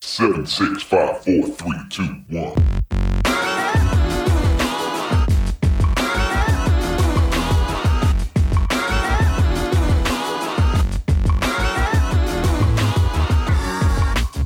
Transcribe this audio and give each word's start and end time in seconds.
Seven, 0.00 0.44
six, 0.44 0.82
five, 0.82 1.22
four, 1.22 1.46
three, 1.56 1.78
two, 1.88 2.02
one. 2.30 2.54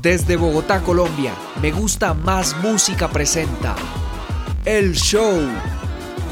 Desde 0.03 0.37
Bogotá, 0.37 0.80
Colombia, 0.80 1.34
Me 1.62 1.71
Gusta 1.71 2.14
Más 2.14 2.57
Música 2.62 3.09
presenta 3.09 3.77
El 4.64 4.95
Show 4.95 5.41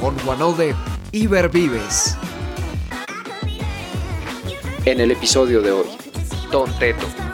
con 0.01 0.19
Juanode 0.21 0.75
y 1.11 1.27
Vives. 1.27 2.17
En 4.85 5.01
el 5.01 5.11
episodio 5.11 5.63
de 5.63 5.73
hoy, 5.73 5.87
Don 6.51 6.71
Teto. 6.79 7.28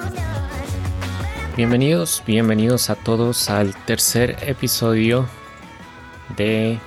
Bienvenidos, 1.56 2.20
bienvenidos 2.26 2.90
a 2.90 2.96
todos 2.96 3.48
al 3.48 3.76
tercer 3.84 4.36
episodio 4.42 5.24
de 6.36 6.80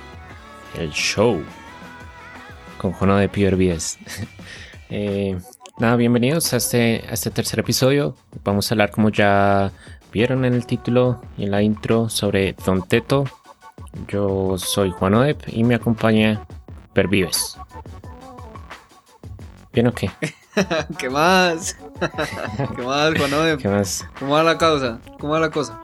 El 0.76 0.90
Show 0.90 1.42
con 2.76 2.92
Juanode 2.92 3.30
y 3.34 3.44
Vives. 3.54 3.98
eh, 4.90 5.38
Nada, 5.78 5.96
bienvenidos 5.96 6.52
a 6.52 6.58
este, 6.58 7.02
a 7.08 7.14
este 7.14 7.30
tercer 7.30 7.60
episodio. 7.60 8.14
Vamos 8.44 8.70
a 8.70 8.74
hablar, 8.74 8.90
como 8.90 9.08
ya 9.08 9.72
vieron 10.12 10.44
en 10.44 10.52
el 10.52 10.66
título 10.66 11.22
y 11.38 11.44
en 11.44 11.52
la 11.52 11.62
intro, 11.62 12.10
sobre 12.10 12.54
Don 12.66 12.86
Teto. 12.86 13.24
Yo 14.06 14.58
soy 14.58 14.90
Juan 14.90 15.14
Odep 15.14 15.40
y 15.46 15.64
me 15.64 15.76
acompaña 15.76 16.46
Pervives. 16.92 17.56
¿Bien 19.72 19.86
o 19.86 19.92
qué? 19.92 20.10
¿Qué 20.98 21.10
más? 21.10 21.76
¿Qué 22.76 22.82
más, 22.82 23.16
Juan 23.16 23.34
Odep? 23.34 23.60
¿Qué 23.60 23.68
más? 23.68 24.06
¿Cómo 24.18 24.32
va 24.32 24.42
la 24.42 24.58
causa? 24.58 24.98
¿Cómo 25.18 25.32
va 25.32 25.40
la 25.40 25.50
cosa? 25.50 25.80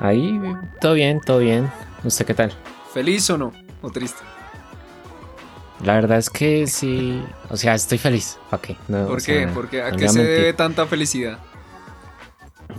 Ahí, 0.00 0.40
todo 0.80 0.94
bien, 0.94 1.20
todo 1.20 1.38
bien. 1.38 1.70
¿Usted 2.04 2.26
qué 2.26 2.34
tal? 2.34 2.52
¿Feliz 2.92 3.28
o 3.30 3.38
no? 3.38 3.52
¿O 3.82 3.90
triste? 3.90 4.22
La 5.84 5.94
verdad 5.94 6.18
es 6.18 6.30
que 6.30 6.66
sí, 6.66 7.22
o 7.50 7.56
sea, 7.56 7.74
estoy 7.74 7.98
feliz. 7.98 8.38
¿Para 8.50 8.62
qué? 8.62 8.76
¿Por 9.52 9.68
qué? 9.68 9.82
¿A 9.82 9.90
qué 9.92 10.08
se 10.08 10.22
debe 10.24 10.52
tanta 10.52 10.86
felicidad? 10.86 11.38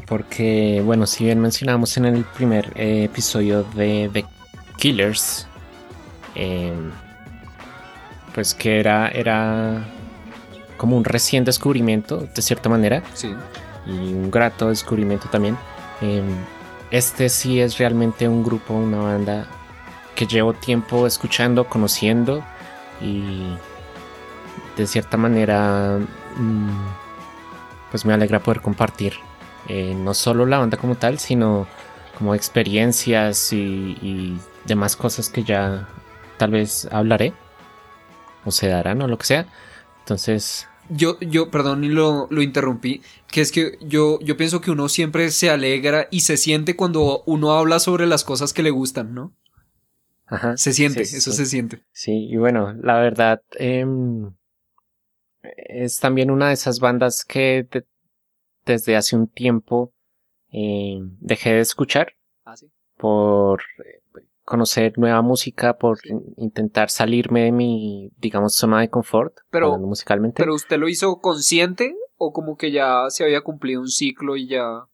Porque, 0.07 0.81
bueno, 0.83 1.05
si 1.05 1.25
bien 1.25 1.39
mencionamos 1.39 1.97
en 1.97 2.05
el 2.05 2.23
primer 2.23 2.71
eh, 2.75 3.03
episodio 3.05 3.63
de 3.75 4.09
The 4.11 4.25
Killers, 4.77 5.47
em, 6.35 6.91
pues 8.33 8.53
que 8.53 8.79
era, 8.79 9.09
era 9.09 9.85
como 10.77 10.97
un 10.97 11.03
recién 11.03 11.43
descubrimiento, 11.43 12.27
de 12.33 12.41
cierta 12.41 12.69
manera. 12.69 13.03
Sí. 13.13 13.33
Y 13.85 13.91
un 13.91 14.31
grato 14.31 14.69
descubrimiento 14.69 15.27
también. 15.29 15.57
Em, 16.01 16.25
este 16.91 17.29
sí 17.29 17.59
es 17.59 17.77
realmente 17.77 18.27
un 18.27 18.43
grupo, 18.43 18.73
una 18.73 18.99
banda 18.99 19.47
que 20.15 20.27
llevo 20.27 20.53
tiempo 20.53 21.07
escuchando, 21.07 21.65
conociendo 21.65 22.43
y 23.01 23.55
de 24.77 24.87
cierta 24.87 25.17
manera 25.17 25.99
mm, 26.35 26.69
pues 27.91 28.05
me 28.05 28.13
alegra 28.13 28.39
poder 28.39 28.61
compartir 28.61 29.13
eh, 29.67 29.93
no 29.95 30.13
solo 30.13 30.45
la 30.45 30.57
banda 30.57 30.77
como 30.77 30.95
tal 30.95 31.19
sino 31.19 31.67
como 32.17 32.35
experiencias 32.35 33.51
y, 33.53 34.37
demás 34.65 34.95
cosas 34.95 35.27
que 35.29 35.43
ya 35.43 35.89
tal 36.37 36.51
vez 36.51 36.87
hablaré 36.89 37.33
o 38.45 38.51
se 38.51 38.69
darán 38.69 39.01
o 39.01 39.09
lo 39.09 39.17
que 39.17 39.25
sea 39.25 39.45
entonces 40.03 40.67
yo, 40.89 41.19
yo, 41.21 41.49
perdón, 41.49 41.83
y 41.83 41.89
lo, 41.89 42.27
lo, 42.29 42.41
interrumpí, 42.41 43.01
que 43.31 43.41
es 43.41 43.51
que 43.51 43.77
yo, 43.81 44.19
yo 44.19 44.35
pienso 44.35 44.59
que 44.61 44.71
uno 44.71 44.89
siempre 44.89 45.31
se 45.31 45.49
alegra 45.49 46.07
y 46.11 46.21
se 46.21 46.37
siente 46.37 46.75
cuando 46.75 47.23
uno 47.25 47.53
habla 47.53 47.79
sobre 47.79 48.05
las 48.05 48.23
cosas 48.23 48.53
que 48.53 48.63
le 48.63 48.69
gustan, 48.69 49.13
¿no? 49.13 49.33
Se 50.55 50.73
siente, 50.73 51.01
eso 51.01 51.31
se 51.31 51.45
siente. 51.45 51.83
Sí, 51.91 52.27
y 52.29 52.37
bueno, 52.37 52.73
la 52.73 52.97
verdad 52.97 53.41
em, 53.51 54.33
es 55.43 55.99
también 55.99 56.31
una 56.31 56.47
de 56.47 56.53
esas 56.55 56.79
bandas 56.79 57.23
que 57.23 57.67
desde 58.65 58.95
hace 58.95 59.15
un 59.15 59.27
tiempo 59.27 59.93
em, 60.49 61.15
dejé 61.19 61.53
de 61.53 61.59
escuchar. 61.59 62.13
Ah, 62.45 62.55
por 62.97 63.61
eh, 63.85 64.02
conocer 64.43 64.93
nueva 64.97 65.21
música, 65.21 65.77
por 65.77 65.99
intentar 66.37 66.89
salirme 66.89 67.45
de 67.45 67.51
mi, 67.51 68.11
digamos, 68.17 68.53
zona 68.55 68.81
de 68.81 68.89
confort. 68.89 69.37
Pero, 69.49 69.77
musicalmente. 69.77 70.41
¿Pero 70.41 70.53
usted 70.53 70.77
lo 70.77 70.89
hizo 70.89 71.19
consciente 71.19 71.95
o 72.17 72.31
como 72.31 72.55
que 72.55 72.71
ya 72.71 73.05
se 73.09 73.23
había 73.23 73.41
cumplido 73.41 73.81
un 73.81 73.89
ciclo 73.89 74.35
y 74.35 74.47
ya... 74.47 74.85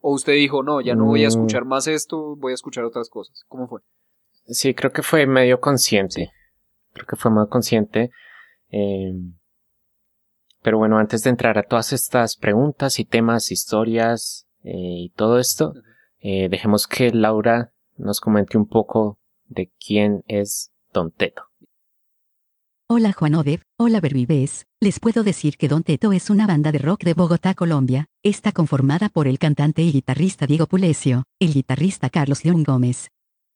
¿O 0.00 0.12
usted 0.12 0.34
dijo, 0.34 0.62
no, 0.62 0.80
ya 0.80 0.94
no 0.94 1.06
voy 1.06 1.24
a 1.24 1.26
mm. 1.26 1.30
escuchar 1.30 1.64
más 1.64 1.88
esto, 1.88 2.36
voy 2.36 2.52
a 2.52 2.54
escuchar 2.54 2.84
otras 2.84 3.08
cosas? 3.08 3.44
¿Cómo 3.48 3.66
fue? 3.66 3.80
Sí, 4.46 4.72
creo 4.72 4.92
que 4.92 5.02
fue 5.02 5.26
medio 5.26 5.60
consciente. 5.60 6.30
Creo 6.92 7.06
que 7.06 7.16
fue 7.16 7.32
medio 7.32 7.48
consciente. 7.48 8.10
Em, 8.68 9.34
pero 10.62 10.78
bueno, 10.78 10.98
antes 10.98 11.24
de 11.24 11.30
entrar 11.30 11.58
a 11.58 11.64
todas 11.64 11.92
estas 11.92 12.36
preguntas 12.36 13.00
y 13.00 13.04
temas, 13.04 13.50
historias 13.50 14.46
eh, 14.62 14.70
y 14.72 15.12
todo 15.16 15.40
esto, 15.40 15.74
eh, 16.20 16.48
dejemos 16.48 16.86
que 16.86 17.10
Laura 17.10 17.72
nos 17.98 18.20
comente 18.20 18.56
un 18.56 18.66
poco 18.66 19.18
de 19.46 19.70
quién 19.78 20.22
es 20.26 20.70
Don 20.92 21.10
Teto. 21.10 21.42
Hola 22.90 23.12
Juan 23.12 23.34
Odeb, 23.34 23.60
hola 23.78 24.00
Bervives, 24.00 24.64
les 24.80 24.98
puedo 24.98 25.22
decir 25.22 25.58
que 25.58 25.68
Don 25.68 25.82
Teto 25.82 26.12
es 26.12 26.30
una 26.30 26.46
banda 26.46 26.72
de 26.72 26.78
rock 26.78 27.04
de 27.04 27.12
Bogotá, 27.12 27.54
Colombia, 27.54 28.06
está 28.22 28.52
conformada 28.52 29.10
por 29.10 29.28
el 29.28 29.38
cantante 29.38 29.82
y 29.82 29.92
guitarrista 29.92 30.46
Diego 30.46 30.66
Pulesio, 30.66 31.24
el 31.38 31.52
guitarrista 31.52 32.08
Carlos 32.08 32.46
León 32.46 32.62
Gómez, 32.64 33.08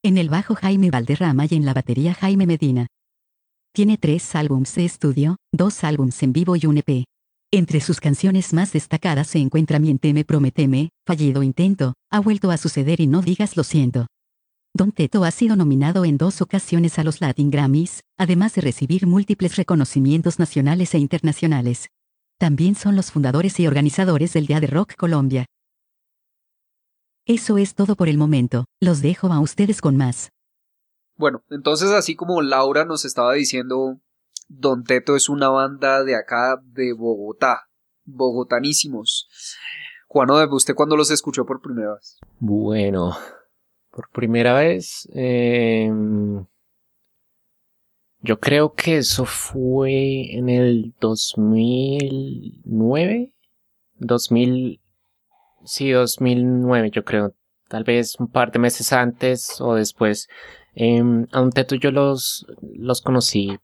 en 0.03 0.19
el 0.19 0.29
bajo 0.29 0.53
Jaime 0.53 0.91
Valderrama 0.91 1.45
y 1.49 1.55
en 1.55 1.65
la 1.65 1.73
batería 1.73 2.13
Jaime 2.13 2.45
Medina. 2.45 2.87
Tiene 3.73 3.97
tres 3.97 4.35
álbums 4.35 4.75
de 4.75 4.85
estudio, 4.85 5.37
dos 5.51 5.83
álbums 5.83 6.21
en 6.21 6.31
vivo 6.31 6.55
y 6.55 6.67
un 6.67 6.77
EP. 6.77 7.05
Entre 7.51 7.81
sus 7.81 7.99
canciones 7.99 8.53
más 8.53 8.71
destacadas 8.71 9.27
se 9.27 9.39
encuentra 9.39 9.79
Mienteme 9.79 10.25
Prometeme, 10.25 10.89
Fallido 11.07 11.41
Intento, 11.41 11.95
Ha 12.11 12.19
vuelto 12.19 12.51
a 12.51 12.57
suceder 12.57 12.99
y 12.99 13.07
No 13.07 13.23
digas 13.23 13.57
lo 13.57 13.63
siento. 13.63 14.05
Don 14.75 14.91
Teto 14.91 15.23
ha 15.23 15.29
sido 15.29 15.55
nominado 15.55 16.03
en 16.03 16.17
dos 16.17 16.41
ocasiones 16.41 16.97
a 16.97 17.03
los 17.03 17.21
Latin 17.21 17.51
Grammys, 17.51 18.01
además 18.17 18.55
de 18.55 18.61
recibir 18.61 19.05
múltiples 19.05 19.55
reconocimientos 19.55 20.39
nacionales 20.39 20.95
e 20.95 20.97
internacionales. 20.97 21.89
También 22.39 22.73
son 22.73 22.95
los 22.95 23.11
fundadores 23.11 23.59
y 23.59 23.67
organizadores 23.67 24.33
del 24.33 24.47
Día 24.47 24.59
de 24.59 24.65
Rock 24.65 24.95
Colombia. 24.95 25.45
Eso 27.27 27.59
es 27.59 27.75
todo 27.75 27.95
por 27.95 28.09
el 28.09 28.17
momento, 28.17 28.65
los 28.81 29.03
dejo 29.03 29.27
a 29.27 29.39
ustedes 29.41 29.79
con 29.79 29.95
más. 29.95 30.31
Bueno, 31.17 31.43
entonces 31.51 31.91
así 31.91 32.15
como 32.15 32.41
Laura 32.41 32.83
nos 32.83 33.05
estaba 33.05 33.33
diciendo, 33.33 34.01
Don 34.47 34.83
Teto 34.85 35.15
es 35.15 35.29
una 35.29 35.49
banda 35.49 36.03
de 36.03 36.15
acá 36.15 36.59
de 36.63 36.93
Bogotá, 36.93 37.69
bogotanísimos. 38.05 39.29
Juan 40.07 40.31
¿usted 40.31 40.73
cuándo 40.73 40.97
los 40.97 41.11
escuchó 41.11 41.45
por 41.45 41.61
primera 41.61 41.93
vez? 41.93 42.17
Bueno, 42.39 43.15
por 43.93 44.09
primera 44.09 44.55
vez, 44.55 45.07
em, 45.13 46.45
yo 48.21 48.39
creo 48.39 48.73
que 48.73 48.97
eso 48.97 49.25
fue 49.25 50.35
en 50.35 50.49
el 50.49 50.93
2009, 50.99 53.31
2000, 53.99 54.79
Sí, 55.65 55.91
2009 55.91 56.91
yo 56.91 57.03
creo. 57.05 57.33
Tal 57.69 57.83
vez 57.83 58.19
un 58.19 58.27
par 58.27 58.51
de 58.51 58.59
meses 58.59 58.91
antes 58.93 59.61
o 59.61 59.75
después. 59.75 60.27
Eh, 60.75 61.01
a 61.31 61.41
un 61.41 61.51
teto 61.51 61.75
yo 61.75 61.91
los, 61.91 62.45
los 62.61 63.01
conocí 63.01 63.57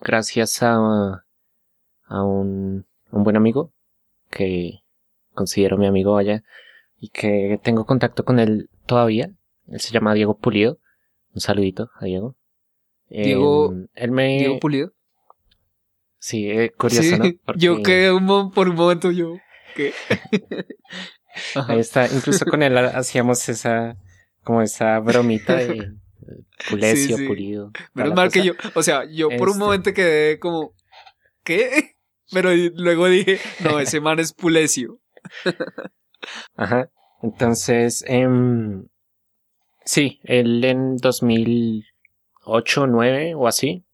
gracias 0.00 0.62
a, 0.62 1.24
a 2.06 2.24
un, 2.24 2.86
un 3.10 3.24
buen 3.24 3.36
amigo 3.36 3.72
que 4.30 4.80
considero 5.34 5.78
mi 5.78 5.86
amigo 5.86 6.16
allá 6.16 6.42
y 6.98 7.10
que 7.10 7.60
tengo 7.62 7.86
contacto 7.86 8.24
con 8.24 8.38
él 8.40 8.70
todavía. 8.86 9.35
Él 9.68 9.80
se 9.80 9.92
llama 9.92 10.14
Diego 10.14 10.38
Pulido. 10.38 10.78
Un 11.34 11.40
saludito 11.40 11.90
a 12.00 12.04
Diego. 12.04 12.36
Diego, 13.08 13.72
em, 13.72 13.88
él 13.94 14.10
me... 14.10 14.38
Diego 14.38 14.58
Pulido. 14.58 14.92
Sí, 16.18 16.50
eh, 16.50 16.72
curioso, 16.76 17.18
¿no? 17.18 17.24
Yo 17.56 17.82
quedé 17.82 18.10
un, 18.10 18.50
por 18.50 18.68
un 18.68 18.74
momento 18.74 19.10
yo. 19.12 19.36
¿Qué? 19.74 19.92
Ahí 21.68 21.78
está, 21.78 22.08
incluso 22.12 22.46
con 22.46 22.62
él 22.62 22.76
hacíamos 22.78 23.48
esa, 23.48 23.96
como 24.42 24.62
esa 24.62 24.98
bromita 25.00 25.54
de 25.54 25.92
Pulesio, 26.70 27.18
Pulido. 27.28 27.70
Menos 27.92 28.14
mal 28.14 28.32
que 28.32 28.42
yo, 28.42 28.54
o 28.74 28.82
sea, 28.82 29.04
yo 29.04 29.28
por 29.28 29.48
un 29.48 29.54
este. 29.54 29.58
momento 29.58 29.94
quedé 29.94 30.38
como, 30.38 30.72
¿qué? 31.44 31.96
Pero 32.32 32.50
luego 32.74 33.06
dije, 33.06 33.38
no, 33.60 33.78
ese 33.78 34.00
man 34.00 34.18
es 34.18 34.32
Pulesio. 34.32 34.98
Ajá. 36.56 36.90
Entonces, 37.22 38.02
eh, 38.08 38.26
sí, 39.86 40.20
él 40.24 40.62
en 40.64 40.98
2008, 40.98 42.86
9 42.86 43.34
o 43.34 43.46
así, 43.48 43.86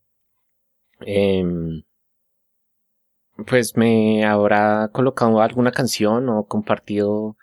eh, 1.06 1.44
pues 3.46 3.76
me 3.76 4.24
habrá 4.24 4.88
colocado 4.92 5.40
alguna 5.40 5.72
canción 5.72 6.28
o 6.28 6.44
compartido. 6.44 7.36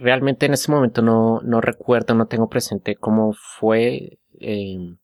Realmente 0.00 0.46
en 0.46 0.54
este 0.54 0.72
momento 0.72 1.02
no, 1.02 1.40
no 1.42 1.60
recuerdo, 1.60 2.14
no 2.14 2.26
tengo 2.26 2.48
presente 2.48 2.96
cómo 2.96 3.34
fue 3.34 4.18
eh, 4.40 4.96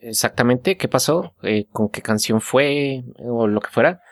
exactamente 0.00 0.76
qué 0.76 0.88
pasó, 0.88 1.34
eh, 1.42 1.66
con 1.70 1.88
qué 1.88 2.02
canción 2.02 2.40
fue 2.40 3.04
o 3.18 3.46
lo 3.46 3.60
que 3.60 3.70
fuera, 3.70 4.02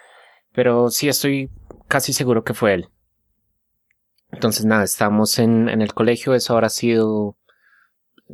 pero 0.52 0.88
sí 0.90 1.08
estoy 1.08 1.50
casi 1.88 2.12
seguro 2.12 2.44
que 2.44 2.54
fue 2.54 2.74
él. 2.74 2.88
Entonces 4.32 4.64
nada, 4.64 4.84
estamos 4.84 5.38
en, 5.38 5.68
en 5.68 5.82
el 5.82 5.92
colegio, 5.92 6.34
eso 6.34 6.54
habrá 6.54 6.68
sido 6.68 7.36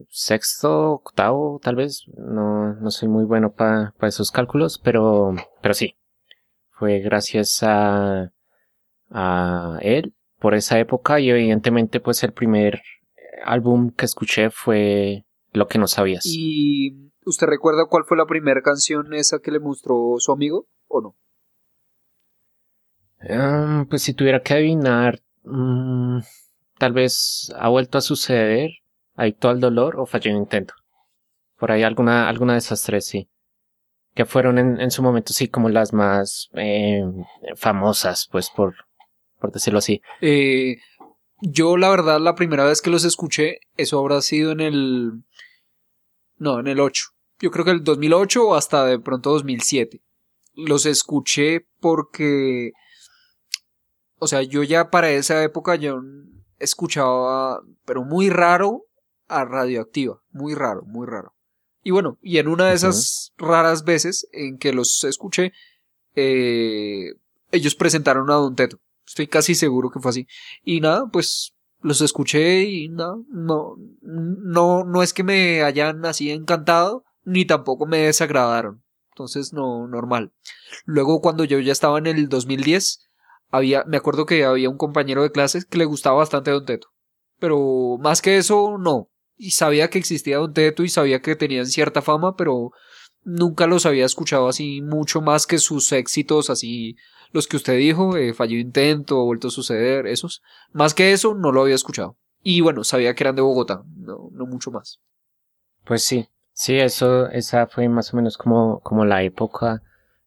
sexto, 0.09 0.93
octavo, 0.93 1.59
tal 1.63 1.77
vez. 1.77 2.05
No, 2.17 2.75
no 2.75 2.91
soy 2.91 3.09
muy 3.09 3.25
bueno 3.25 3.55
para 3.55 3.93
esos 4.03 4.31
cálculos, 4.31 4.79
pero, 4.79 5.35
pero 5.63 5.75
sí. 5.75 5.97
Fue 6.71 6.99
gracias 7.01 7.63
a, 7.63 8.33
a 9.11 9.79
él 9.81 10.15
por 10.39 10.55
esa 10.55 10.79
época 10.79 11.19
y 11.21 11.31
evidentemente 11.31 12.01
pues 12.01 12.23
el 12.23 12.33
primer 12.33 12.83
álbum 13.45 13.91
que 13.91 14.05
escuché 14.05 14.51
fue 14.51 15.25
Lo 15.53 15.69
que 15.69 15.79
no 15.79 15.87
sabías. 15.87 16.25
¿Y 16.27 17.11
usted 17.25 17.47
recuerda 17.47 17.87
cuál 17.89 18.05
fue 18.05 18.19
la 18.19 18.27
primera 18.27 18.61
canción 18.61 19.15
esa 19.15 19.39
que 19.39 19.51
le 19.51 19.61
mostró 19.61 20.17
su 20.19 20.33
amigo 20.33 20.67
o 20.89 21.01
no? 21.01 21.17
Um, 23.29 23.87
pues 23.87 24.03
si 24.03 24.13
tuviera 24.13 24.43
que 24.43 24.55
adivinar, 24.55 25.21
um, 25.47 26.21
tal 26.79 26.93
vez 26.93 27.53
ha 27.57 27.69
vuelto 27.69 27.99
a 27.99 28.03
suceder 28.03 28.71
Adicto 29.17 29.49
al 29.49 29.61
dolor 29.61 29.99
o 29.99 30.07
Falló 30.07 30.31
en 30.31 30.37
intento. 30.37 30.75
Por 31.59 31.73
ahí 31.73 31.83
alguna, 31.83 32.29
alguna 32.29 32.53
de 32.53 32.59
esas 32.59 32.83
tres, 32.83 33.07
sí. 33.07 33.29
Que 34.15 34.27
fueron 34.27 34.59
en, 34.59 34.81
en 34.81 34.91
su 34.91 35.03
momento, 35.03 35.33
sí, 35.33 35.49
como 35.49 35.69
las 35.69 35.93
más 35.93 36.51
eh, 36.55 37.03
famosas, 37.55 38.29
pues, 38.31 38.51
por, 38.51 38.75
por 39.41 39.53
decirlo 39.53 39.79
así. 39.79 40.03
Eh, 40.21 40.77
yo, 41.41 41.77
la 41.77 41.89
verdad, 41.89 42.21
la 42.21 42.35
primera 42.35 42.65
vez 42.65 42.83
que 42.83 42.91
los 42.91 43.05
escuché, 43.05 43.61
eso 43.77 43.99
habrá 43.99 44.21
sido 44.21 44.53
en 44.53 44.61
el... 44.61 45.13
No, 46.39 46.61
en 46.61 46.67
el 46.67 46.81
8. 46.81 47.05
Yo 47.41 47.51
creo 47.51 47.65
que 47.65 47.71
el 47.71 47.85
2008 47.85 48.49
o 48.49 48.55
hasta 48.55 48.85
de 48.85 48.99
pronto 48.99 49.31
2007. 49.31 50.03
Los 50.55 50.85
escuché 50.85 51.67
porque... 51.81 52.73
O 54.19 54.27
sea, 54.27 54.43
yo 54.43 54.63
ya 54.63 54.91
para 54.91 55.11
esa 55.11 55.43
época 55.43 55.77
yo 55.77 56.01
escuchaba, 56.59 57.63
pero 57.85 58.05
muy 58.05 58.31
raro, 58.31 58.87
a 59.29 59.45
Radioactiva. 59.45 60.23
Muy 60.31 60.55
raro, 60.55 60.83
muy 60.83 61.07
raro. 61.07 61.35
Y 61.83 61.91
bueno, 61.91 62.19
y 62.21 62.39
en 62.39 62.49
una 62.49 62.67
de 62.67 62.75
esas 62.75 63.33
raras 63.37 63.85
veces 63.85 64.29
en 64.33 64.59
que 64.59 64.73
los 64.73 65.05
escuché, 65.05 65.53
eh, 66.17 67.13
ellos 67.53 67.75
presentaron 67.75 68.31
a 68.31 68.35
Don 68.35 68.57
Teto. 68.57 68.81
Estoy 69.07 69.29
casi 69.29 69.55
seguro 69.55 69.91
que 69.91 70.01
fue 70.01 70.11
así. 70.11 70.27
Y 70.65 70.81
nada, 70.81 71.07
pues 71.12 71.55
los 71.81 72.01
escuché 72.01 72.65
y 72.65 72.89
nada, 72.89 73.17
no, 73.29 73.77
no, 74.01 74.85
no 74.85 75.03
es 75.03 75.12
que 75.12 75.23
me 75.23 75.62
hayan 75.62 76.05
así 76.05 76.31
encantado, 76.31 77.05
ni 77.25 77.45
tampoco 77.45 77.87
me 77.87 77.99
desagradaron. 77.99 78.83
Entonces, 79.12 79.53
no, 79.53 79.87
normal. 79.87 80.33
Luego, 80.85 81.21
cuando 81.21 81.45
yo 81.45 81.61
ya 81.61 81.73
estaba 81.73 81.99
en 81.99 82.07
el 82.07 82.29
2010, 82.29 83.07
había, 83.51 83.85
me 83.85 83.97
acuerdo 83.97 84.27
que 84.27 84.45
había 84.45 84.71
un 84.71 84.79
compañero 84.79 85.23
de 85.23 85.33
clases 85.33 85.65
que 85.65 85.79
le 85.79 85.85
gustaba 85.85 86.19
bastante 86.19 86.51
Don 86.51 86.65
Teto. 86.65 86.89
Pero 87.39 87.99
más 88.01 88.23
que 88.23 88.39
eso, 88.39 88.79
no 88.79 89.11
y 89.37 89.51
sabía 89.51 89.91
que 89.91 89.99
existía 89.99 90.39
Don 90.39 90.53
Teto 90.53 90.83
y 90.83 90.89
sabía 90.89 91.21
que 91.21 91.37
tenían 91.37 91.67
cierta 91.67 92.03
fama, 92.03 92.37
pero 92.37 92.71
nunca 93.23 93.67
los 93.67 93.87
había 93.87 94.07
escuchado 94.07 94.49
así 94.49 94.81
mucho 94.83 95.21
más 95.21 95.47
que 95.47 95.59
sus 95.59 95.93
éxitos, 95.93 96.51
así 96.51 96.97
los 97.33 97.47
que 97.47 97.57
usted 97.57 97.77
dijo, 97.77 98.17
eh, 98.17 98.35
falló 98.35 98.57
intento, 98.59 99.25
vuelto 99.25 99.49
a 99.49 99.51
suceder, 99.51 100.07
esos. 100.07 100.43
Más 100.73 100.95
que 100.95 101.13
eso, 101.13 101.35
no 101.35 101.53
lo 101.53 101.63
había 101.63 101.75
escuchado. 101.75 102.17
Y 102.43 102.61
bueno, 102.61 102.85
sabía 102.85 103.15
que 103.15 103.25
eran 103.25 103.37
de 103.37 103.43
Bogotá, 103.43 103.83
no, 103.97 104.31
no 104.33 104.47
mucho 104.47 104.71
más. 104.71 105.01
Pues 105.85 106.03
sí, 106.03 106.29
sí, 106.53 106.79
eso, 106.79 107.29
esa 107.29 107.67
fue 107.67 107.89
más 107.89 108.13
o 108.15 108.17
menos 108.17 108.39
como, 108.39 108.81
como 108.81 109.05
la 109.05 109.23
época. 109.23 109.83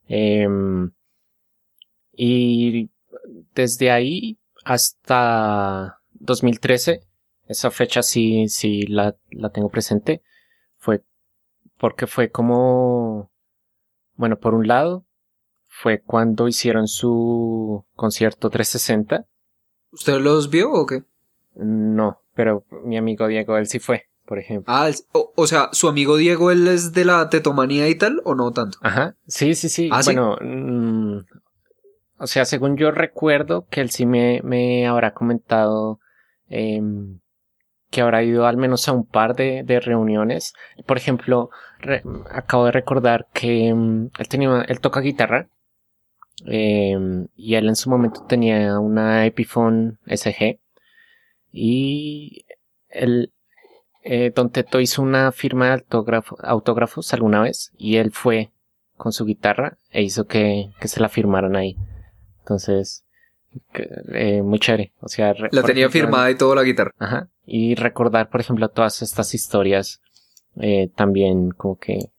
Em, 0.08 0.92
y 2.12 2.90
desde 3.54 3.92
ahí 3.92 4.40
hasta 4.64 6.00
2013 6.14 7.02
esa 7.50 7.72
fecha 7.72 8.04
sí, 8.04 8.48
sí 8.48 8.84
la, 8.84 9.16
la 9.32 9.50
tengo 9.50 9.70
presente. 9.70 10.22
Fue 10.78 11.04
porque 11.80 12.08
fue 12.08 12.30
como, 12.30 13.32
bueno, 14.16 14.38
por 14.38 14.54
un 14.54 14.68
lado, 14.68 15.06
fue 15.68 16.02
cuando 16.02 16.48
hicieron 16.48 16.88
su 16.88 17.86
concierto 17.96 18.50
360. 18.50 19.26
¿Usted 19.92 20.20
los 20.20 20.50
vio 20.50 20.72
o 20.72 20.86
qué? 20.86 21.04
No, 21.56 22.22
pero 22.36 22.66
mi 22.84 22.98
amigo 22.98 23.28
Diego, 23.28 23.58
él 23.58 23.68
sí 23.68 23.80
fue, 23.80 24.10
por 24.26 24.38
ejemplo. 24.38 24.72
Ah, 24.72 24.92
o, 25.14 25.48
sea, 25.48 25.70
¿su 25.72 25.88
amigo 25.88 26.18
Diego, 26.18 26.52
él 26.52 26.68
es 26.68 26.92
de 26.94 27.06
la 27.06 27.30
tetomanía 27.30 27.88
y 27.88 27.96
tal, 27.96 28.22
o 28.26 28.36
no 28.36 28.52
tanto? 28.52 28.78
Ajá, 28.82 29.16
sí, 29.26 29.56
sí, 29.56 29.70
sí. 29.70 29.90
¿Ah, 29.92 30.02
bueno, 30.04 30.38
mm, 30.40 31.20
o 32.20 32.28
sea, 32.28 32.46
según 32.46 32.78
yo 32.78 32.92
recuerdo 32.92 33.66
que 33.70 33.82
él 33.82 33.90
sí 33.90 34.06
me, 34.06 34.42
me 34.44 34.88
habrá 34.88 35.14
comentado 35.14 36.00
eh, 36.50 36.82
que 37.90 38.02
habrá 38.02 38.24
ido 38.24 38.46
al 38.46 38.58
menos 38.58 38.88
a 38.88 38.92
un 38.94 39.06
par 39.06 39.36
de, 39.36 39.64
de 39.64 39.80
reuniones. 39.80 40.54
Por 40.86 40.98
ejemplo, 40.98 41.50
acabo 42.30 42.66
de 42.66 42.72
recordar 42.72 43.28
que 43.34 43.74
mm, 43.74 44.12
él 44.18 44.28
tenía, 44.28 44.62
él 44.68 44.80
toca 44.80 45.00
guitarra. 45.00 45.50
Em, 46.46 47.28
y 47.36 47.56
él 47.56 47.68
en 47.68 47.76
su 47.76 47.90
momento 47.90 48.26
tenía 48.28 48.80
una 48.80 49.26
Epiphone 49.26 49.98
SG. 50.06 50.60
Y 51.52 52.46
él, 52.90 53.34
eh, 54.04 54.32
Don 54.36 54.52
Teto 54.52 54.80
hizo 54.80 55.02
una 55.02 55.32
firma 55.32 55.76
de 55.76 55.84
autógrafos 56.44 57.14
alguna 57.14 57.42
vez. 57.42 57.72
Y 57.78 57.98
él 57.98 58.12
fue 58.12 58.52
con 58.98 59.14
su 59.14 59.26
guitarra 59.26 59.78
e 59.92 60.04
hizo 60.04 60.28
que, 60.28 60.72
que 60.80 60.88
se 60.88 61.00
la 61.00 61.10
firmaran 61.10 61.56
ahí. 61.56 61.76
Entonces, 62.50 63.06
eh, 64.14 64.42
muy 64.42 64.58
chévere. 64.58 64.92
O 65.02 65.08
sea, 65.08 65.36
la 65.52 65.62
tenía 65.62 65.88
firmada 65.92 66.32
y 66.32 66.36
todo 66.36 66.56
la 66.56 66.64
guitarra. 66.64 66.96
Ajá. 66.98 67.30
Y 67.46 67.76
recordar, 67.76 68.32
por 68.32 68.42
ejemplo, 68.42 68.70
todas 68.70 69.04
estas 69.04 69.36
historias 69.36 70.02
eh, 70.56 70.90
también 70.96 71.52
como 71.52 71.78
que 71.78 72.12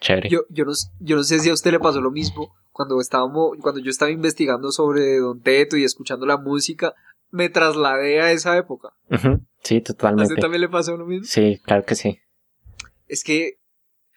chévere. 0.00 0.30
Yo, 0.30 0.46
yo, 0.48 0.64
no, 0.64 0.72
yo 1.00 1.16
no 1.16 1.22
sé 1.22 1.38
si 1.40 1.50
a 1.50 1.52
usted 1.52 1.70
le 1.70 1.80
pasó 1.80 2.00
lo 2.00 2.10
mismo. 2.10 2.54
Cuando 2.72 2.98
estábamos, 2.98 3.58
cuando 3.60 3.80
yo 3.82 3.90
estaba 3.90 4.10
investigando 4.10 4.72
sobre 4.72 5.18
Don 5.18 5.42
Teto 5.42 5.76
y 5.76 5.84
escuchando 5.84 6.24
la 6.24 6.38
música, 6.38 6.94
me 7.30 7.50
trasladé 7.50 8.22
a 8.22 8.32
esa 8.32 8.56
época. 8.56 8.94
Sí, 9.62 9.82
totalmente. 9.82 10.22
¿A 10.22 10.32
usted 10.32 10.40
también 10.40 10.62
le 10.62 10.70
pasó 10.70 10.96
lo 10.96 11.04
mismo? 11.04 11.26
Sí, 11.26 11.60
claro 11.62 11.84
que 11.84 11.94
sí. 11.94 12.20
Es 13.06 13.22
que, 13.22 13.58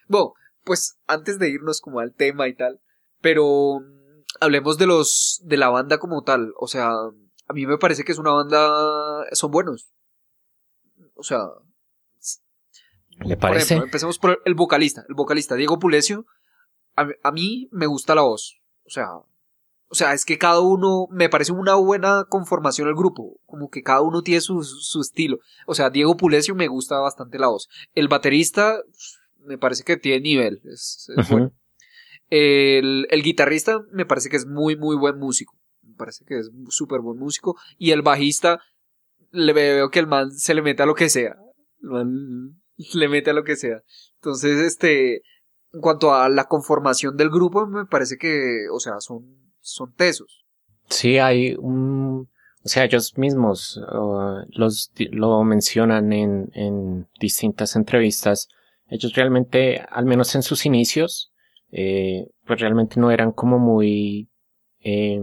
bueno, 0.08 0.32
pues 0.64 0.98
antes 1.06 1.38
de 1.38 1.50
irnos 1.50 1.82
como 1.82 2.00
al 2.00 2.14
tema 2.14 2.48
y 2.48 2.54
tal, 2.54 2.80
pero 3.20 3.82
hablemos 4.40 4.78
de 4.78 4.86
los 4.86 5.40
de 5.44 5.56
la 5.56 5.68
banda 5.68 5.98
como 5.98 6.22
tal. 6.22 6.52
O 6.58 6.66
sea, 6.66 6.90
a 6.90 7.52
mí 7.52 7.66
me 7.66 7.78
parece 7.78 8.04
que 8.04 8.12
es 8.12 8.18
una 8.18 8.32
banda. 8.32 9.24
Son 9.32 9.50
buenos. 9.50 9.90
O 11.14 11.22
sea. 11.22 11.40
¿Le 13.20 13.36
parece? 13.36 13.76
Por 13.76 13.84
empecemos 13.84 14.18
por 14.18 14.42
el 14.44 14.54
vocalista. 14.54 15.04
El 15.08 15.14
vocalista, 15.14 15.54
Diego 15.54 15.78
Pulecio. 15.78 16.26
A, 16.94 17.30
mí 17.30 17.68
me 17.70 17.86
gusta 17.86 18.14
la 18.14 18.22
voz. 18.22 18.60
O 18.84 18.90
sea. 18.90 19.08
O 19.90 19.94
sea, 19.94 20.12
es 20.12 20.26
que 20.26 20.36
cada 20.36 20.60
uno 20.60 21.06
me 21.10 21.30
parece 21.30 21.52
una 21.52 21.74
buena 21.74 22.26
conformación 22.28 22.88
el 22.88 22.94
grupo. 22.94 23.40
Como 23.46 23.70
que 23.70 23.82
cada 23.82 24.02
uno 24.02 24.22
tiene 24.22 24.42
su, 24.42 24.62
su 24.62 25.00
estilo. 25.00 25.38
O 25.66 25.74
sea, 25.74 25.88
Diego 25.88 26.14
Pulecio 26.16 26.54
me 26.54 26.68
gusta 26.68 26.98
bastante 27.00 27.38
la 27.38 27.48
voz. 27.48 27.68
El 27.94 28.08
baterista 28.08 28.82
me 29.38 29.56
parece 29.56 29.84
que 29.84 29.96
tiene 29.96 30.20
nivel. 30.20 30.60
Es, 30.64 31.10
bueno. 31.30 31.52
El, 32.30 33.06
el, 33.10 33.22
guitarrista 33.22 33.80
me 33.90 34.04
parece 34.04 34.28
que 34.28 34.36
es 34.36 34.46
muy, 34.46 34.76
muy 34.76 34.96
buen 34.96 35.18
músico. 35.18 35.54
Me 35.82 35.94
parece 35.94 36.24
que 36.24 36.38
es 36.38 36.50
súper 36.68 37.00
buen 37.00 37.18
músico. 37.18 37.56
Y 37.78 37.92
el 37.92 38.02
bajista, 38.02 38.60
le 39.30 39.52
veo 39.52 39.90
que 39.90 39.98
el 39.98 40.06
man 40.06 40.32
se 40.32 40.54
le 40.54 40.62
mete 40.62 40.82
a 40.82 40.86
lo 40.86 40.94
que 40.94 41.08
sea. 41.08 41.36
El 41.82 41.88
man 41.88 42.60
le 42.94 43.08
mete 43.08 43.30
a 43.30 43.34
lo 43.34 43.44
que 43.44 43.56
sea. 43.56 43.82
Entonces, 44.16 44.58
este, 44.60 45.22
en 45.72 45.80
cuanto 45.80 46.14
a 46.14 46.28
la 46.28 46.44
conformación 46.44 47.16
del 47.16 47.30
grupo, 47.30 47.66
me 47.66 47.86
parece 47.86 48.16
que, 48.16 48.66
o 48.72 48.80
sea, 48.80 49.00
son, 49.00 49.52
son 49.60 49.92
tesos. 49.94 50.44
Sí, 50.88 51.18
hay 51.18 51.54
un, 51.58 52.28
o 52.64 52.68
sea, 52.68 52.84
ellos 52.84 53.16
mismos 53.18 53.80
los, 54.48 54.90
lo 55.10 55.44
mencionan 55.44 56.12
en, 56.12 56.50
en 56.54 57.08
distintas 57.20 57.76
entrevistas. 57.76 58.48
Ellos 58.88 59.14
realmente, 59.14 59.84
al 59.90 60.06
menos 60.06 60.34
en 60.34 60.42
sus 60.42 60.64
inicios, 60.64 61.30
eh, 61.72 62.28
pues 62.46 62.60
realmente 62.60 63.00
no 63.00 63.10
eran 63.10 63.32
como 63.32 63.58
muy, 63.58 64.28
eh, 64.80 65.20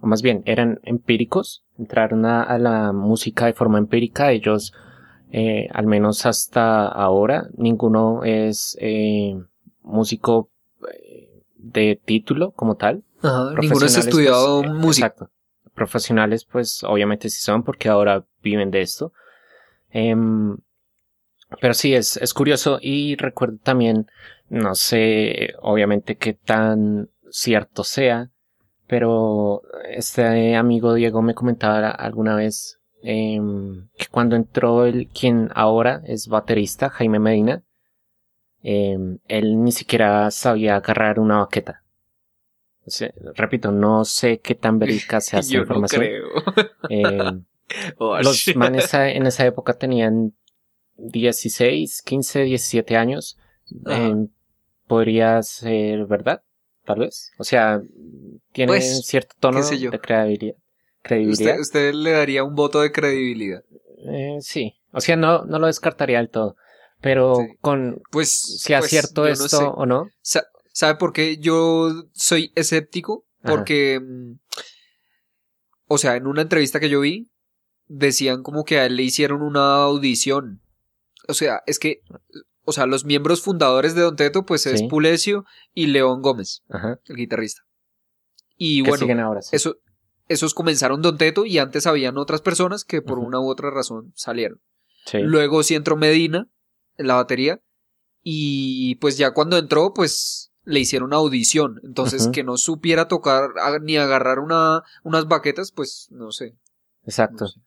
o 0.00 0.06
más 0.06 0.22
bien 0.22 0.42
eran 0.46 0.80
empíricos, 0.82 1.64
entraron 1.78 2.26
a, 2.26 2.58
la 2.58 2.92
música 2.92 3.46
de 3.46 3.52
forma 3.52 3.78
empírica, 3.78 4.32
ellos, 4.32 4.72
eh, 5.30 5.68
al 5.72 5.86
menos 5.86 6.26
hasta 6.26 6.86
ahora, 6.86 7.48
ninguno 7.56 8.24
es 8.24 8.76
eh, 8.80 9.38
músico 9.82 10.50
de 11.58 12.00
título 12.04 12.52
como 12.52 12.76
tal. 12.76 13.04
Ajá, 13.22 13.54
ninguno 13.60 13.86
estudiado 13.86 14.62
pues, 14.62 14.70
eh, 14.70 14.74
música. 14.74 15.06
Exacto. 15.06 15.30
Profesionales, 15.74 16.44
pues 16.44 16.82
obviamente 16.82 17.28
sí 17.28 17.40
son 17.40 17.62
porque 17.62 17.88
ahora 17.88 18.24
viven 18.42 18.70
de 18.70 18.80
esto. 18.80 19.12
Em, 19.90 20.56
pero 21.60 21.74
sí, 21.74 21.94
es, 21.94 22.16
es 22.16 22.34
curioso 22.34 22.78
y 22.80 23.16
recuerdo 23.16 23.58
también, 23.62 24.10
no 24.48 24.74
sé, 24.74 25.54
obviamente 25.60 26.16
qué 26.16 26.34
tan 26.34 27.10
cierto 27.30 27.84
sea, 27.84 28.30
pero 28.86 29.62
este 29.90 30.56
amigo 30.56 30.94
Diego 30.94 31.22
me 31.22 31.34
comentaba 31.34 31.90
alguna 31.90 32.34
vez 32.34 32.80
em, 33.02 33.88
que 33.96 34.06
cuando 34.10 34.36
entró 34.36 34.86
el 34.86 35.08
quien 35.08 35.50
ahora 35.54 36.02
es 36.06 36.28
baterista, 36.28 36.88
Jaime 36.90 37.18
Medina, 37.18 37.62
em, 38.62 39.18
él 39.28 39.62
ni 39.62 39.72
siquiera 39.72 40.30
sabía 40.30 40.76
agarrar 40.76 41.20
una 41.20 41.38
baqueta. 41.38 41.82
O 42.86 42.90
sea, 42.90 43.12
repito, 43.34 43.70
no 43.70 44.04
sé 44.06 44.40
qué 44.40 44.54
tan 44.54 44.78
verídica 44.78 45.20
sea 45.20 45.40
esta 45.40 45.52
Yo 45.52 45.58
no 45.60 45.64
información. 45.64 46.02
creo. 46.02 46.26
Em, 46.88 47.44
Oh, 47.98 48.18
los 48.20 48.56
manes 48.56 48.92
en 48.94 49.26
esa 49.26 49.44
época 49.46 49.74
tenían 49.74 50.34
16, 50.96 52.02
15, 52.02 52.42
17 52.44 52.96
años. 52.96 53.38
Podría 54.88 55.40
ser 55.42 56.06
verdad, 56.06 56.42
tal 56.84 57.00
vez. 57.00 57.30
O 57.38 57.44
sea, 57.44 57.80
tiene 58.52 58.72
Pues, 58.72 59.06
cierto 59.06 59.36
tono 59.38 59.60
de 59.62 60.00
credibilidad. 60.00 60.54
credibilidad. 61.02 61.60
Usted, 61.60 61.60
usted 61.60 61.94
le 61.94 62.10
daría 62.12 62.42
un 62.44 62.54
voto 62.54 62.80
de 62.80 62.90
credibilidad. 62.90 63.62
Eh, 64.10 64.38
sí. 64.40 64.74
O 64.92 65.00
sea, 65.00 65.16
no, 65.16 65.44
no 65.44 65.58
lo 65.58 65.66
descartaría 65.66 66.18
del 66.18 66.30
todo. 66.30 66.56
Pero 67.00 67.36
Sí. 67.36 67.56
con 67.60 68.02
Pues. 68.10 68.32
si 68.32 68.72
es 68.72 69.12
pues, 69.14 69.14
no 69.14 69.26
esto 69.44 69.48
sé. 69.58 69.64
o 69.64 69.86
no. 69.86 70.08
Sa- 70.22 70.46
¿Sabe 70.72 70.96
por 70.96 71.12
qué 71.12 71.36
yo 71.38 71.90
soy 72.12 72.52
escéptico? 72.56 73.24
Porque, 73.42 74.00
mm, 74.00 74.38
o 75.88 75.98
sea, 75.98 76.16
en 76.16 76.26
una 76.26 76.42
entrevista 76.42 76.80
que 76.80 76.88
yo 76.88 77.00
vi, 77.00 77.30
decían 77.86 78.42
como 78.42 78.64
que 78.64 78.78
a 78.78 78.86
él 78.86 78.96
le 78.96 79.02
hicieron 79.04 79.42
una 79.42 79.76
audición. 79.84 80.60
O 81.28 81.34
sea, 81.34 81.62
es 81.66 81.78
que, 81.78 82.00
o 82.68 82.72
sea, 82.72 82.86
los 82.86 83.04
miembros 83.04 83.40
fundadores 83.42 83.94
de 83.94 84.02
Don 84.02 84.16
Teto, 84.16 84.44
pues 84.44 84.66
es 84.66 84.80
Sí. 84.80 84.88
Pulecio 84.88 85.44
y 85.74 85.86
León 85.86 86.22
Gómez, 86.22 86.62
Ajá. 86.68 87.00
el 87.06 87.16
guitarrista. 87.16 87.62
Y 88.56 88.82
que 88.82 88.90
bueno, 88.90 89.00
siguen 89.02 89.20
ahora. 89.20 89.42
sí. 89.42 89.54
eso, 89.56 89.76
esos 90.28 90.54
comenzaron 90.54 91.00
Don 91.02 91.16
Teto 91.18 91.44
y 91.46 91.58
antes 91.58 91.86
habían 91.86 92.18
otras 92.18 92.42
personas 92.42 92.84
que 92.84 93.02
por 93.02 93.18
una 93.18 93.40
u 93.40 93.48
otra 93.48 93.70
razón 93.70 94.12
salieron. 94.14 94.60
Sí. 95.06 95.18
Luego 95.20 95.62
sí 95.62 95.74
entró 95.74 95.96
Medina 95.96 96.48
en 96.96 97.06
la 97.06 97.14
batería. 97.14 97.60
Y 98.22 98.96
pues 98.96 99.16
ya 99.16 99.32
cuando 99.32 99.56
entró, 99.56 99.94
pues 99.94 100.52
le 100.64 100.80
hicieron 100.80 101.14
audición. 101.14 101.80
Entonces, 101.82 102.28
que 102.28 102.44
no 102.44 102.58
supiera 102.58 103.08
tocar 103.08 103.50
ni 103.80 103.96
agarrar 103.96 104.38
una, 104.40 104.82
unas 105.02 105.26
baquetas, 105.26 105.72
pues 105.72 106.08
no 106.10 106.30
sé. 106.30 106.56
Exacto. 107.04 107.44
no 107.44 107.48
sé. 107.48 107.60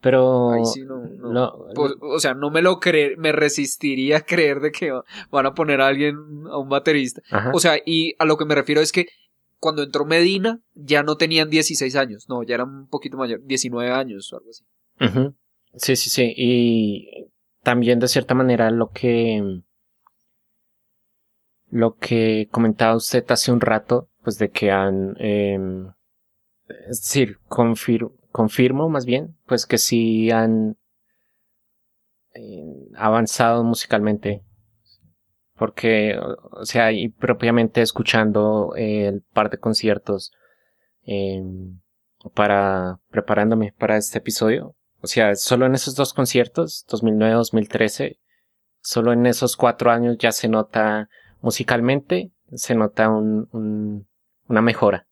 Pero 0.00 0.50
Ahí 0.52 0.64
sí 0.64 0.82
no. 0.84 1.02
No. 1.32 1.50
no- 1.68 1.74
Pues, 1.74 1.92
o 2.00 2.18
sea, 2.20 2.34
no 2.34 2.50
me 2.50 2.62
lo 2.62 2.78
creer, 2.80 3.16
me 3.18 3.32
resistiría 3.32 4.18
a 4.18 4.20
creer 4.22 4.60
de 4.60 4.72
que 4.72 4.92
van 5.30 5.46
a 5.46 5.54
poner 5.54 5.80
a 5.80 5.86
alguien, 5.88 6.16
a 6.50 6.58
un 6.58 6.68
baterista. 6.68 7.22
ajá. 7.30 7.50
O 7.54 7.60
sea, 7.60 7.76
y 7.84 8.14
a 8.18 8.24
lo 8.24 8.36
que 8.36 8.44
me 8.44 8.54
refiero 8.54 8.80
es 8.80 8.92
que 8.92 9.06
cuando 9.60 9.82
entró 9.82 10.04
Medina, 10.04 10.60
ya 10.74 11.02
no 11.02 11.16
tenían 11.16 11.50
16 11.50 11.96
años, 11.96 12.26
no, 12.28 12.42
ya 12.44 12.54
eran 12.54 12.68
un 12.68 12.88
poquito 12.88 13.16
mayor, 13.16 13.40
19 13.44 13.90
años 13.90 14.32
o 14.32 14.36
algo 14.36 14.50
así. 14.50 14.64
Sí, 15.74 15.96
sí, 15.96 16.10
sí. 16.10 16.32
Y 16.36 17.30
también 17.62 17.98
de 17.98 18.08
cierta 18.08 18.34
manera 18.34 18.70
lo 18.70 18.90
que 18.90 19.42
lo 21.70 21.96
que 21.96 22.48
comentaba 22.50 22.96
usted 22.96 23.24
hace 23.30 23.52
un 23.52 23.60
rato, 23.60 24.08
pues 24.22 24.38
de 24.38 24.50
que 24.50 24.70
han 24.70 25.16
em, 25.18 25.88
es 26.88 27.02
decir, 27.02 27.38
confir- 27.48 28.10
confirmo 28.32 28.88
más 28.88 29.04
bien, 29.06 29.36
pues 29.46 29.66
que 29.66 29.78
sí 29.78 30.30
han 30.30 30.76
avanzado 32.96 33.64
musicalmente. 33.64 34.42
Porque, 35.56 36.16
o 36.52 36.64
sea, 36.64 36.92
y 36.92 37.08
propiamente 37.08 37.82
escuchando 37.82 38.74
eh, 38.76 39.06
el 39.08 39.22
par 39.22 39.50
de 39.50 39.58
conciertos 39.58 40.30
em, 41.02 41.80
para 42.34 43.00
preparándome 43.10 43.74
para 43.76 43.96
este 43.96 44.18
episodio, 44.18 44.76
o 45.00 45.06
sea, 45.08 45.34
solo 45.34 45.66
en 45.66 45.74
esos 45.74 45.96
dos 45.96 46.14
conciertos, 46.14 46.84
2009-2013, 46.88 48.18
solo 48.80 49.12
en 49.12 49.26
esos 49.26 49.56
cuatro 49.56 49.90
años 49.90 50.16
ya 50.18 50.30
se 50.30 50.48
nota 50.48 51.08
musicalmente, 51.40 52.30
se 52.52 52.74
nota 52.76 53.08
un, 53.08 53.48
un- 53.52 54.06
una 54.48 54.62
mejora. 54.62 55.08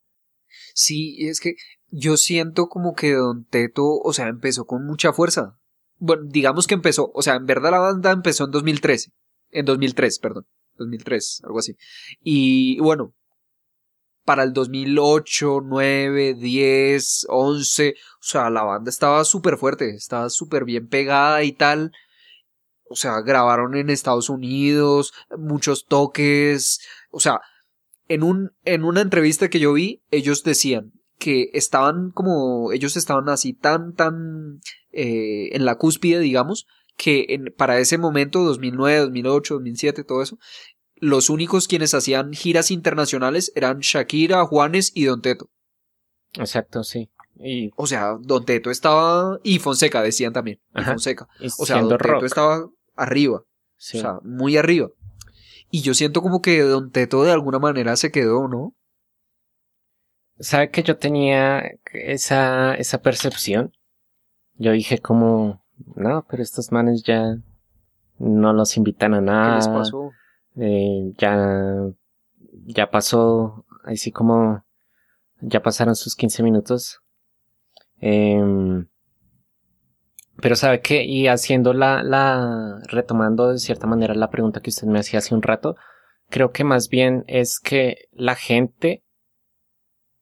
Sí, 0.74 1.26
es 1.26 1.40
que 1.40 1.54
yo 1.90 2.16
siento 2.16 2.68
como 2.68 2.94
que 2.94 3.14
Don 3.14 3.44
Teto, 3.46 3.84
o 3.98 4.12
sea, 4.12 4.28
empezó 4.28 4.64
con 4.64 4.86
mucha 4.86 5.12
fuerza. 5.12 5.58
Bueno, 5.98 6.24
digamos 6.26 6.66
que 6.66 6.74
empezó, 6.74 7.10
o 7.14 7.22
sea, 7.22 7.34
en 7.34 7.46
verdad 7.46 7.70
la 7.70 7.78
banda 7.78 8.10
empezó 8.12 8.44
en 8.44 8.50
2013, 8.50 9.10
en 9.50 9.64
2003, 9.64 10.18
perdón, 10.18 10.46
2003, 10.76 11.42
algo 11.44 11.58
así. 11.58 11.76
Y 12.20 12.78
bueno, 12.80 13.14
para 14.24 14.42
el 14.42 14.52
2008, 14.52 15.60
9, 15.64 16.34
10, 16.34 17.26
11, 17.28 17.94
o 17.96 18.16
sea, 18.20 18.50
la 18.50 18.64
banda 18.64 18.90
estaba 18.90 19.24
súper 19.24 19.56
fuerte, 19.56 19.90
estaba 19.94 20.28
súper 20.28 20.64
bien 20.64 20.88
pegada 20.88 21.42
y 21.44 21.52
tal. 21.52 21.92
O 22.88 22.96
sea, 22.96 23.20
grabaron 23.20 23.76
en 23.76 23.88
Estados 23.88 24.28
Unidos, 24.28 25.12
muchos 25.38 25.86
toques, 25.86 26.80
o 27.10 27.20
sea, 27.20 27.40
en 28.08 28.22
un, 28.22 28.52
en 28.64 28.84
una 28.84 29.00
entrevista 29.00 29.48
que 29.48 29.58
yo 29.58 29.72
vi, 29.72 30.02
ellos 30.10 30.44
decían 30.44 30.92
que 31.18 31.50
estaban 31.52 32.10
como, 32.10 32.72
ellos 32.72 32.96
estaban 32.96 33.28
así 33.28 33.52
tan, 33.52 33.94
tan, 33.94 34.60
eh, 34.92 35.50
en 35.52 35.64
la 35.64 35.76
cúspide, 35.76 36.20
digamos, 36.20 36.66
que 36.96 37.26
en, 37.30 37.54
para 37.56 37.78
ese 37.78 37.98
momento, 37.98 38.42
2009, 38.42 39.00
2008, 39.00 39.54
2007, 39.54 40.04
todo 40.04 40.22
eso, 40.22 40.38
los 40.96 41.28
únicos 41.30 41.68
quienes 41.68 41.94
hacían 41.94 42.32
giras 42.32 42.70
internacionales 42.70 43.52
eran 43.54 43.80
Shakira, 43.80 44.44
Juanes 44.46 44.92
y 44.94 45.04
Don 45.04 45.20
Teto. 45.20 45.50
Exacto, 46.34 46.84
sí. 46.84 47.10
Y, 47.38 47.70
O 47.76 47.86
sea, 47.86 48.16
Don 48.20 48.44
Teto 48.44 48.70
estaba, 48.70 49.38
y 49.42 49.58
Fonseca 49.58 50.02
decían 50.02 50.32
también, 50.32 50.60
y. 50.74 50.82
Fonseca. 50.82 51.28
y 51.40 51.48
O 51.58 51.66
sea, 51.66 51.82
Don 51.82 51.98
Teto 51.98 52.24
estaba 52.24 52.66
arriba, 52.94 53.42
sí. 53.76 53.98
o 53.98 54.00
sea, 54.00 54.18
muy 54.22 54.56
arriba. 54.56 54.88
Y 55.70 55.82
yo 55.82 55.94
siento 55.94 56.22
como 56.22 56.40
que 56.40 56.60
Don 56.62 56.90
Teto 56.90 57.24
de 57.24 57.32
alguna 57.32 57.58
manera 57.58 57.96
se 57.96 58.10
quedó, 58.10 58.48
¿no? 58.48 58.74
¿Sabe 60.38 60.70
que 60.70 60.82
yo 60.82 60.98
tenía 60.98 61.62
esa, 61.92 62.74
esa 62.74 63.00
percepción? 63.00 63.72
Yo 64.54 64.72
dije 64.72 64.98
como, 64.98 65.64
no, 65.94 66.26
pero 66.28 66.42
estos 66.42 66.72
manes 66.72 67.02
ya 67.02 67.36
no 68.18 68.52
los 68.52 68.76
invitan 68.76 69.14
a 69.14 69.18
¿Qué 69.18 69.24
nada. 69.24 69.56
les 69.56 69.68
pasó? 69.68 70.10
eh, 70.56 71.12
ya, 71.18 71.88
ya 72.66 72.90
pasó, 72.90 73.66
así 73.84 74.10
como, 74.12 74.64
ya 75.40 75.62
pasaron 75.62 75.94
sus 75.96 76.16
15 76.16 76.42
minutos. 76.42 77.00
Em, 77.98 78.86
pero 80.40 80.54
sabe 80.56 80.80
que, 80.80 81.04
y 81.04 81.28
haciendo 81.28 81.72
la, 81.72 82.02
la, 82.02 82.80
retomando 82.88 83.52
de 83.52 83.58
cierta 83.58 83.86
manera 83.86 84.14
la 84.14 84.30
pregunta 84.30 84.60
que 84.60 84.70
usted 84.70 84.86
me 84.86 84.98
hacía 84.98 85.18
hace 85.20 85.34
un 85.34 85.42
rato, 85.42 85.76
creo 86.28 86.52
que 86.52 86.64
más 86.64 86.88
bien 86.88 87.24
es 87.26 87.58
que 87.58 88.08
la 88.12 88.34
gente 88.34 89.02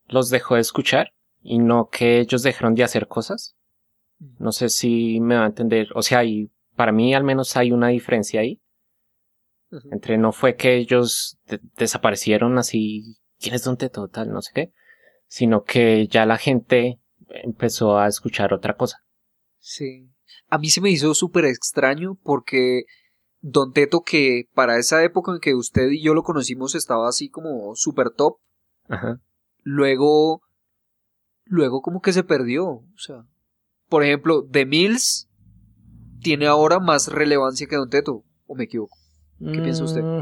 los 0.07 0.29
dejó 0.29 0.55
de 0.55 0.61
escuchar 0.61 1.11
y 1.41 1.59
no 1.59 1.89
que 1.89 2.19
ellos 2.19 2.43
dejaron 2.43 2.75
de 2.75 2.83
hacer 2.83 3.07
cosas. 3.07 3.55
No 4.39 4.51
sé 4.51 4.69
si 4.69 5.19
me 5.19 5.35
va 5.35 5.43
a 5.43 5.47
entender. 5.47 5.89
O 5.95 6.01
sea, 6.01 6.23
y 6.23 6.51
para 6.75 6.91
mí 6.91 7.13
al 7.13 7.23
menos 7.23 7.55
hay 7.57 7.71
una 7.71 7.89
diferencia 7.89 8.41
ahí. 8.41 8.61
Entre 9.91 10.17
no 10.17 10.31
fue 10.31 10.55
que 10.55 10.77
ellos 10.77 11.37
de- 11.47 11.59
desaparecieron 11.75 12.57
así, 12.57 13.17
¿quién 13.39 13.55
es 13.55 13.63
Don 13.63 13.77
Teto? 13.77 14.07
Tal, 14.07 14.31
no 14.31 14.41
sé 14.41 14.51
qué. 14.53 14.71
Sino 15.27 15.63
que 15.63 16.07
ya 16.07 16.25
la 16.25 16.37
gente 16.37 16.99
empezó 17.27 17.97
a 17.97 18.07
escuchar 18.07 18.53
otra 18.53 18.77
cosa. 18.77 18.99
Sí. 19.59 20.09
A 20.47 20.57
mí 20.59 20.69
se 20.69 20.79
me 20.81 20.91
hizo 20.91 21.13
súper 21.13 21.45
extraño 21.45 22.17
porque 22.23 22.83
Don 23.41 23.73
Teto, 23.73 24.01
que 24.01 24.45
para 24.53 24.77
esa 24.77 25.03
época 25.03 25.33
en 25.33 25.39
que 25.39 25.55
usted 25.55 25.89
y 25.91 26.01
yo 26.01 26.13
lo 26.13 26.23
conocimos 26.23 26.73
estaba 26.75 27.09
así 27.09 27.29
como 27.29 27.75
súper 27.75 28.11
top, 28.11 28.37
Ajá. 28.87 29.19
Luego, 29.65 30.43
luego 31.43 31.81
como 31.81 32.01
que 32.01 32.13
se 32.13 32.23
perdió. 32.23 32.65
O 32.65 32.97
sea, 32.97 33.25
por 33.89 34.03
ejemplo, 34.03 34.47
The 34.49 34.65
Mills 34.65 35.27
tiene 36.21 36.47
ahora 36.47 36.79
más 36.79 37.09
relevancia 37.09 37.67
que 37.67 37.75
Don 37.75 37.89
Teto, 37.89 38.23
o 38.47 38.55
me 38.55 38.63
equivoco. 38.63 38.97
¿Qué 39.39 39.59
piensa 39.59 39.83
usted? 39.83 40.01
Mm, 40.01 40.21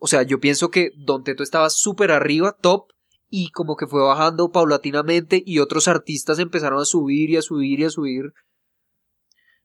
O 0.00 0.06
sea, 0.08 0.22
yo 0.22 0.40
pienso 0.40 0.70
que 0.70 0.90
Don 0.96 1.22
Teto 1.22 1.44
estaba 1.44 1.70
súper 1.70 2.10
arriba, 2.10 2.56
top, 2.60 2.88
y 3.30 3.50
como 3.50 3.76
que 3.76 3.86
fue 3.86 4.02
bajando 4.02 4.50
paulatinamente 4.50 5.42
y 5.44 5.58
otros 5.58 5.86
artistas 5.86 6.38
empezaron 6.38 6.80
a 6.80 6.84
subir 6.86 7.30
y 7.30 7.36
a 7.36 7.42
subir 7.42 7.80
y 7.80 7.84
a 7.84 7.90
subir, 7.90 8.32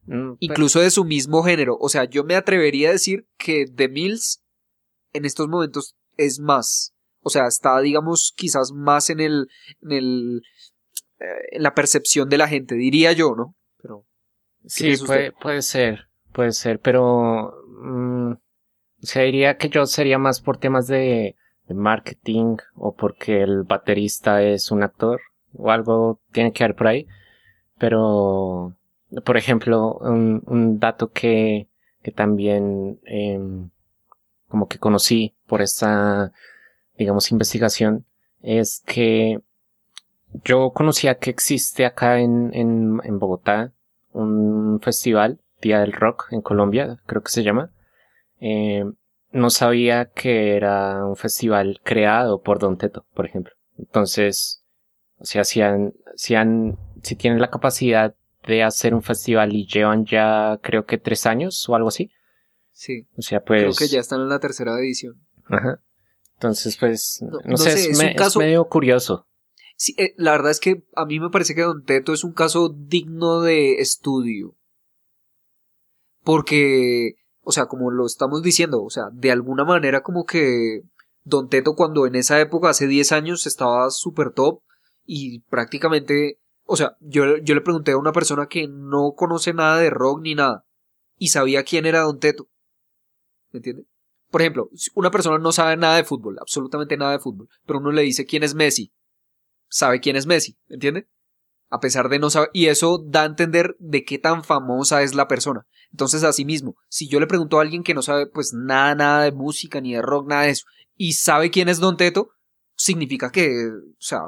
mm, 0.06 0.34
incluso 0.40 0.82
de 0.82 0.92
su 0.92 1.06
mismo 1.06 1.44
género. 1.44 1.78
O 1.80 1.88
sea, 1.90 2.04
yo 2.04 2.24
me 2.26 2.36
atrevería 2.36 2.90
a 2.90 2.94
decir 2.94 3.28
que 3.38 3.66
The 3.66 3.88
Mills 3.88 4.44
en 5.14 5.26
estos 5.26 5.48
momentos 5.48 5.96
es 6.18 6.40
más, 6.40 6.94
O 7.24 7.30
sea, 7.30 7.48
está, 7.48 7.80
digamos, 7.80 8.34
quizás 8.36 8.72
más 8.74 9.10
en 9.10 9.20
el, 9.20 9.48
en 9.82 9.92
el, 9.92 10.42
eh, 11.20 11.26
en 11.52 11.64
la 11.64 11.74
percepción 11.74 12.30
de 12.30 12.38
la 12.38 12.48
gente, 12.48 12.76
diría 12.76 13.12
yo, 13.14 13.36
¿no? 13.36 13.56
Pero, 13.82 14.06
Sí, 14.66 14.94
puede, 15.06 15.32
puede 15.34 15.62
ser, 15.62 16.08
puede 16.32 16.54
ser, 16.54 16.80
pero 16.80 17.54
mm, 17.82 18.32
o 18.32 19.06
sea, 19.06 19.24
diría 19.24 19.58
que 19.58 19.68
yo 19.68 19.86
sería 19.86 20.18
más 20.18 20.40
por 20.40 20.58
temas 20.58 20.88
de, 20.88 21.36
de 21.68 21.74
marketing 21.74 22.58
o 22.76 22.96
porque 22.96 23.42
el 23.42 23.64
baterista 23.64 24.42
es 24.42 24.72
un 24.72 24.84
actor 24.84 25.20
o 25.54 25.72
algo 25.72 26.22
tiene 26.32 26.54
que 26.54 26.64
ver 26.64 26.76
por 26.76 26.88
ahí. 26.88 27.08
Pero, 27.78 28.76
por 29.26 29.36
ejemplo, 29.38 29.98
un, 30.00 30.42
un 30.46 30.80
dato 30.80 31.12
que, 31.12 31.68
que 32.02 32.12
también 32.12 33.00
em, 33.04 33.70
como 34.48 34.68
que 34.68 34.80
conocí 34.80 35.36
por 35.48 35.62
esta, 35.62 36.32
digamos, 36.98 37.32
investigación 37.32 38.06
es 38.42 38.84
que 38.86 39.40
yo 40.44 40.72
conocía 40.72 41.16
que 41.16 41.30
existe 41.30 41.86
acá 41.86 42.20
en, 42.20 42.52
en, 42.54 43.00
en 43.04 43.20
Bogotá 43.20 43.72
un 44.12 44.80
festival, 44.82 45.40
Día 45.62 45.80
del 45.80 45.94
Rock 45.94 46.28
en 46.32 46.42
Colombia, 46.42 47.00
creo 47.06 47.22
que 47.22 47.32
se 47.32 47.44
llama. 47.44 47.72
Eh, 48.40 48.84
no 49.32 49.50
sabía 49.50 50.06
que 50.06 50.56
era 50.56 51.06
un 51.06 51.16
festival 51.16 51.82
creado 51.84 52.42
por 52.42 52.60
Don 52.60 52.78
Teto, 52.78 53.06
por 53.14 53.26
ejemplo. 53.26 53.54
Entonces, 53.78 54.64
o 55.18 55.26
sea, 55.26 55.44
si 55.44 55.62
han, 55.62 55.94
si 56.16 56.36
han, 56.36 56.78
si 57.02 57.16
tienen 57.16 57.42
la 57.42 57.50
capacidad 57.50 58.14
de 58.46 58.64
hacer 58.64 58.94
un 58.94 59.02
festival 59.02 59.54
y 59.54 59.66
llevan 59.66 60.06
ya 60.06 60.60
creo 60.62 60.86
que 60.86 60.98
tres 60.98 61.26
años 61.26 61.68
o 61.68 61.76
algo 61.76 61.88
así. 61.88 62.12
Sí, 62.72 63.08
O 63.18 63.22
sea, 63.22 63.44
pues. 63.44 63.62
creo 63.62 63.74
que 63.76 63.94
ya 63.94 64.00
están 64.00 64.22
en 64.22 64.30
la 64.30 64.40
tercera 64.40 64.78
edición. 64.80 65.16
Ajá. 65.46 65.80
Entonces, 66.36 66.78
pues, 66.78 67.20
No- 67.46 67.58
sé, 67.58 67.72
sé, 67.72 67.80
es, 67.80 67.86
es 67.88 67.98
me- 67.98 68.16
caso- 68.16 68.40
es 68.42 68.46
medio 68.46 68.66
curioso. 68.66 69.28
Sí, 69.76 69.96
eh, 69.98 70.14
la 70.18 70.32
verdad 70.32 70.52
es 70.52 70.60
que 70.60 70.84
a 70.96 71.06
mí 71.06 71.20
me 71.20 71.30
parece 71.30 71.56
que 71.56 71.62
Don 71.62 71.84
Teto 71.84 72.14
es 72.14 72.24
un 72.24 72.34
caso 72.34 72.70
digno 72.70 73.42
de 73.42 73.76
estudio. 73.80 74.56
Porque, 76.24 77.16
o 77.42 77.52
sea, 77.52 77.66
como 77.66 77.92
lo 77.92 78.06
estamos 78.06 78.42
diciendo, 78.44 78.84
o 78.84 78.90
sea, 78.90 79.06
de 79.12 79.32
alguna 79.32 79.66
manera 79.66 80.02
como 80.04 80.26
que 80.26 80.82
Don 81.24 81.50
Teto 81.50 81.76
cuando 81.76 82.06
en 82.06 82.16
esa 82.16 82.40
época, 82.40 82.70
hace 82.70 82.88
10 82.88 83.12
años, 83.12 83.46
estaba 83.48 83.90
súper 83.90 84.32
top 84.32 84.62
y 85.06 85.42
prácticamente, 85.50 86.40
o 86.66 86.76
sea, 86.78 86.96
yo, 87.02 87.38
yo 87.38 87.56
le 87.56 87.62
pregunté 87.62 87.92
a 87.92 87.98
una 87.98 88.14
persona 88.14 88.48
que 88.48 88.68
no 88.70 89.14
conoce 89.16 89.54
nada 89.54 89.78
de 89.80 89.90
rock 89.90 90.22
ni 90.22 90.36
nada 90.36 90.66
y 91.18 91.28
sabía 91.30 91.64
quién 91.64 91.86
era 91.86 92.02
Don 92.02 92.20
Teto. 92.20 92.48
¿Me 93.52 93.58
entiende? 93.58 93.84
Por 94.34 94.42
ejemplo, 94.42 94.70
una 94.96 95.12
persona 95.12 95.38
no 95.38 95.54
sabe 95.54 95.78
nada 95.78 95.96
de 95.96 96.04
fútbol, 96.04 96.40
absolutamente 96.42 96.98
nada 96.98 97.14
de 97.14 97.20
fútbol, 97.20 97.48
pero 97.66 97.80
uno 97.80 97.94
le 97.94 98.02
dice 98.02 98.26
quién 98.26 98.44
es 98.44 98.54
Messi 98.54 98.92
sabe 99.74 100.00
quién 100.00 100.16
es 100.16 100.28
Messi, 100.28 100.56
¿entiende? 100.70 101.08
A 101.72 101.80
pesar 101.80 102.08
de 102.08 102.20
no 102.20 102.30
saber, 102.30 102.52
y 102.54 102.68
eso 102.68 103.04
da 103.04 103.24
a 103.24 103.26
entender 103.26 103.76
de 103.80 104.06
qué 104.06 104.20
tan 104.20 104.44
famosa 104.44 105.02
es 105.02 105.16
la 105.16 105.28
persona. 105.28 105.66
Entonces, 105.92 106.24
asimismo, 106.24 106.76
si 106.90 107.08
yo 107.08 107.20
le 107.20 107.26
pregunto 107.26 107.58
a 107.58 107.64
alguien 107.64 107.82
que 107.84 107.96
no 107.96 108.04
sabe, 108.04 108.28
pues 108.28 108.54
nada, 108.54 108.94
nada 108.94 109.24
de 109.24 109.32
música, 109.32 109.82
ni 109.82 109.94
de 109.94 110.04
rock, 110.04 110.28
nada 110.28 110.44
de 110.44 110.52
eso, 110.52 110.66
y 110.96 111.14
sabe 111.14 111.50
quién 111.50 111.70
es 111.70 111.80
Don 111.80 111.98
Teto, 111.98 112.30
significa 112.76 113.32
que, 113.32 113.50
o 113.50 113.96
sea, 113.98 114.22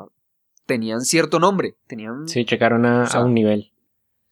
tenían 0.66 1.02
cierto 1.02 1.40
nombre, 1.40 1.78
tenían, 1.86 2.28
Sí, 2.28 2.44
llegaron 2.44 2.84
a, 2.88 3.04
O 3.04 3.08
sea, 3.08 3.20
a 3.20 3.26
un 3.26 3.36
nivel. 3.36 3.72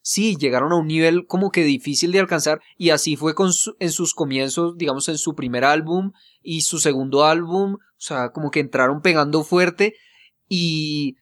Sí, 0.03 0.35
llegaron 0.35 0.71
a 0.71 0.75
un 0.75 0.85
nivel 0.85 1.25
como 1.25 1.49
que 1.49 1.63
difícil 1.63 2.11
de 2.11 2.19
alcanzar, 2.19 2.61
y 2.77 2.91
así 2.91 3.15
fue 3.15 3.33
con 3.33 3.51
su- 3.53 3.75
en 3.79 3.89
sus 3.89 4.13
comienzos, 4.13 4.77
digamos, 4.77 5.09
en 5.09 5.17
su 5.17 5.33
primer 5.33 5.63
álbum 5.65 6.11
y 6.43 6.61
su 6.61 6.77
segundo 6.77 7.23
álbum, 7.23 7.75
o 7.75 7.79
sea, 7.97 8.29
como 8.29 8.51
que 8.51 8.59
entraron 8.59 9.01
pegando 9.01 9.43
fuerte, 9.43 9.95
y, 10.47 11.15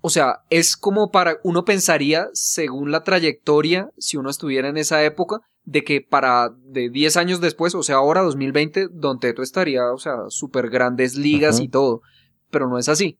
o 0.00 0.08
sea, 0.08 0.44
es 0.50 0.76
como 0.76 1.10
para, 1.10 1.38
uno 1.42 1.64
pensaría, 1.64 2.28
según 2.32 2.90
la 2.92 3.02
trayectoria, 3.02 3.90
si 3.98 4.16
uno 4.16 4.30
estuviera 4.30 4.68
en 4.68 4.76
esa 4.76 5.02
época, 5.04 5.40
de 5.64 5.84
que 5.84 6.00
para 6.00 6.50
de 6.64 6.90
10 6.90 7.16
años 7.16 7.40
después, 7.40 7.74
o 7.74 7.82
sea, 7.82 7.96
ahora 7.96 8.22
2020, 8.22 8.88
Don 8.90 9.18
Teto 9.20 9.42
estaría, 9.42 9.92
o 9.92 9.98
sea, 9.98 10.14
súper 10.28 10.70
grandes 10.70 11.16
ligas 11.16 11.58
y 11.64 11.68
todo, 11.68 12.02
pero 12.50 12.68
no 12.68 12.78
es 12.78 12.88
así. 12.88 13.18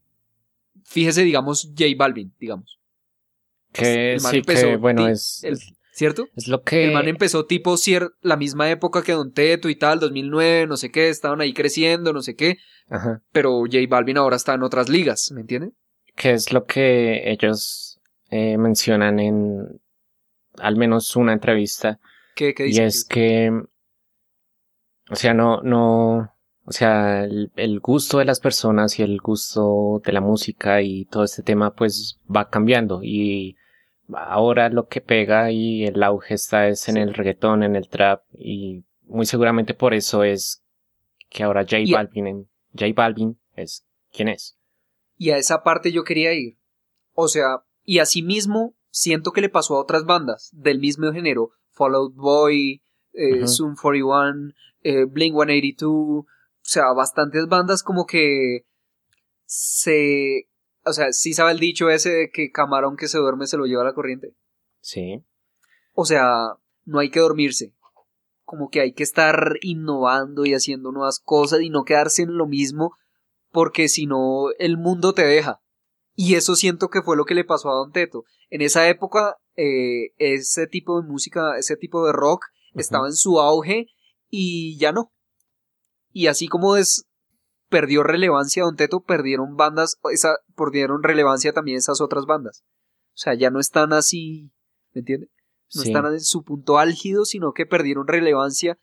Fíjese, 0.85 1.23
digamos, 1.23 1.69
J 1.77 1.85
Balvin, 1.97 2.33
digamos. 2.41 2.79
Que 3.73 4.15
el 4.15 4.21
man 4.21 4.31
sí, 4.33 4.39
empezó 4.39 4.67
que 4.69 4.77
bueno, 4.77 5.09
es, 5.09 5.43
el- 5.45 5.59
¿Cierto? 5.95 6.27
es 6.37 6.49
lo 6.49 6.63
que... 6.63 6.85
El 6.87 6.93
man 6.93 7.07
empezó 7.07 7.45
tipo 7.47 7.77
la 8.23 8.37
misma 8.37 8.71
época 8.71 9.03
que 9.03 9.13
Don 9.13 9.33
Teto 9.33 9.69
y 9.69 9.77
tal, 9.77 10.01
2009, 10.01 10.67
no 10.67 10.77
sé 10.79 10.91
qué, 10.91 11.11
estaban 11.11 11.41
ahí 11.43 11.53
creciendo, 11.53 12.15
no 12.15 12.23
sé 12.23 12.35
qué, 12.35 12.57
Ajá. 12.89 13.23
pero 13.31 13.61
J 13.61 13.79
Balvin 13.89 14.17
ahora 14.17 14.37
está 14.37 14.55
en 14.55 14.63
otras 14.63 14.89
ligas, 14.89 15.31
¿me 15.33 15.43
entienden? 15.43 15.75
que 16.15 16.33
es 16.33 16.53
lo 16.53 16.65
que 16.67 17.31
ellos 17.31 18.01
eh, 18.31 18.59
mencionan 18.59 19.19
en 19.19 19.81
al 20.59 20.77
menos 20.77 21.17
una 21.17 21.33
entrevista 21.33 21.99
¿Qué, 22.35 22.53
qué 22.53 22.65
y 22.65 22.67
dicen? 22.69 22.85
es 22.85 23.05
que 23.07 23.51
o 25.11 25.17
sea 25.17 25.33
no 25.35 25.63
no 25.63 26.35
o 26.65 26.73
sea 26.73 27.25
el, 27.25 27.51
el 27.57 27.81
gusto 27.81 28.19
de 28.19 28.27
las 28.27 28.41
personas 28.41 28.99
y 28.99 29.03
el 29.03 29.19
gusto 29.23 30.03
de 30.05 30.13
la 30.13 30.21
música 30.21 30.83
y 30.83 31.07
todo 31.07 31.25
este 31.25 31.43
tema 31.43 31.75
pues 31.75 32.19
va 32.35 32.51
cambiando 32.51 33.01
y 33.03 33.57
ahora 34.15 34.69
lo 34.69 34.89
que 34.89 35.01
pega 35.01 35.51
y 35.51 35.85
el 35.85 36.03
auge 36.03 36.35
está 36.35 36.69
es 36.69 36.89
en 36.89 36.97
el 36.97 37.15
reggaetón 37.15 37.63
en 37.63 37.77
el 37.77 37.89
trap 37.89 38.23
y 38.37 38.85
muy 39.05 39.27
seguramente 39.27 39.75
por 39.75 39.95
eso 39.95 40.23
es 40.25 40.63
que 41.31 41.43
ahora 41.43 41.63
J 41.63 41.79
Balvin 41.93 42.27
en- 42.27 42.49
J 42.79 42.87
Balvin 42.95 43.39
es 43.57 43.87
quien 44.13 44.29
es 44.29 44.59
Y 45.17 45.31
a 45.31 45.37
esa 45.37 45.63
parte 45.63 45.93
yo 45.93 46.05
quería 46.05 46.33
ir. 46.35 46.59
O 47.15 47.29
sea, 47.29 47.65
y 47.85 47.99
asimismo 48.01 48.75
siento 48.91 49.33
que 49.33 49.41
le 49.41 49.49
pasó 49.49 49.77
a 49.77 49.81
otras 49.81 50.05
bandas 50.05 50.51
del 50.53 50.79
mismo 50.81 51.13
género. 51.13 51.51
Fall 51.71 51.95
Out 51.95 52.15
Boy, 52.15 52.83
eh. 53.13 53.47
Zoom 53.47 53.77
41, 53.81 54.53
eh, 54.83 55.05
Blink 55.05 55.35
182. 55.35 55.89
O 55.91 56.27
sea, 56.63 56.93
bastantes 56.93 57.47
bandas 57.47 57.83
como 57.83 58.05
que 58.07 58.67
se... 59.47 60.49
O 60.85 60.93
sea, 60.93 61.13
sí 61.13 61.33
sabe 61.33 61.53
el 61.53 61.59
dicho 61.59 61.91
ese 61.91 62.11
de 62.11 62.31
que 62.31 62.51
camarón 62.51 62.97
que 62.97 63.09
se 63.09 63.19
duerme 63.19 63.47
se 63.47 63.57
lo 63.57 63.67
lleva 63.67 63.85
la 63.85 63.95
corriente. 63.95 64.35
sí 64.81 65.25
O 65.95 66.05
sea, 66.05 66.57
no 66.85 66.99
hay 66.99 67.11
que 67.11 67.21
dormirse. 67.21 67.75
Como 68.45 68.69
que 68.69 68.81
hay 68.81 68.93
que 68.93 69.03
estar 69.03 69.55
innovando 69.63 70.45
y 70.45 70.55
haciendo 70.55 70.93
nuevas 70.93 71.21
cosas 71.21 71.61
y 71.63 71.71
no 71.71 71.85
quedarse 71.85 72.23
en 72.23 72.37
lo 72.37 72.47
mismo 72.47 72.95
porque 73.51 73.89
si 73.89 74.07
no 74.07 74.51
el 74.59 74.79
mundo 74.79 75.13
te 75.13 75.25
deja. 75.25 75.63
Y 76.15 76.35
eso 76.35 76.57
siento 76.57 76.89
que 76.89 77.03
fue 77.03 77.17
lo 77.17 77.25
que 77.25 77.35
le 77.35 77.45
pasó 77.45 77.71
a 77.71 77.75
Don 77.75 77.93
Teto. 77.93 78.25
En 78.51 78.61
esa 78.61 78.89
época, 78.89 79.39
eh, 79.57 80.13
ese 80.19 80.67
tipo 80.67 81.01
de 81.01 81.07
música, 81.07 81.57
ese 81.59 81.77
tipo 81.77 82.05
de 82.05 82.13
rock 82.13 82.47
estaba 82.75 83.07
en 83.07 83.15
su 83.15 83.41
auge 83.41 83.87
y 84.29 84.79
ya 84.79 84.93
no. 84.93 85.13
Y 86.11 86.27
así 86.27 86.49
como 86.49 86.77
es, 86.77 87.07
perdió 87.73 88.05
relevancia 88.05 88.63
Don 88.63 88.77
Teto, 88.77 89.01
perdieron 89.01 89.57
bandas, 89.57 89.99
esa, 90.13 90.37
perdieron 90.57 91.03
relevancia 91.03 91.53
también 91.53 91.79
esas 91.79 92.01
otras 92.01 92.27
bandas. 92.27 92.63
O 93.09 93.17
sea, 93.19 93.35
ya 93.35 93.51
no 93.51 93.59
están 93.59 93.93
así, 93.93 94.53
¿me 94.95 95.01
entiendes? 95.01 95.31
No 95.75 95.83
Sí. 95.83 95.89
están 95.89 96.07
en 96.07 96.21
su 96.21 96.45
punto 96.45 96.79
álgido, 96.79 97.25
sino 97.25 97.53
que 97.53 97.67
perdieron 97.67 98.07
relevancia 98.07 98.79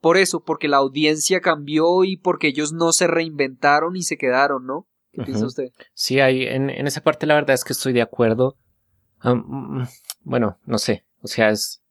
por 0.00 0.16
eso, 0.16 0.44
porque 0.44 0.68
la 0.68 0.76
audiencia 0.76 1.40
cambió 1.40 2.04
y 2.04 2.16
porque 2.16 2.48
ellos 2.48 2.72
no 2.72 2.92
se 2.92 3.06
reinventaron 3.06 3.96
y 3.96 4.02
se 4.02 4.16
quedaron, 4.16 4.66
¿no? 4.66 4.86
¿Qué 5.12 5.22
piensa 5.24 5.46
usted? 5.46 5.64
Sí, 5.92 6.20
hay, 6.20 6.44
en, 6.44 6.70
en 6.70 6.86
esa 6.86 7.00
parte 7.00 7.26
la 7.26 7.34
verdad 7.34 7.54
es 7.54 7.64
que 7.64 7.72
estoy 7.72 7.92
de 7.92 8.02
acuerdo. 8.02 8.56
Mm, 9.24 9.82
bueno, 10.22 10.58
no 10.64 10.78
sé. 10.78 11.04
O 11.22 11.26
sea, 11.26 11.50
es, 11.50 11.82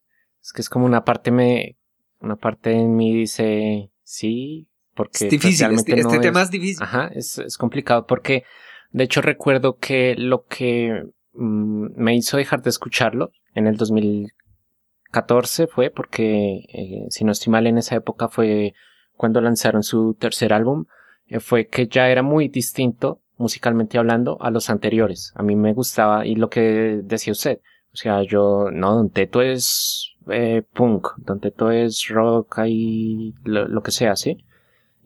es 0.41 0.53
que 0.53 0.61
es 0.61 0.69
como 0.69 0.85
una 0.85 1.03
parte 1.03 1.31
me, 1.31 1.77
una 2.19 2.35
parte 2.35 2.71
en 2.71 2.95
mí 2.95 3.13
dice 3.13 3.91
sí, 4.03 4.68
porque 4.99 5.11
Es 5.13 5.19
pues, 5.19 5.29
difícil, 5.31 5.71
este, 5.71 5.95
no 5.95 6.09
este 6.09 6.19
tema 6.19 6.41
es- 6.41 6.45
es 6.47 6.51
difícil. 6.51 6.83
Ajá, 6.83 7.09
es, 7.15 7.37
es 7.37 7.57
complicado 7.57 8.05
porque 8.05 8.43
de 8.91 9.05
hecho 9.05 9.21
recuerdo 9.21 9.77
que 9.77 10.15
lo 10.17 10.43
que 10.45 11.05
mm, 11.33 11.85
me 11.95 12.15
hizo 12.17 12.35
dejar 12.35 12.61
de 12.61 12.69
escucharlo 12.69 13.31
en 13.55 13.67
el 13.67 13.77
2014 13.77 15.67
fue 15.67 15.89
porque, 15.89 16.65
eh, 16.73 17.05
si 17.09 17.23
no 17.23 17.31
estoy 17.31 17.51
mal, 17.51 17.65
en 17.67 17.77
esa 17.77 17.95
época 17.95 18.27
fue 18.27 18.73
cuando 19.15 19.39
lanzaron 19.41 19.83
su 19.83 20.15
tercer 20.19 20.51
álbum, 20.53 20.85
eh, 21.27 21.39
fue 21.39 21.67
que 21.67 21.87
ya 21.87 22.09
era 22.09 22.21
muy 22.23 22.47
distinto 22.49 23.21
musicalmente 23.37 23.97
hablando 23.97 24.37
a 24.41 24.51
los 24.51 24.69
anteriores. 24.69 25.31
A 25.35 25.43
mí 25.43 25.55
me 25.55 25.73
gustaba 25.73 26.25
y 26.25 26.35
lo 26.35 26.49
que 26.49 26.99
decía 27.03 27.31
usted, 27.31 27.59
o 27.93 27.95
sea, 27.95 28.21
yo, 28.23 28.69
no, 28.71 28.95
Don 28.95 29.09
Teto 29.09 29.41
es 29.41 30.13
eh, 30.29 30.61
punk, 30.73 31.07
Don 31.17 31.39
Teto 31.39 31.71
es 31.71 32.07
rock 32.09 32.59
y 32.67 33.33
lo, 33.45 33.67
lo 33.67 33.81
que 33.81 33.91
sea, 33.91 34.15
¿sí? 34.17 34.43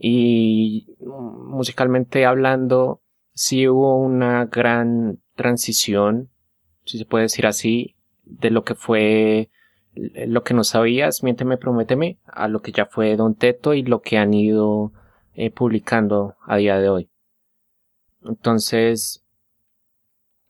Y 0.06 0.98
musicalmente 1.00 2.26
hablando, 2.26 3.02
sí 3.34 3.70
hubo 3.70 3.98
una 3.98 4.48
gran 4.48 5.22
transición, 5.34 6.30
si 6.84 6.98
se 6.98 7.06
puede 7.06 7.24
decir 7.24 7.48
así, 7.48 7.96
de 8.26 8.52
lo 8.52 8.66
que 8.66 8.76
fue 8.76 9.50
lo 9.96 10.44
que 10.44 10.54
no 10.54 10.66
sabías, 10.66 11.24
miénteme, 11.24 11.58
prométeme, 11.58 12.20
a 12.26 12.50
lo 12.50 12.62
que 12.62 12.74
ya 12.74 12.86
fue 12.86 13.16
Don 13.16 13.36
Teto 13.36 13.74
y 13.74 13.84
lo 13.84 14.02
que 14.02 14.18
han 14.18 14.34
ido 14.34 14.92
eh, 15.36 15.52
publicando 15.52 16.36
a 16.46 16.58
día 16.58 16.78
de 16.80 16.90
hoy. 16.90 17.10
Entonces, 18.26 19.24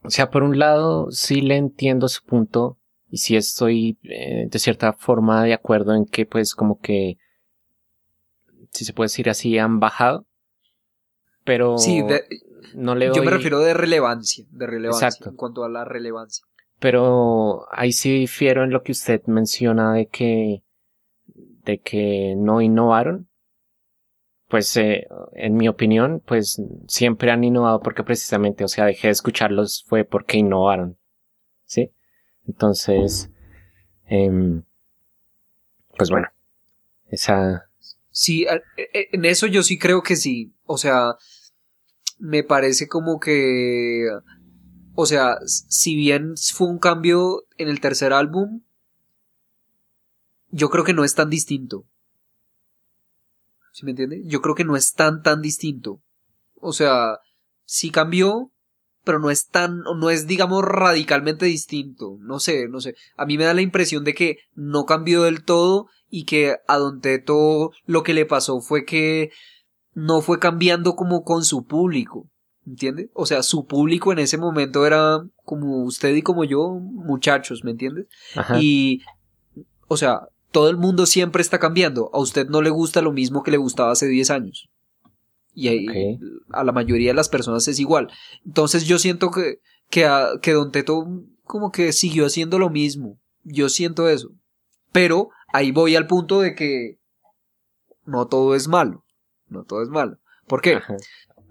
o 0.02 0.10
sea, 0.10 0.32
por 0.32 0.42
un 0.42 0.58
lado, 0.58 1.12
sí 1.12 1.42
le 1.42 1.58
entiendo 1.58 2.08
su 2.08 2.24
punto 2.24 2.80
y 3.08 3.18
sí 3.18 3.36
estoy 3.36 4.00
eh, 4.02 4.48
de 4.50 4.58
cierta 4.58 4.94
forma 4.94 5.44
de 5.44 5.54
acuerdo 5.54 5.94
en 5.94 6.06
que 6.06 6.26
pues 6.26 6.56
como 6.56 6.80
que, 6.80 7.18
si 8.74 8.86
se 8.86 8.94
puede 8.94 9.06
decir 9.06 9.30
así, 9.30 9.58
han 9.58 9.80
bajado. 9.80 10.26
Pero 11.44 11.78
Sí, 11.78 12.02
de- 12.02 12.24
no 12.74 12.96
le 12.96 13.08
doy... 13.08 13.18
yo 13.18 13.24
me 13.24 13.32
refiero 13.32 13.60
de 13.60 13.74
relevancia, 13.74 14.46
de 14.50 14.66
relevancia, 14.68 15.08
Exacto. 15.08 15.30
en 15.30 15.36
cuanto 15.36 15.64
a 15.64 15.70
la 15.70 15.86
relevancia. 15.86 16.46
Pero 16.80 17.66
ahí 17.72 17.92
sí 17.92 18.12
difiero 18.12 18.64
en 18.64 18.72
lo 18.72 18.84
que 18.84 18.92
usted 18.92 19.22
menciona 19.26 19.94
de 19.94 20.08
que, 20.08 20.64
de 21.26 21.80
que 21.80 22.36
no 22.38 22.62
innovaron. 22.62 23.30
Pues 24.50 24.76
eh, 24.78 25.08
en 25.34 25.56
mi 25.56 25.68
opinión, 25.68 26.22
pues 26.26 26.62
siempre 26.88 27.32
han 27.32 27.44
innovado 27.44 27.80
porque 27.82 28.04
precisamente, 28.04 28.64
o 28.64 28.68
sea, 28.68 28.86
dejé 28.86 29.08
de 29.08 29.12
escucharlos 29.14 29.84
fue 29.88 30.04
porque 30.04 30.38
innovaron. 30.38 30.98
¿Sí? 31.66 31.92
Entonces, 32.48 33.32
em, 34.06 34.64
pues 35.98 36.10
bueno, 36.10 36.28
esa, 37.08 37.70
Sí, 38.14 38.46
a- 38.48 38.62
e- 38.78 39.10
en 39.12 39.26
eso 39.26 39.48
yo 39.48 39.64
sí 39.64 39.78
creo 39.78 40.02
que 40.04 40.16
sí. 40.16 40.54
O 40.66 40.78
sea, 40.78 41.16
me 42.20 42.44
parece 42.44 42.88
como 42.88 43.20
que, 43.20 44.08
o 44.96 45.06
sea, 45.06 45.38
si 45.46 45.96
bien 45.96 46.36
fue 46.54 46.68
un 46.68 46.80
cambio 46.80 47.46
en 47.58 47.70
el 47.70 47.80
tercer 47.82 48.14
álbum, 48.14 48.62
yo 50.52 50.70
creo 50.70 50.86
que 50.86 50.94
no 50.94 51.04
es 51.04 51.16
tan 51.16 51.30
distinto. 51.30 51.86
¿Sí 53.72 53.86
me 53.86 53.92
entiende? 53.92 54.22
Yo 54.26 54.42
creo 54.42 54.56
que 54.56 54.66
no 54.66 54.76
es 54.76 54.94
tan 54.94 55.24
tan 55.24 55.42
distinto. 55.42 56.02
O 56.56 56.74
sea, 56.74 57.18
sí 57.66 57.90
cambió, 57.90 58.52
pero 59.04 59.20
no 59.20 59.32
es 59.32 59.48
tan, 59.50 59.80
no 59.80 60.10
es 60.10 60.28
digamos 60.28 60.64
radicalmente 60.64 61.46
distinto. 61.46 62.18
No 62.22 62.40
sé, 62.40 62.68
no 62.70 62.82
sé. 62.82 62.96
A 63.18 63.26
mí 63.26 63.38
me 63.38 63.46
da 63.46 63.54
la 63.54 63.62
impresión 63.62 64.04
de 64.04 64.14
que 64.14 64.38
no 64.54 64.86
cambió 64.86 65.24
del 65.24 65.44
todo 65.44 65.88
y 66.16 66.26
que 66.26 66.58
a 66.68 66.78
Don 66.78 67.02
Teto 67.02 67.72
lo 67.88 68.04
que 68.04 68.14
le 68.14 68.28
pasó 68.28 68.62
fue 68.62 68.86
que 68.86 69.32
no 69.96 70.22
fue 70.22 70.38
cambiando 70.38 70.96
como 70.96 71.24
con 71.24 71.44
su 71.44 71.66
público. 71.66 72.30
¿Entiende? 72.68 73.10
O 73.16 73.26
sea, 73.26 73.42
su 73.42 73.66
público 73.66 74.12
en 74.14 74.20
ese 74.20 74.38
momento 74.38 74.86
era 74.86 75.26
como 75.44 75.84
usted 75.84 76.14
y 76.16 76.22
como 76.22 76.44
yo, 76.44 76.70
muchachos, 76.80 77.64
¿me 77.64 77.72
entiendes? 77.72 78.06
ajá, 78.36 78.60
Y, 78.62 79.02
o 79.88 79.98
sea, 79.98 80.28
todo 80.52 80.70
el 80.70 80.78
mundo 80.78 81.08
siempre 81.08 81.42
está 81.42 81.58
cambiando. 81.60 82.12
A 82.14 82.20
usted 82.20 82.48
no 82.48 82.62
le 82.62 82.70
gusta 82.70 83.02
lo 83.02 83.12
mismo 83.12 83.42
que 83.42 83.50
le 83.52 83.58
gustaba 83.58 83.92
hace 83.92 84.06
10 84.08 84.30
años. 84.30 84.70
Y 85.56 85.68
ahí, 85.70 85.88
a 86.52 86.64
la 86.64 86.72
mayoría 86.72 87.10
de 87.10 87.16
las 87.16 87.28
personas 87.30 87.68
es 87.68 87.80
igual. 87.80 88.08
Entonces 88.46 88.86
yo 88.86 89.00
siento 89.00 89.32
que, 89.32 89.56
que, 89.90 90.06
a- 90.06 90.38
que 90.42 90.54
Don 90.54 90.72
Teto 90.72 91.06
como 91.44 91.72
que 91.72 91.92
siguió 91.92 92.28
haciendo 92.28 92.60
lo 92.60 92.70
mismo. 92.70 93.18
Yo 93.44 93.68
siento 93.68 94.08
eso. 94.08 94.30
Pero 94.94 95.30
ahí 95.52 95.74
voy 95.74 95.98
al 95.98 96.08
punto 96.08 96.40
de 96.40 96.56
que 96.56 97.00
no 98.06 98.28
todo 98.28 98.56
es 98.56 98.70
malo. 98.70 99.04
No 99.48 99.66
todo 99.66 99.84
es 99.84 99.90
malo. 99.90 100.18
¿Por 100.48 100.62
qué? 100.62 100.76
ajá. 100.76 100.96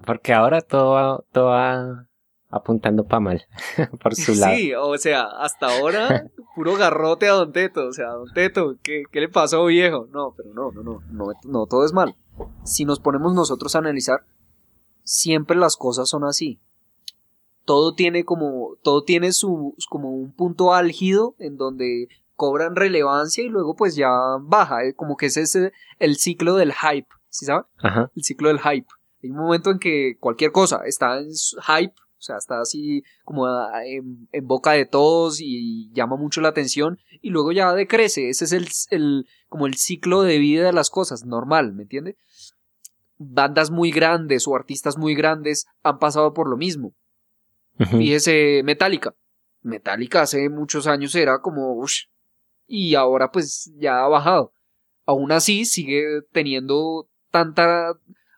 Porque 0.06 0.32
ahora 0.32 0.62
todo 0.62 0.92
va, 0.92 1.24
todo 1.32 1.46
va 1.46 2.08
apuntando 2.50 3.04
para 3.04 3.20
mal, 3.20 3.42
por 4.02 4.14
su 4.14 4.34
lado. 4.34 4.56
Sí, 4.56 4.74
o 4.74 4.98
sea, 4.98 5.22
hasta 5.22 5.78
ahora 5.78 6.30
puro 6.54 6.76
garrote 6.76 7.28
a 7.28 7.32
Don 7.32 7.52
Teto, 7.52 7.86
o 7.86 7.92
sea, 7.92 8.08
Don 8.08 8.32
Teto, 8.32 8.76
¿qué, 8.82 9.04
qué 9.10 9.20
le 9.20 9.28
pasó 9.28 9.64
viejo? 9.64 10.08
No, 10.12 10.34
pero 10.36 10.52
no, 10.52 10.70
no, 10.72 10.82
no, 10.82 11.02
no, 11.10 11.32
no, 11.44 11.66
todo 11.66 11.84
es 11.84 11.92
mal. 11.92 12.16
Si 12.64 12.84
nos 12.84 13.00
ponemos 13.00 13.34
nosotros 13.34 13.74
a 13.74 13.78
analizar, 13.78 14.26
siempre 15.02 15.56
las 15.56 15.76
cosas 15.76 16.08
son 16.08 16.24
así. 16.24 16.60
Todo 17.64 17.94
tiene 17.94 18.24
como, 18.24 18.76
todo 18.82 19.04
tiene 19.04 19.32
su, 19.32 19.74
como 19.88 20.10
un 20.10 20.32
punto 20.32 20.74
álgido 20.74 21.36
en 21.38 21.56
donde 21.56 22.08
cobran 22.34 22.76
relevancia 22.76 23.44
y 23.44 23.48
luego 23.48 23.74
pues 23.76 23.94
ya 23.94 24.10
baja, 24.40 24.84
eh, 24.84 24.94
como 24.94 25.16
que 25.16 25.26
ese 25.26 25.42
es 25.42 25.54
el, 25.54 25.72
el 25.98 26.16
ciclo 26.16 26.56
del 26.56 26.72
hype, 26.72 27.08
¿sí 27.28 27.46
sabe? 27.46 27.64
Ajá, 27.78 28.10
el 28.14 28.22
ciclo 28.24 28.48
del 28.48 28.60
hype. 28.60 28.86
Hay 29.22 29.30
un 29.30 29.36
momento 29.36 29.70
en 29.70 29.78
que 29.78 30.16
cualquier 30.18 30.52
cosa 30.52 30.82
está 30.84 31.18
en 31.18 31.30
hype, 31.30 31.94
o 31.94 32.24
sea, 32.24 32.36
está 32.36 32.60
así 32.60 33.02
como 33.24 33.46
ah, 33.46 33.84
en, 33.84 34.28
en 34.30 34.46
boca 34.46 34.72
de 34.72 34.86
todos 34.86 35.40
y 35.40 35.90
llama 35.92 36.16
mucho 36.16 36.40
la 36.40 36.48
atención 36.48 36.98
y 37.20 37.30
luego 37.30 37.52
ya 37.52 37.72
decrece. 37.72 38.28
Ese 38.28 38.44
es 38.44 38.52
el, 38.52 38.68
el 38.90 39.26
como 39.48 39.66
el 39.66 39.74
ciclo 39.74 40.22
de 40.22 40.38
vida 40.38 40.64
de 40.66 40.72
las 40.72 40.90
cosas, 40.90 41.24
normal, 41.24 41.72
¿me 41.72 41.82
entiende? 41.82 42.16
Bandas 43.18 43.70
muy 43.70 43.90
grandes 43.90 44.46
o 44.46 44.54
artistas 44.54 44.96
muy 44.98 45.14
grandes 45.14 45.66
han 45.82 45.98
pasado 45.98 46.32
por 46.32 46.48
lo 46.48 46.56
mismo. 46.56 46.94
Fíjese, 47.78 48.62
Metallica. 48.64 49.14
Metallica 49.62 50.22
hace 50.22 50.48
muchos 50.48 50.86
años 50.86 51.14
era 51.14 51.40
como, 51.40 51.74
y 52.66 52.94
ahora 52.94 53.30
pues 53.30 53.72
ya 53.76 54.04
ha 54.04 54.08
bajado. 54.08 54.52
Aún 55.04 55.32
así 55.32 55.64
sigue 55.64 56.22
teniendo 56.32 57.08
tanta, 57.30 57.94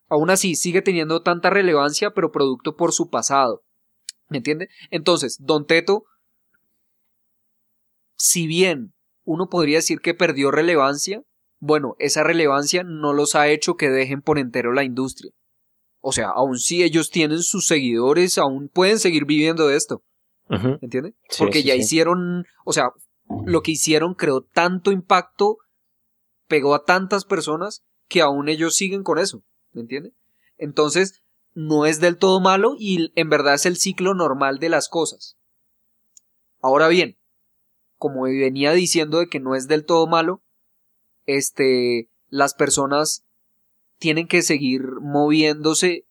aún 0.08 0.30
así 0.30 0.54
sigue 0.54 0.82
teniendo 0.82 1.22
tanta 1.22 1.50
relevancia, 1.50 2.12
pero 2.12 2.32
producto 2.32 2.76
por 2.76 2.92
su 2.92 3.10
pasado. 3.10 3.62
¿Me 4.28 4.38
entiende? 4.38 4.68
Entonces, 4.90 5.36
Don 5.40 5.66
Teto, 5.66 6.04
si 8.16 8.46
bien 8.46 8.94
uno 9.24 9.48
podría 9.48 9.78
decir 9.78 10.00
que 10.00 10.14
perdió 10.14 10.50
relevancia, 10.50 11.22
bueno, 11.58 11.94
esa 11.98 12.22
relevancia 12.22 12.82
no 12.84 13.12
los 13.12 13.34
ha 13.34 13.48
hecho 13.48 13.74
que 13.76 13.88
dejen 13.88 14.22
por 14.22 14.38
entero 14.38 14.72
la 14.72 14.84
industria. 14.84 15.32
O 16.00 16.12
sea, 16.12 16.28
aún 16.28 16.58
si 16.58 16.82
ellos 16.82 17.10
tienen 17.10 17.42
sus 17.42 17.66
seguidores, 17.66 18.36
aún 18.36 18.68
pueden 18.68 18.98
seguir 18.98 19.24
viviendo 19.24 19.66
de 19.66 19.76
esto. 19.76 20.02
¿Me 20.48 20.78
entiende? 20.82 21.14
Sí, 21.30 21.38
Porque 21.38 21.62
sí, 21.62 21.68
ya 21.68 21.74
sí. 21.74 21.80
hicieron, 21.80 22.44
o 22.66 22.72
sea, 22.74 22.90
lo 23.44 23.62
que 23.62 23.72
hicieron 23.72 24.14
creó 24.14 24.42
tanto 24.42 24.92
impacto, 24.92 25.58
pegó 26.46 26.74
a 26.74 26.84
tantas 26.84 27.24
personas 27.24 27.84
que 28.08 28.20
aún 28.20 28.48
ellos 28.48 28.76
siguen 28.76 29.02
con 29.02 29.18
eso, 29.18 29.42
¿me 29.72 29.80
entiende? 29.80 30.12
Entonces, 30.56 31.22
no 31.54 31.86
es 31.86 32.00
del 32.00 32.18
todo 32.18 32.40
malo 32.40 32.74
y 32.78 33.12
en 33.14 33.30
verdad 33.30 33.54
es 33.54 33.66
el 33.66 33.76
ciclo 33.76 34.14
normal 34.14 34.58
de 34.58 34.68
las 34.68 34.88
cosas. 34.88 35.38
Ahora 36.60 36.88
bien, 36.88 37.18
como 37.96 38.22
venía 38.22 38.72
diciendo 38.72 39.18
de 39.18 39.28
que 39.28 39.40
no 39.40 39.54
es 39.54 39.68
del 39.68 39.84
todo 39.84 40.06
malo, 40.06 40.42
este, 41.26 42.10
las 42.28 42.54
personas 42.54 43.24
tienen 43.98 44.26
que 44.26 44.42
seguir 44.42 44.82
moviéndose, 45.00 46.06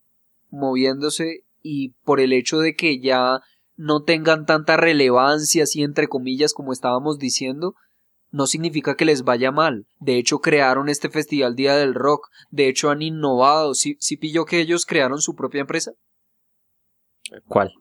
moviéndose 0.50 1.46
y 1.62 1.90
por 2.04 2.20
el 2.20 2.34
hecho 2.34 2.60
de 2.60 2.76
que 2.76 3.00
ya 3.00 3.42
no 3.76 4.04
tengan 4.04 4.46
tanta 4.46 4.78
relevancia, 4.78 5.64
así 5.64 5.84
entre 5.84 6.08
comillas, 6.08 6.54
como 6.54 6.74
estábamos 6.74 7.18
diciendo, 7.18 7.76
no 8.32 8.48
significa 8.48 8.96
que 8.96 9.06
les 9.06 9.24
vaya 9.24 9.52
mal. 9.52 9.86
De 10.00 10.18
hecho, 10.18 10.40
crearon 10.40 10.90
este 10.90 11.10
festival 11.10 11.56
Día 11.56 11.76
del 11.76 11.94
Rock. 11.94 12.30
De 12.50 12.68
hecho, 12.68 12.90
han 12.90 13.04
innovado. 13.04 13.76
¿Sí, 13.76 13.96
sí 14.00 14.18
pilló 14.18 14.46
que 14.46 14.60
ellos 14.60 14.86
crearon 14.88 15.22
su 15.22 15.36
propia 15.36 15.62
empresa? 15.62 15.92
¿Cuál? 17.48 17.72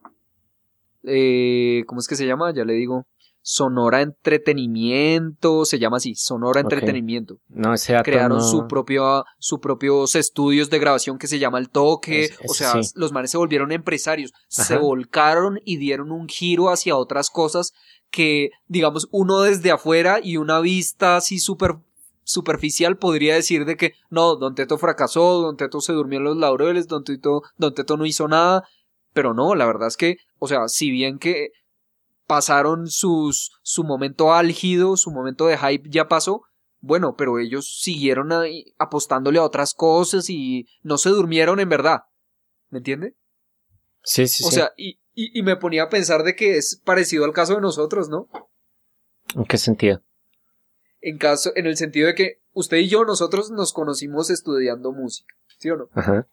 Eh, 1.05 1.85
¿Cómo 1.87 2.00
es 2.00 2.07
que 2.07 2.16
se 2.16 2.26
llama? 2.26 2.52
Ya 2.52 2.64
le 2.64 2.74
digo. 2.74 3.07
Sonora 3.42 4.00
Entretenimiento. 4.02 5.64
Se 5.64 5.78
llama 5.78 5.96
así. 5.98 6.14
Sonora. 6.14 6.61
Entretenimiento. 6.61 7.38
No, 7.48 7.74
ese 7.74 7.92
dato 7.92 8.05
crearon 8.05 8.38
no- 8.38 8.44
su 8.44 8.66
propio 8.68 9.24
su 9.38 9.61
propios 9.61 10.14
estudios 10.14 10.70
de 10.70 10.78
grabación 10.78 11.18
que 11.18 11.26
se 11.26 11.38
llama 11.38 11.59
el 11.59 11.68
toque 11.70 12.24
Es- 12.24 12.38
o 12.48 12.55
sea 12.55 12.83
sí. 12.83 12.92
los 12.94 13.12
manes 13.12 13.31
se 13.31 13.38
volvieron 13.38 13.72
empresarios 13.72 14.33
se 14.48 14.76
volcaron 14.76 15.61
y 15.64 15.76
dieron 15.78 16.12
un 16.12 16.28
giro 16.28 16.70
hacia 16.70 16.96
otras 16.96 17.31
cosas 17.31 17.72
que 18.11 18.50
digamos 18.66 19.09
uno 19.11 19.40
desde 19.40 19.70
afuera 19.70 20.20
y 20.22 20.37
una 20.37 20.61
vista 20.61 21.16
así 21.16 21.38
súper 21.38 21.76
superficial 22.24 22.96
podría 22.96 23.35
decir 23.35 23.64
de 23.64 23.76
que 23.76 23.92
no 24.11 24.37
Don 24.37 24.55
Teto 24.55 24.78
fracasó 24.78 25.40
Don 25.42 25.57
Teto 25.57 25.81
se 25.81 25.92
durmió 25.92 26.18
en 26.18 26.24
los 26.24 26.37
laureles 26.37 26.87
Don 26.87 27.02
Teto 27.05 27.42
Don 27.57 27.74
Teto 27.74 27.96
no 27.96 28.07
hizo 28.07 28.28
nada 28.28 28.62
pero 29.12 29.35
no 29.35 29.55
la 29.55 29.66
verdad 29.66 29.88
es 29.88 29.96
que 29.96 30.16
o 30.38 30.46
sea 30.48 30.68
si 30.68 30.90
bien 30.90 31.18
que 31.18 31.48
pasaron 32.27 32.89
sus 32.89 33.53
su 33.63 33.85
momento 33.85 34.33
álgido 34.33 34.97
su 34.97 35.11
momento 35.11 35.47
de 35.47 35.59
hype 35.59 35.89
ya 35.91 36.09
pasó 36.09 36.43
bueno, 36.83 37.15
pero 37.17 37.39
ellos 37.39 37.79
siguieron 37.81 38.33
ahí 38.33 38.75
apostándole 38.77 39.39
a 39.39 39.45
otras 39.45 39.73
cosas 39.73 40.29
y 40.29 40.67
no 40.83 40.99
se 40.99 41.11
durmieron 41.11 41.61
en 41.61 41.69
verdad. 41.69 42.01
¿Me 42.71 42.79
entiende? 42.79 43.15
Sí, 44.03 44.27
sí, 44.27 44.43
o 44.45 44.49
sí. 44.49 44.57
sea, 44.57 44.73
y, 44.77 44.99
y, 45.15 45.39
y 45.39 45.43
me 45.45 45.57
ponía 45.57 45.85
a 45.85 45.89
pensar 45.89 46.25
de 46.25 46.35
que 46.35 46.57
es 46.57 46.83
parecido 46.85 47.25
al 47.25 47.33
caso 47.33 47.55
de 47.55 47.61
nosotros, 47.61 48.09
¿no? 48.09 48.29
¿En 49.37 49.45
qué 49.45 49.59
sentido? 49.59 50.03
En 51.01 51.19
caso, 51.19 51.53
en 51.55 51.67
el 51.67 51.77
sentido 51.77 52.09
de 52.09 52.17
que 52.17 52.43
usted 52.53 52.79
y 52.79 52.89
yo, 52.89 53.05
nosotros 53.05 53.53
nos 53.53 53.73
conocimos 53.73 54.29
estudiando 54.29 54.91
música, 54.91 55.33
¿sí 55.59 55.71
o 55.71 55.77
no? 55.77 55.89
Ajá. 55.95 56.27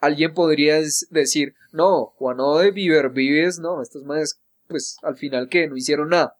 Alguien 0.00 0.32
podría 0.32 0.80
decir, 1.10 1.54
no, 1.72 2.06
Juano 2.16 2.56
de 2.56 2.70
Viver 2.70 3.10
Vives, 3.10 3.58
no, 3.58 3.82
estos 3.82 4.04
más, 4.04 4.40
pues 4.68 4.96
al 5.02 5.16
final 5.16 5.48
que 5.48 5.68
no 5.68 5.76
hicieron 5.76 6.10
nada. 6.10 6.36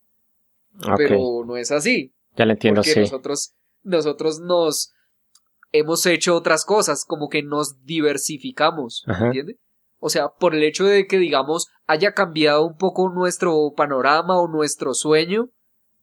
Pero 0.97 1.45
no 1.47 1.57
es 1.57 1.71
así. 1.71 2.13
ya 2.37 2.47
le 2.47 2.55
entiendo, 2.55 2.81
porque 2.81 2.95
sí. 2.95 3.01
nosotros, 3.01 3.55
nosotros 3.83 4.41
nos, 4.41 4.93
hemos 5.75 6.07
hecho 6.07 6.37
otras 6.37 6.65
cosas, 6.65 7.05
como 7.05 7.29
que 7.29 7.43
nos 7.43 7.85
diversificamos, 7.85 9.03
Ajá. 9.07 9.27
¿entiende? 9.27 9.59
O 9.99 10.09
sea, 10.09 10.29
por 10.29 10.55
el 10.55 10.63
hecho 10.63 10.85
de 10.85 11.07
que, 11.07 11.19
digamos, 11.19 11.69
haya 11.87 12.13
cambiado 12.13 12.65
un 12.65 12.77
poco 12.77 13.11
nuestro 13.11 13.73
panorama 13.77 14.39
o 14.39 14.47
nuestro 14.47 14.95
sueño, 14.95 15.51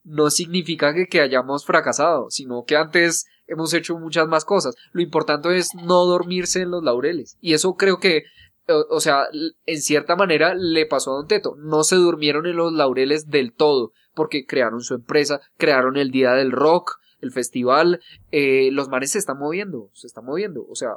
no 0.04 0.28
significa 0.28 0.92
que, 0.92 1.06
que 1.06 1.22
hayamos 1.22 1.64
fracasado, 1.64 2.26
sino 2.28 2.64
que 2.64 2.76
antes 2.76 3.24
hemos 3.46 3.72
hecho 3.72 3.98
muchas 3.98 4.28
más 4.28 4.44
cosas. 4.44 4.74
Lo 4.92 5.00
importante 5.00 5.56
es 5.56 5.70
no 5.74 6.04
dormirse 6.04 6.60
en 6.60 6.70
los 6.70 6.82
laureles. 6.82 7.38
Y 7.40 7.54
eso 7.54 7.74
creo 7.74 7.98
que, 7.98 8.24
o, 8.68 9.00
sea, 9.00 9.24
en 9.66 9.80
cierta 9.80 10.16
manera 10.16 10.54
le 10.54 10.86
pasó 10.86 11.12
a 11.12 11.16
Don 11.16 11.26
Teto. 11.26 11.56
No 11.58 11.84
se 11.84 11.96
durmieron 11.96 12.46
en 12.46 12.56
los 12.56 12.72
laureles 12.72 13.28
del 13.28 13.52
todo, 13.52 13.92
porque 14.14 14.46
crearon 14.46 14.80
su 14.80 14.94
empresa, 14.94 15.40
crearon 15.56 15.96
el 15.96 16.10
Día 16.10 16.32
del 16.32 16.52
Rock, 16.52 16.98
el 17.20 17.32
festival, 17.32 18.00
eh, 18.30 18.70
los 18.72 18.88
manes 18.88 19.12
se 19.12 19.18
están 19.18 19.38
moviendo, 19.38 19.90
se 19.92 20.06
están 20.06 20.24
moviendo. 20.24 20.66
O 20.68 20.74
sea, 20.74 20.96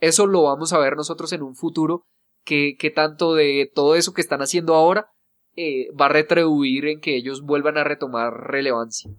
eso 0.00 0.26
lo 0.26 0.42
vamos 0.42 0.72
a 0.72 0.78
ver 0.78 0.96
nosotros 0.96 1.32
en 1.32 1.42
un 1.42 1.54
futuro, 1.54 2.06
que, 2.44 2.76
que 2.78 2.90
tanto 2.90 3.34
de 3.34 3.70
todo 3.74 3.96
eso 3.96 4.14
que 4.14 4.20
están 4.20 4.40
haciendo 4.40 4.74
ahora 4.74 5.10
eh, 5.56 5.88
va 5.98 6.06
a 6.06 6.10
retribuir 6.10 6.86
en 6.86 7.00
que 7.00 7.16
ellos 7.16 7.42
vuelvan 7.42 7.78
a 7.78 7.84
retomar 7.84 8.32
relevancia. 8.32 9.10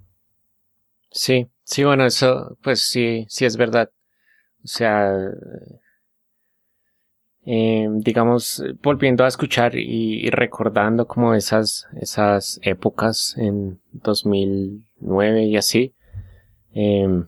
Sí, 1.11 1.47
sí, 1.63 1.83
bueno, 1.83 2.05
eso 2.05 2.57
pues 2.61 2.87
sí, 2.87 3.25
sí 3.27 3.45
es 3.45 3.57
verdad. 3.57 3.89
O 4.63 4.67
sea, 4.67 5.11
eh, 7.49 7.87
digamos, 7.89 8.61
volviendo 8.83 9.23
a 9.23 9.29
escuchar 9.29 9.75
y, 9.75 10.29
recordando 10.31 11.07
como 11.07 11.33
esas, 11.33 11.87
esas 11.99 12.59
épocas 12.61 13.35
en 13.37 13.79
2009 13.93 15.45
y 15.45 15.55
así. 15.55 15.95
eh, 16.73 17.23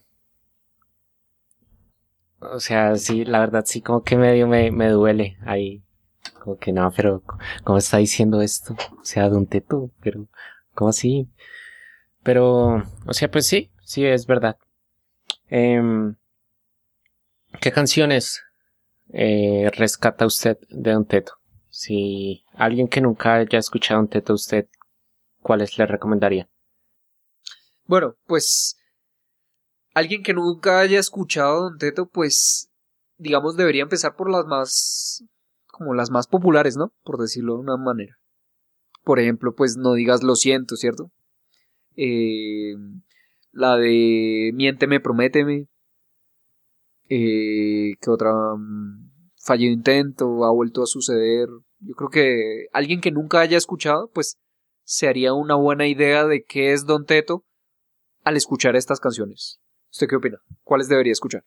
o 2.41 2.59
sea, 2.59 2.95
sí, 2.97 3.23
la 3.23 3.39
verdad 3.39 3.63
sí 3.65 3.81
como 3.81 4.03
que 4.03 4.17
medio 4.17 4.47
me, 4.47 4.71
me 4.71 4.89
duele 4.89 5.37
ahí. 5.45 5.83
Como 6.43 6.57
que 6.57 6.73
no, 6.73 6.91
pero 6.95 7.23
¿cómo 7.63 7.77
está 7.77 7.97
diciendo 7.97 8.41
esto? 8.41 8.75
O 9.01 9.05
sea, 9.05 9.29
Don 9.29 9.47
Teto, 9.47 9.89
pero 10.01 10.27
¿cómo 10.73 10.89
así? 10.89 11.29
Pero, 12.23 12.83
o 13.05 13.13
sea, 13.13 13.31
pues 13.31 13.47
sí, 13.47 13.71
sí, 13.83 14.05
es 14.05 14.27
verdad. 14.27 14.57
Em, 15.49 16.15
¿Qué 17.61 17.71
canciones 17.71 18.43
eh, 19.09 19.69
rescata 19.75 20.25
usted 20.25 20.57
de 20.69 20.91
Don 20.91 21.05
Teto? 21.05 21.33
Si 21.69 22.43
alguien 22.53 22.87
que 22.87 23.01
nunca 23.01 23.35
haya 23.35 23.59
escuchado 23.59 24.01
Don 24.01 24.09
Teto, 24.09 24.33
usted, 24.33 24.67
¿cuáles 25.41 25.77
le 25.77 25.85
recomendaría? 25.85 26.49
Bueno, 27.85 28.15
pues 28.25 28.77
alguien 29.93 30.23
que 30.23 30.33
nunca 30.33 30.79
haya 30.79 30.99
escuchado 30.99 31.57
a 31.57 31.59
Don 31.61 31.77
Teto, 31.77 32.07
pues 32.07 32.69
digamos 33.17 33.57
debería 33.57 33.83
empezar 33.83 34.15
por 34.15 34.31
las 34.31 34.45
más 34.45 35.23
como 35.79 35.93
las 35.93 36.11
más 36.11 36.27
populares, 36.27 36.75
¿no? 36.75 36.93
Por 37.03 37.17
decirlo 37.17 37.53
de 37.55 37.59
una 37.61 37.77
manera. 37.77 38.17
Por 39.03 39.19
ejemplo, 39.19 39.55
pues 39.55 39.77
no 39.77 39.93
digas 39.93 40.23
lo 40.23 40.35
siento, 40.35 40.75
¿cierto? 40.75 41.11
Eh, 41.95 42.75
la 43.51 43.77
de 43.77 44.51
Miénteme, 44.53 44.99
prométeme. 44.99 45.67
Eh, 47.09 47.95
¿Qué 47.99 48.09
otra? 48.09 48.31
Mm, 48.55 49.09
Fallido 49.41 49.73
intento, 49.73 50.45
ha 50.45 50.51
vuelto 50.51 50.83
a 50.83 50.85
suceder. 50.85 51.47
Yo 51.79 51.95
creo 51.95 52.09
que 52.09 52.65
alguien 52.73 53.01
que 53.01 53.11
nunca 53.11 53.39
haya 53.39 53.57
escuchado, 53.57 54.09
pues 54.13 54.37
se 54.83 55.07
haría 55.07 55.33
una 55.33 55.55
buena 55.55 55.87
idea 55.87 56.25
de 56.25 56.43
qué 56.43 56.73
es 56.73 56.85
Don 56.85 57.05
Teto 57.05 57.45
al 58.23 58.37
escuchar 58.37 58.75
estas 58.75 58.99
canciones. 58.99 59.59
¿Usted 59.91 60.07
qué 60.07 60.15
opina? 60.15 60.39
¿Cuáles 60.63 60.87
debería 60.87 61.13
escuchar? 61.13 61.43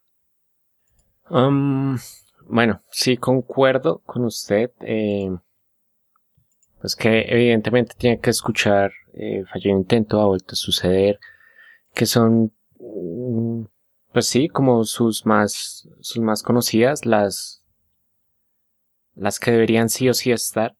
Bueno, 2.48 2.80
sí 2.90 3.16
concuerdo 3.16 4.02
con 4.04 4.24
usted. 4.24 4.70
eh, 4.80 5.30
pues 6.82 6.96
que 6.96 7.26
evidentemente 7.28 7.94
tiene 7.96 8.18
que 8.18 8.30
escuchar 8.30 8.90
eh, 9.14 9.44
Fallido 9.52 9.76
Intento, 9.76 10.20
ha 10.20 10.26
vuelto 10.26 10.54
a 10.54 10.56
suceder, 10.56 11.20
que 11.94 12.06
son, 12.06 12.52
pues 14.12 14.26
sí, 14.26 14.48
como 14.48 14.84
sus 14.84 15.24
más, 15.26 15.88
sus 16.00 16.22
más 16.22 16.42
conocidas, 16.42 17.06
las, 17.06 17.62
las 19.14 19.38
que 19.38 19.50
deberían 19.52 19.88
sí 19.88 20.08
o 20.08 20.14
sí 20.14 20.32
estar. 20.32 20.76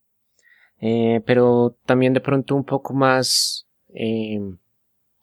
Eh, 0.80 1.20
pero 1.26 1.76
también 1.86 2.12
de 2.12 2.20
pronto 2.20 2.56
un 2.56 2.64
poco 2.64 2.92
más 2.92 3.66
eh, 3.94 4.40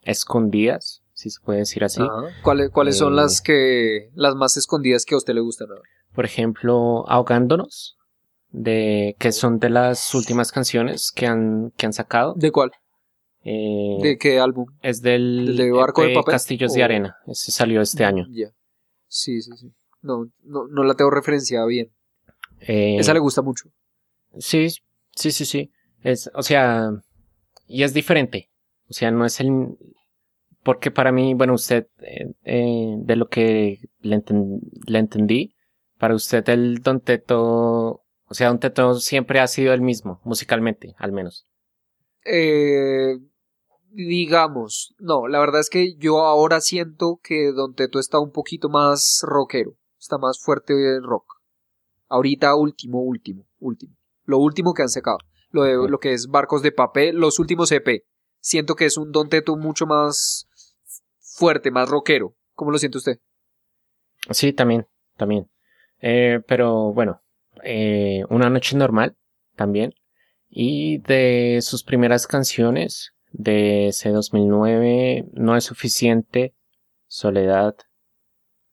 escondidas, 0.03 1.01
si 1.13 1.29
se 1.29 1.39
puede 1.41 1.59
decir 1.59 1.83
así. 1.83 2.01
Ajá. 2.01 2.33
¿Cuáles, 2.43 2.69
cuáles 2.71 2.97
son 2.97 3.13
Eh. 3.13 3.15
las 3.17 3.41
que 3.41 4.09
las 4.13 4.35
más 4.35 4.55
escondidas 4.57 5.05
que 5.05 5.15
a 5.15 5.17
usted 5.17 5.33
le 5.33 5.41
gustan? 5.41 5.67
Por 6.13 6.25
ejemplo, 6.25 7.03
Ahogándonos, 7.09 7.97
de, 8.51 9.15
que 9.19 9.31
son 9.31 9.59
de 9.59 9.69
las 9.69 10.13
últimas 10.15 10.51
canciones 10.51 11.11
que 11.11 11.27
han, 11.27 11.71
que 11.77 11.85
han 11.85 11.93
sacado. 11.93 12.33
¿De 12.35 12.51
cuál? 12.51 12.71
Eh, 13.43 13.97
¿De 14.01 14.17
qué 14.17 14.39
álbum? 14.39 14.65
es 14.81 15.01
del 15.01 15.45
¿Del 15.47 15.57
de 15.57 15.71
Barco 15.71 16.01
de 16.01 16.09
EP 16.09 16.15
Papel? 16.15 16.31
Castillos 16.33 16.73
de 16.73 16.81
¿O- 16.81 16.85
Arena. 16.85 17.15
Ese 17.27 17.51
salió 17.51 17.81
este 17.81 18.03
año. 18.05 18.25
Ya. 18.31 18.49
Sí, 19.07 19.41
sí, 19.41 19.51
sí. 19.57 19.71
No, 20.01 20.29
no, 20.43 20.67
no 20.67 20.83
la 20.83 20.93
tengo 20.95 21.09
referenciada 21.11 21.65
bien. 21.65 21.91
Eh, 22.61 22.97
Esa 22.99 23.13
le 23.13 23.19
gusta 23.19 23.41
mucho. 23.41 23.69
Sí, 24.37 24.67
sí, 25.15 25.31
sí, 25.31 25.45
sí. 25.45 25.71
Es, 26.03 26.29
o 26.33 26.43
sea, 26.43 26.89
y 27.67 27.83
es 27.83 27.93
diferente. 27.93 28.49
O 28.89 28.93
sea, 28.93 29.11
no 29.11 29.25
es 29.25 29.39
el... 29.39 29.77
Porque 30.63 30.91
para 30.91 31.11
mí, 31.11 31.33
bueno, 31.33 31.53
usted, 31.53 31.87
eh, 32.01 32.31
eh, 32.43 32.93
de 32.97 33.15
lo 33.15 33.29
que 33.29 33.79
le, 34.01 34.17
enten- 34.17 34.59
le 34.87 34.99
entendí, 34.99 35.55
para 35.97 36.13
usted 36.15 36.47
el 36.49 36.79
Don 36.83 36.99
Teto, 36.99 38.03
o 38.25 38.33
sea, 38.33 38.49
Don 38.49 38.59
Teto 38.59 38.95
siempre 38.99 39.39
ha 39.39 39.47
sido 39.47 39.73
el 39.73 39.81
mismo, 39.81 40.19
musicalmente, 40.25 40.95
al 40.97 41.13
menos. 41.13 41.45
Eh, 42.25 43.17
digamos, 43.91 44.95
no, 44.99 45.27
la 45.27 45.39
verdad 45.39 45.61
es 45.61 45.69
que 45.69 45.95
yo 45.95 46.19
ahora 46.19 46.61
siento 46.61 47.19
que 47.23 47.51
Don 47.51 47.73
Teto 47.73 47.99
está 47.99 48.19
un 48.19 48.31
poquito 48.31 48.69
más 48.69 49.21
rockero, 49.23 49.75
está 49.99 50.17
más 50.17 50.39
fuerte 50.39 50.73
el 50.73 51.03
rock. 51.03 51.25
Ahorita 52.07 52.55
último, 52.55 53.01
último, 53.01 53.45
último. 53.59 53.95
Lo 54.25 54.39
último 54.39 54.73
que 54.73 54.81
han 54.81 54.89
sacado, 54.89 55.17
lo 55.51 55.63
de 55.63 55.89
lo 55.89 55.99
que 55.99 56.13
es 56.13 56.27
Barcos 56.27 56.61
de 56.61 56.71
Papel, 56.71 57.17
los 57.17 57.39
últimos 57.39 57.71
EP. 57.71 58.03
Siento 58.39 58.75
que 58.75 58.85
es 58.85 58.97
un 58.97 59.11
Don 59.11 59.29
Teto 59.29 59.57
mucho 59.57 59.85
más 59.85 60.47
fuerte, 61.19 61.71
más 61.71 61.89
rockero. 61.89 62.35
¿Cómo 62.53 62.71
lo 62.71 62.77
siente 62.77 62.97
usted? 62.97 63.19
Sí, 64.31 64.53
también, 64.53 64.87
también. 65.17 65.49
Eh, 66.01 66.41
pero 66.47 66.93
bueno, 66.93 67.21
eh, 67.63 68.23
Una 68.29 68.49
Noche 68.49 68.75
Normal, 68.75 69.17
también. 69.55 69.93
Y 70.49 70.99
de 70.99 71.59
sus 71.61 71.83
primeras 71.83 72.25
canciones, 72.25 73.13
de 73.31 73.87
ese 73.87 74.09
2009, 74.09 75.25
No 75.33 75.55
es 75.55 75.63
suficiente, 75.65 76.53
Soledad. 77.07 77.75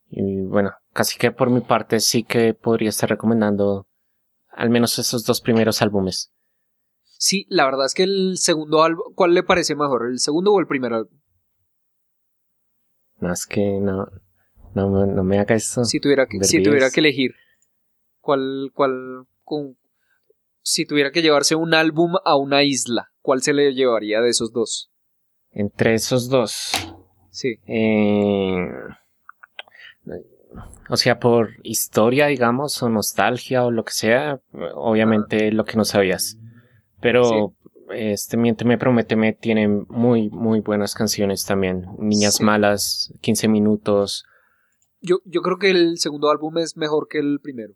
Y 0.08 0.40
bueno, 0.42 0.72
casi 0.92 1.18
que 1.18 1.32
por 1.32 1.50
mi 1.50 1.60
parte 1.60 2.00
sí 2.00 2.22
que 2.22 2.54
podría 2.54 2.90
estar 2.90 3.08
recomendando 3.08 3.86
al 4.48 4.70
menos 4.70 4.98
esos 4.98 5.24
dos 5.24 5.40
primeros 5.40 5.82
álbumes. 5.82 6.32
Sí, 7.18 7.46
la 7.48 7.64
verdad 7.64 7.86
es 7.86 7.94
que 7.94 8.02
el 8.04 8.36
segundo 8.38 8.82
álbum, 8.82 9.14
¿cuál 9.14 9.34
le 9.34 9.42
parece 9.42 9.74
mejor? 9.74 10.06
¿El 10.10 10.18
segundo 10.18 10.52
o 10.52 10.60
el 10.60 10.66
primer 10.66 10.92
álbum? 10.92 11.18
Más 13.20 13.46
que 13.46 13.80
no, 13.80 14.06
no, 14.74 14.90
me- 14.90 15.12
no 15.12 15.24
me 15.24 15.38
haga 15.38 15.54
esto. 15.54 15.84
Si 15.84 16.00
tuviera 16.00 16.26
que, 16.26 16.42
si 16.44 16.62
tuviera 16.62 16.90
que 16.90 17.00
elegir, 17.00 17.32
¿cuál, 18.20 18.70
cuál, 18.74 19.24
con- 19.44 19.76
si 20.66 20.84
tuviera 20.84 21.12
que 21.12 21.22
llevarse 21.22 21.54
un 21.54 21.74
álbum 21.74 22.14
a 22.24 22.34
una 22.34 22.64
isla, 22.64 23.12
¿cuál 23.22 23.40
se 23.40 23.52
le 23.52 23.72
llevaría 23.72 24.20
de 24.20 24.30
esos 24.30 24.52
dos? 24.52 24.90
Entre 25.52 25.94
esos 25.94 26.28
dos. 26.28 26.72
Sí. 27.30 27.60
Eh, 27.68 28.66
o 30.88 30.96
sea, 30.96 31.20
por 31.20 31.50
historia, 31.62 32.26
digamos, 32.26 32.82
o 32.82 32.88
nostalgia 32.88 33.64
o 33.64 33.70
lo 33.70 33.84
que 33.84 33.92
sea, 33.92 34.40
obviamente 34.74 35.52
lo 35.52 35.64
que 35.64 35.76
no 35.76 35.84
sabías. 35.84 36.36
Pero 37.00 37.54
este 37.90 38.36
Miénteme, 38.36 38.76
Prométeme 38.76 39.34
tiene 39.34 39.68
muy, 39.68 40.30
muy 40.30 40.62
buenas 40.62 40.96
canciones 40.96 41.46
también. 41.46 41.86
Niñas 42.00 42.38
Sí. 42.38 42.44
Malas, 42.44 43.12
15 43.20 43.46
minutos. 43.46 44.24
Yo, 45.00 45.18
yo 45.26 45.42
creo 45.42 45.58
que 45.58 45.70
el 45.70 45.98
segundo 45.98 46.28
álbum 46.28 46.58
es 46.58 46.76
mejor 46.76 47.06
que 47.08 47.20
el 47.20 47.38
primero. 47.40 47.74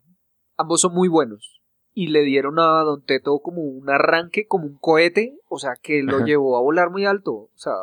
Ambos 0.57 0.81
son 0.81 0.93
muy 0.93 1.07
buenos. 1.07 1.60
Y 1.93 2.07
le 2.07 2.23
dieron 2.23 2.59
a 2.59 2.83
Don 2.83 3.03
Teto 3.03 3.39
como 3.39 3.61
un 3.61 3.89
arranque, 3.89 4.47
como 4.47 4.65
un 4.65 4.77
cohete, 4.77 5.37
o 5.49 5.59
sea, 5.59 5.73
que 5.81 6.03
lo 6.03 6.17
Ajá. 6.17 6.25
llevó 6.25 6.57
a 6.57 6.61
volar 6.61 6.89
muy 6.89 7.05
alto. 7.05 7.33
O 7.33 7.51
sea, 7.55 7.73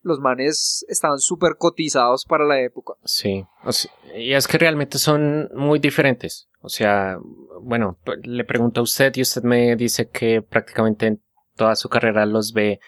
los 0.00 0.20
manes 0.20 0.84
estaban 0.88 1.18
súper 1.18 1.56
cotizados 1.58 2.24
para 2.24 2.44
la 2.44 2.60
época. 2.60 2.94
Sí. 3.04 3.44
O 3.64 3.72
sea, 3.72 3.90
y 4.16 4.32
es 4.32 4.46
que 4.46 4.58
realmente 4.58 4.98
son 4.98 5.50
muy 5.54 5.78
diferentes. 5.78 6.48
O 6.60 6.68
sea, 6.68 7.18
bueno, 7.60 7.98
le 8.22 8.44
pregunto 8.44 8.80
a 8.80 8.84
usted 8.84 9.12
y 9.16 9.22
usted 9.22 9.42
me 9.42 9.76
dice 9.76 10.08
que 10.08 10.40
prácticamente 10.40 11.06
en 11.06 11.22
toda 11.56 11.76
su 11.76 11.88
carrera 11.88 12.24
los 12.26 12.52
ve 12.52 12.80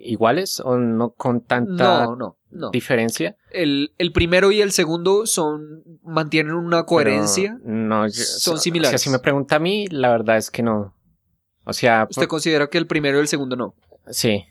iguales 0.00 0.60
o 0.60 0.76
no 0.78 1.10
con 1.10 1.40
tanta 1.42 2.04
No, 2.04 2.16
no, 2.16 2.36
no. 2.50 2.70
diferencia. 2.70 3.36
El, 3.50 3.92
el 3.98 4.12
primero 4.12 4.50
y 4.52 4.60
el 4.60 4.72
segundo 4.72 5.26
son 5.26 5.82
mantienen 6.02 6.54
una 6.54 6.84
coherencia. 6.84 7.58
Pero 7.62 7.74
no, 7.74 8.06
yo- 8.06 8.12
son 8.12 8.54
o 8.54 8.56
sea, 8.56 8.62
similares. 8.62 9.00
si 9.00 9.10
me 9.10 9.18
pregunta 9.18 9.56
a 9.56 9.58
mí, 9.58 9.86
la 9.88 10.10
verdad 10.10 10.36
es 10.36 10.50
que 10.50 10.62
no. 10.62 10.94
O 11.64 11.72
sea, 11.72 12.06
¿Usted 12.10 12.26
considera 12.28 12.66
que 12.68 12.78
el 12.78 12.86
primero 12.86 13.18
y 13.18 13.20
el 13.22 13.28
segundo 13.28 13.56
no? 13.56 13.74
Sí, 14.08 14.44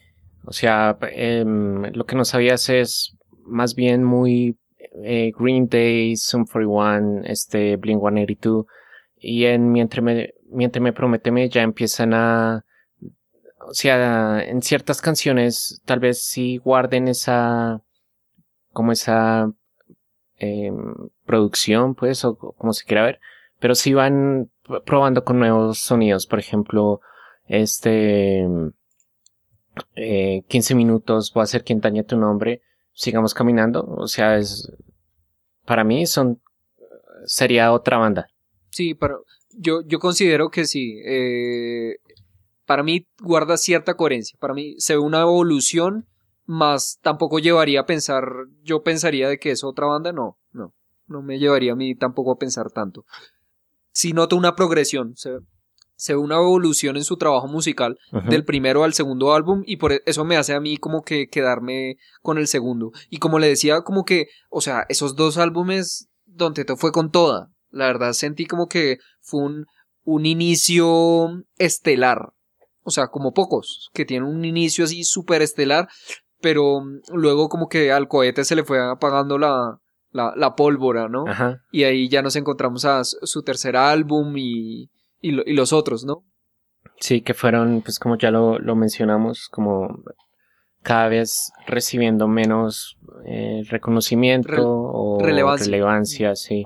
o 0.45 0.51
sea, 0.53 0.97
em, 1.11 1.83
lo 1.93 2.05
que 2.05 2.15
no 2.15 2.25
sabías 2.25 2.69
es 2.69 3.15
más 3.45 3.75
bien 3.75 4.03
muy 4.03 4.57
eh, 5.03 5.31
Green 5.37 5.67
Day, 5.69 6.15
Sum 6.17 6.45
41, 6.45 7.21
este 7.25 7.77
Blink 7.77 7.99
182 8.01 8.65
y 9.17 9.45
en 9.45 9.71
mientras 9.71 10.03
me, 10.03 10.33
mientras 10.51 10.81
me 10.81 10.91
prometeme 10.93 11.47
ya 11.49 11.61
empiezan 11.61 12.13
a, 12.13 12.65
o 13.67 13.73
sea, 13.73 14.43
en 14.43 14.61
ciertas 14.61 15.01
canciones 15.01 15.81
tal 15.85 15.99
vez 15.99 16.23
sí 16.23 16.57
guarden 16.57 17.07
esa, 17.07 17.81
como 18.71 18.91
esa 18.91 19.51
em, 20.37 21.09
producción, 21.25 21.95
pues, 21.95 22.23
o 22.25 22.35
como 22.35 22.73
se 22.73 22.85
quiera 22.85 23.03
ver, 23.03 23.19
pero 23.59 23.75
sí 23.75 23.93
van 23.93 24.49
probando 24.85 25.23
con 25.23 25.39
nuevos 25.39 25.79
sonidos, 25.79 26.27
por 26.27 26.39
ejemplo, 26.39 27.01
este 27.47 28.47
eh, 29.95 30.43
15 30.47 30.75
minutos, 30.75 31.31
voy 31.33 31.43
a 31.43 31.47
ser 31.47 31.63
quien 31.63 31.79
dañe 31.81 32.03
tu 32.03 32.17
nombre, 32.17 32.61
sigamos 32.93 33.33
caminando, 33.33 33.83
o 33.85 34.07
sea, 34.07 34.37
es, 34.37 34.71
para 35.65 35.83
mí 35.83 36.05
son, 36.05 36.41
sería 37.25 37.71
otra 37.71 37.97
banda. 37.97 38.27
Sí, 38.69 38.95
pero 38.95 39.25
yo, 39.51 39.81
yo 39.85 39.99
considero 39.99 40.49
que 40.49 40.65
sí. 40.65 40.99
eh, 41.05 41.97
para 42.65 42.83
mí 42.83 43.07
guarda 43.21 43.57
cierta 43.57 43.95
coherencia. 43.95 44.37
Para 44.39 44.53
mí 44.53 44.75
se 44.77 44.93
ve 44.93 44.99
una 44.99 45.21
evolución, 45.21 46.07
más 46.45 46.99
tampoco 47.01 47.39
llevaría 47.39 47.81
a 47.81 47.85
pensar, 47.85 48.25
yo 48.61 48.83
pensaría 48.83 49.29
de 49.29 49.39
que 49.39 49.51
es 49.51 49.63
otra 49.63 49.87
banda, 49.87 50.11
no, 50.11 50.37
no, 50.51 50.73
no 51.07 51.21
me 51.21 51.39
llevaría 51.39 51.73
a 51.73 51.75
mí 51.75 51.95
tampoco 51.95 52.31
a 52.31 52.37
pensar 52.37 52.71
tanto. 52.71 53.05
Sí 53.91 54.13
noto 54.13 54.35
una 54.35 54.55
progresión, 54.55 55.15
se, 55.15 55.39
se 55.95 56.13
ve 56.13 56.19
una 56.19 56.35
evolución 56.35 56.97
en 56.97 57.03
su 57.03 57.17
trabajo 57.17 57.47
musical 57.47 57.97
del 58.27 58.43
primero 58.43 58.83
al 58.83 58.93
segundo 58.93 59.33
álbum 59.33 59.63
y 59.65 59.77
por 59.77 59.93
eso 60.05 60.25
me 60.25 60.35
hace 60.35 60.53
a 60.53 60.59
mí 60.59 60.77
como 60.77 61.03
que 61.03 61.27
quedarme 61.27 61.97
con 62.21 62.37
el 62.37 62.47
segundo. 62.47 62.91
Y 63.09 63.19
como 63.19 63.39
le 63.39 63.47
decía, 63.47 63.81
como 63.81 64.03
que, 64.03 64.27
o 64.49 64.61
sea, 64.61 64.85
esos 64.89 65.15
dos 65.15 65.37
álbumes, 65.37 66.09
Don 66.25 66.53
Teto 66.53 66.75
fue 66.75 66.91
con 66.91 67.11
toda. 67.11 67.51
La 67.69 67.85
verdad 67.85 68.13
sentí 68.13 68.45
como 68.45 68.67
que 68.67 68.97
fue 69.21 69.43
un, 69.43 69.65
un 70.03 70.25
inicio 70.25 71.45
estelar. 71.57 72.33
O 72.83 72.91
sea, 72.91 73.07
como 73.07 73.31
pocos, 73.33 73.89
que 73.93 74.05
tienen 74.05 74.27
un 74.29 74.43
inicio 74.45 74.83
así 74.85 75.03
súper 75.03 75.41
estelar, 75.41 75.87
pero 76.41 76.81
mm, 76.81 77.01
luego 77.15 77.49
como 77.49 77.67
que 77.67 77.91
al 77.91 78.07
cohete 78.07 78.43
se 78.45 78.55
le 78.55 78.63
fue 78.63 78.79
apagando 78.81 79.37
la, 79.37 79.79
la, 80.11 80.33
la 80.35 80.55
pólvora, 80.55 81.07
¿no? 81.09 81.25
Ajá. 81.27 81.57
Y 81.71 81.83
ahí 81.83 82.09
ya 82.09 82.21
nos 82.21 82.35
encontramos 82.35 82.85
a 82.85 83.03
su 83.03 83.41
tercer 83.43 83.75
álbum 83.77 84.35
y, 84.37 84.89
y, 85.21 85.31
lo- 85.31 85.43
y 85.45 85.53
los 85.53 85.71
otros, 85.73 86.03
¿no? 86.05 86.23
Sí, 86.99 87.21
que 87.21 87.33
fueron, 87.33 87.81
pues 87.81 87.99
como 87.99 88.17
ya 88.17 88.31
lo, 88.31 88.59
lo 88.59 88.75
mencionamos, 88.75 89.47
como 89.49 90.03
cada 90.81 91.07
vez 91.07 91.51
recibiendo 91.65 92.27
menos 92.27 92.97
eh, 93.25 93.61
reconocimiento 93.69 94.51
o 94.65 95.19
relevancia. 95.21 95.65
relevancia, 95.65 96.35
sí. 96.35 96.65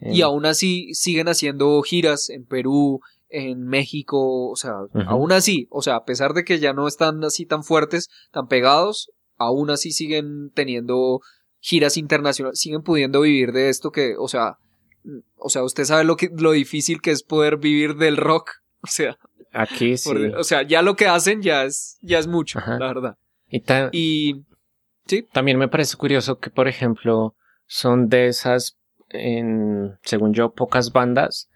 Eh, 0.00 0.10
Y 0.14 0.22
aún 0.22 0.44
así 0.46 0.92
siguen 0.94 1.28
haciendo 1.28 1.80
giras 1.82 2.28
en 2.30 2.44
Perú, 2.46 3.00
en 3.30 3.62
México, 3.64 4.48
o 4.50 4.56
sea, 4.56 4.72
aún 5.06 5.32
así, 5.32 5.66
o 5.70 5.82
sea, 5.82 5.96
a 5.96 6.04
pesar 6.04 6.34
de 6.34 6.44
que 6.44 6.58
ya 6.58 6.72
no 6.72 6.86
están 6.88 7.22
así 7.24 7.46
tan 7.46 7.62
fuertes, 7.62 8.08
tan 8.32 8.48
pegados, 8.48 9.10
aún 9.36 9.70
así 9.70 9.92
siguen 9.92 10.50
teniendo 10.54 11.20
giras 11.60 11.96
internacionales, 11.96 12.58
siguen 12.58 12.82
pudiendo 12.82 13.20
vivir 13.20 13.52
de 13.52 13.68
esto 13.68 13.90
que, 13.92 14.14
o 14.18 14.26
sea, 14.28 14.56
o 15.36 15.48
sea, 15.48 15.62
usted 15.64 15.84
sabe 15.84 16.04
lo 16.04 16.16
que 16.16 16.28
lo 16.36 16.52
difícil 16.52 17.00
que 17.00 17.10
es 17.12 17.22
poder 17.22 17.56
vivir 17.58 17.96
del 17.96 18.16
rock, 18.16 18.50
o 18.82 18.86
sea, 18.88 19.16
Aquí 19.52 19.96
sí. 19.96 20.08
por- 20.08 20.20
o 20.38 20.44
sea, 20.44 20.62
ya 20.62 20.82
lo 20.82 20.94
que 20.96 21.06
hacen 21.06 21.42
ya 21.42 21.64
es 21.64 21.98
ya 22.02 22.18
es 22.18 22.26
mucho, 22.26 22.58
Ajá. 22.58 22.78
la 22.78 22.86
verdad. 22.86 23.16
Y 23.48 23.62
Y 23.92 25.22
También 25.32 25.58
me 25.58 25.66
parece 25.68 25.96
curioso 25.96 26.38
que, 26.38 26.50
por 26.50 26.68
ejemplo, 26.68 27.34
son 27.66 28.08
de 28.08 28.26
esas, 28.28 28.76
en, 29.08 29.98
según 30.02 30.34
yo, 30.34 30.52
pocas 30.52 30.92
bandas 30.92 31.48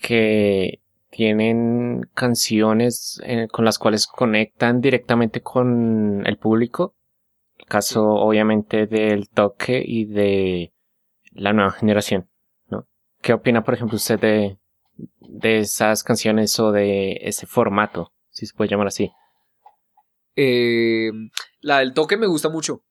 que 0.00 0.80
tienen 1.16 2.10
canciones 2.12 3.18
eh, 3.24 3.48
con 3.50 3.64
las 3.64 3.78
cuales 3.78 4.06
conectan 4.06 4.82
directamente 4.82 5.40
con 5.40 6.26
el 6.26 6.36
público. 6.36 6.94
El 7.56 7.64
caso, 7.64 8.04
obviamente, 8.04 8.86
del 8.86 9.30
toque 9.30 9.82
y 9.82 10.04
de 10.04 10.74
la 11.32 11.54
nueva 11.54 11.70
generación, 11.70 12.28
¿no? 12.68 12.86
¿Qué 13.22 13.32
opina, 13.32 13.64
por 13.64 13.72
ejemplo, 13.72 13.96
usted 13.96 14.20
de, 14.20 14.58
de 15.20 15.58
esas 15.60 16.04
canciones 16.04 16.60
o 16.60 16.70
de 16.70 17.12
ese 17.22 17.46
formato, 17.46 18.12
si 18.28 18.44
se 18.44 18.54
puede 18.54 18.68
llamar 18.68 18.88
así? 18.88 19.10
Eh, 20.36 21.10
la 21.60 21.78
del 21.78 21.94
toque 21.94 22.18
me 22.18 22.26
gusta 22.26 22.50
mucho. 22.50 22.82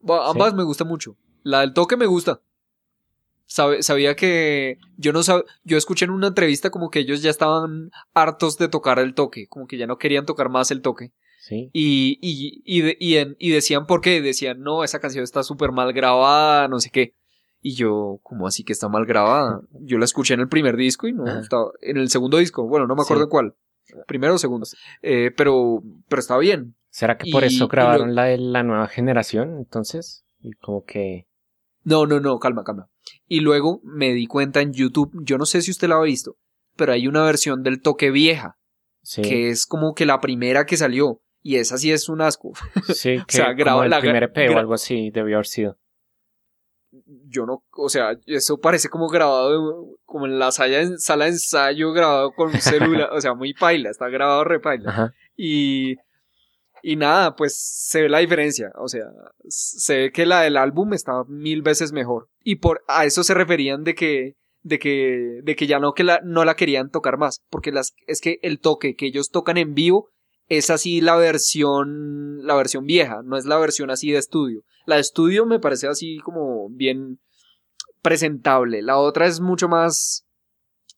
Sí. 0.00 0.12
ambas 0.26 0.54
me 0.54 0.62
gustan 0.62 0.86
mucho. 0.86 1.16
La 1.42 1.62
del 1.62 1.74
toque 1.74 1.96
me 1.96 2.06
gusta. 2.06 2.40
Sabía 3.46 4.16
que 4.16 4.78
yo 4.96 5.12
no 5.12 5.20
sab- 5.20 5.44
yo 5.64 5.76
escuché 5.76 6.06
en 6.06 6.10
una 6.10 6.28
entrevista 6.28 6.70
como 6.70 6.88
que 6.90 7.00
ellos 7.00 7.22
ya 7.22 7.30
estaban 7.30 7.90
hartos 8.14 8.56
de 8.58 8.68
tocar 8.68 8.98
el 8.98 9.14
toque, 9.14 9.46
como 9.48 9.66
que 9.66 9.76
ya 9.76 9.86
no 9.86 9.98
querían 9.98 10.24
tocar 10.26 10.48
más 10.48 10.70
el 10.70 10.80
toque. 10.80 11.12
Sí. 11.40 11.70
Y, 11.72 12.18
y, 12.22 12.62
y, 12.64 12.80
de- 12.82 12.96
y, 13.00 13.16
en- 13.16 13.36
y 13.38 13.50
decían 13.50 13.86
por 13.86 14.00
qué, 14.00 14.22
decían, 14.22 14.60
no, 14.60 14.84
esa 14.84 15.00
canción 15.00 15.24
está 15.24 15.42
súper 15.42 15.72
mal 15.72 15.92
grabada, 15.92 16.68
no 16.68 16.78
sé 16.80 16.90
qué. 16.90 17.14
Y 17.60 17.74
yo, 17.74 18.20
¿cómo 18.22 18.46
así 18.46 18.64
que 18.64 18.72
está 18.72 18.88
mal 18.88 19.06
grabada? 19.06 19.60
Yo 19.80 19.98
la 19.98 20.04
escuché 20.04 20.34
en 20.34 20.40
el 20.40 20.48
primer 20.48 20.76
disco 20.76 21.06
y 21.06 21.12
no, 21.12 21.26
estaba 21.40 21.70
en 21.80 21.96
el 21.96 22.08
segundo 22.10 22.38
disco, 22.38 22.66
bueno, 22.66 22.86
no 22.86 22.96
me 22.96 23.02
acuerdo 23.02 23.24
Sí. 23.24 23.28
cuál. 23.30 23.54
Primero 24.06 24.34
o 24.34 24.38
segundo. 24.38 24.66
Eh, 25.02 25.30
pero, 25.36 25.82
pero 26.08 26.20
estaba 26.20 26.40
bien. 26.40 26.74
¿Será 26.90 27.18
que 27.18 27.30
por 27.30 27.42
Y- 27.44 27.46
eso 27.48 27.68
grabaron 27.68 28.08
lo- 28.08 28.14
la 28.14 28.24
de 28.24 28.38
la 28.38 28.62
nueva 28.62 28.86
generación, 28.88 29.56
entonces? 29.58 30.24
Y 30.40 30.52
como 30.54 30.84
que... 30.84 31.26
No, 31.84 32.06
no, 32.06 32.20
no, 32.20 32.38
calma, 32.38 32.64
calma. 32.64 32.88
Y 33.26 33.40
luego 33.40 33.80
me 33.82 34.12
di 34.12 34.26
cuenta 34.26 34.60
en 34.60 34.72
YouTube, 34.72 35.12
yo 35.24 35.38
no 35.38 35.46
sé 35.46 35.62
si 35.62 35.70
usted 35.70 35.88
la 35.88 35.96
ha 35.96 36.02
visto, 36.02 36.36
pero 36.76 36.92
hay 36.92 37.08
una 37.08 37.24
versión 37.24 37.62
del 37.62 37.80
toque 37.80 38.10
vieja, 38.10 38.56
Sí, 39.02 39.22
que 39.22 39.50
es 39.50 39.66
como 39.66 39.94
que 39.94 40.06
la 40.06 40.20
primera 40.20 40.64
que 40.64 40.76
salió. 40.76 41.20
Y 41.44 41.56
esa 41.56 41.76
sí 41.76 41.90
es 41.90 42.08
un 42.08 42.20
asco. 42.20 42.52
sí 42.94 43.18
que 43.26 43.36
sea, 43.36 43.52
graba 43.52 43.78
como 43.78 43.84
el 43.84 43.90
la- 43.90 44.00
primer 44.00 44.22
EP 44.22 44.54
o 44.54 44.58
algo 44.58 44.74
así 44.74 45.10
debió 45.10 45.36
haber 45.36 45.46
sido. 45.46 45.76
Yo 47.26 47.46
no, 47.46 47.64
o 47.70 47.88
sea, 47.88 48.18
eso 48.26 48.58
parece 48.58 48.90
como 48.90 49.08
grabado, 49.08 49.96
como 50.04 50.26
en 50.26 50.38
la 50.38 50.52
sala 50.52 50.76
de, 50.76 50.98
sala 50.98 51.24
de 51.24 51.30
ensayo 51.30 51.92
grabado 51.92 52.32
con 52.32 52.48
un 52.48 52.60
celular, 52.60 53.08
o 53.12 53.20
sea, 53.20 53.32
muy 53.34 53.54
paila, 53.54 53.88
está 53.90 54.08
grabado 54.10 54.44
re 54.44 54.60
paila. 54.60 54.90
Ajá. 54.90 55.14
Y, 55.34 55.96
y 56.82 56.96
nada, 56.96 57.36
pues 57.36 57.56
se 57.56 58.02
ve 58.02 58.08
la 58.08 58.18
diferencia. 58.18 58.72
O 58.76 58.88
sea, 58.88 59.06
se 59.48 59.96
ve 59.96 60.12
que 60.12 60.26
la 60.26 60.42
del 60.42 60.56
álbum 60.56 60.92
está 60.92 61.24
mil 61.28 61.62
veces 61.62 61.92
mejor. 61.92 62.28
Y 62.42 62.56
por 62.56 62.82
a 62.88 63.04
eso 63.04 63.22
se 63.22 63.34
referían 63.34 63.84
de 63.84 63.94
que, 63.94 64.36
de 64.62 64.78
que, 64.80 65.40
de 65.44 65.56
que 65.56 65.66
ya 65.68 65.78
no 65.78 65.94
que 65.94 66.02
la, 66.02 66.20
no 66.24 66.44
la 66.44 66.56
querían 66.56 66.90
tocar 66.90 67.18
más. 67.18 67.40
Porque 67.48 67.70
las, 67.70 67.94
es 68.08 68.20
que 68.20 68.40
el 68.42 68.58
toque 68.58 68.96
que 68.96 69.06
ellos 69.06 69.30
tocan 69.30 69.56
en 69.58 69.74
vivo 69.74 70.08
es 70.48 70.70
así 70.70 71.00
la 71.00 71.16
versión, 71.16 72.44
la 72.44 72.56
versión 72.56 72.84
vieja, 72.84 73.22
no 73.24 73.36
es 73.36 73.46
la 73.46 73.58
versión 73.58 73.90
así 73.90 74.10
de 74.10 74.18
estudio. 74.18 74.64
La 74.84 74.96
de 74.96 75.02
estudio 75.02 75.46
me 75.46 75.60
parece 75.60 75.86
así 75.86 76.18
como 76.18 76.68
bien 76.68 77.20
presentable. 78.02 78.82
La 78.82 78.98
otra 78.98 79.26
es 79.26 79.40
mucho 79.40 79.68
más, 79.68 80.26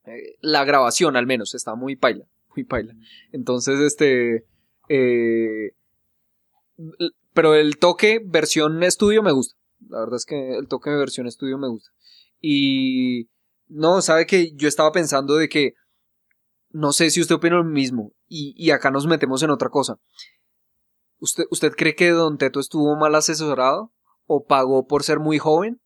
eh, 0.07 0.37
la 0.41 0.65
grabación 0.65 1.17
al 1.17 1.27
menos 1.27 1.55
está 1.55 1.75
muy 1.75 1.95
paila, 1.95 2.25
muy 2.57 2.65
paila. 2.65 2.95
Entonces, 3.33 3.81
este, 3.81 4.45
eh, 4.89 5.73
pero 7.33 7.55
el 7.55 7.79
toque 7.79 8.21
versión 8.25 8.83
estudio 8.83 9.23
me 9.23 9.33
gusta. 9.33 9.57
La 9.89 10.01
verdad 10.01 10.17
es 10.17 10.25
que 10.25 10.57
el 10.57 10.69
toque 10.69 10.91
de 10.91 10.97
versión 10.97 11.27
estudio 11.27 11.59
me 11.59 11.69
gusta. 11.69 11.91
Y 12.41 13.29
no, 13.69 14.01
sabe 14.03 14.27
que 14.27 14.53
yo 14.55 14.69
estaba 14.69 14.93
pensando 14.93 15.37
de 15.37 15.49
que 15.49 15.75
no 16.71 16.93
sé 16.93 17.11
si 17.11 17.21
usted 17.21 17.37
opina 17.37 17.57
lo 17.57 17.65
mismo. 17.65 18.13
Y, 18.29 18.55
y 18.57 18.71
acá 18.71 18.91
nos 18.91 19.07
metemos 19.07 19.43
en 19.43 19.51
otra 19.51 19.69
cosa. 19.69 19.99
¿Usted, 21.19 21.45
¿Usted 21.51 21.73
cree 21.73 21.95
que 21.95 22.11
Don 22.11 22.39
Teto 22.39 22.61
estuvo 22.61 22.97
mal 22.97 23.15
asesorado? 23.15 23.93
¿O 24.27 24.45
pagó 24.45 24.87
por 24.87 25.03
ser 25.03 25.21
muy 25.21 25.39
joven? 25.39 25.81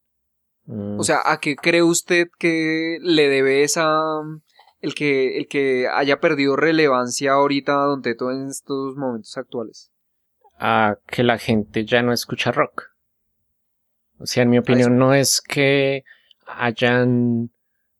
Mm, 0.64 0.98
O 0.98 1.04
sea, 1.04 1.20
¿a 1.24 1.40
qué 1.40 1.56
cree 1.56 1.82
usted 1.82 2.28
que 2.38 2.98
le 3.00 3.28
debe 3.28 3.62
esa 3.62 4.00
el 4.80 4.94
que 4.94 5.38
el 5.38 5.48
que 5.48 5.88
haya 5.92 6.20
perdido 6.20 6.56
relevancia 6.56 7.32
ahorita 7.32 7.72
Don 7.72 8.02
Teto 8.02 8.30
en 8.30 8.48
estos 8.48 8.96
momentos 8.96 9.36
actuales? 9.36 9.90
a 10.58 10.98
que 11.06 11.22
la 11.22 11.38
gente 11.38 11.84
ya 11.84 12.02
no 12.02 12.12
escucha 12.12 12.50
rock. 12.50 12.90
O 14.18 14.26
sea, 14.26 14.42
en 14.42 14.50
mi 14.50 14.58
opinión, 14.58 14.98
no 14.98 15.14
es 15.14 15.40
que 15.40 16.04
hayan 16.46 17.50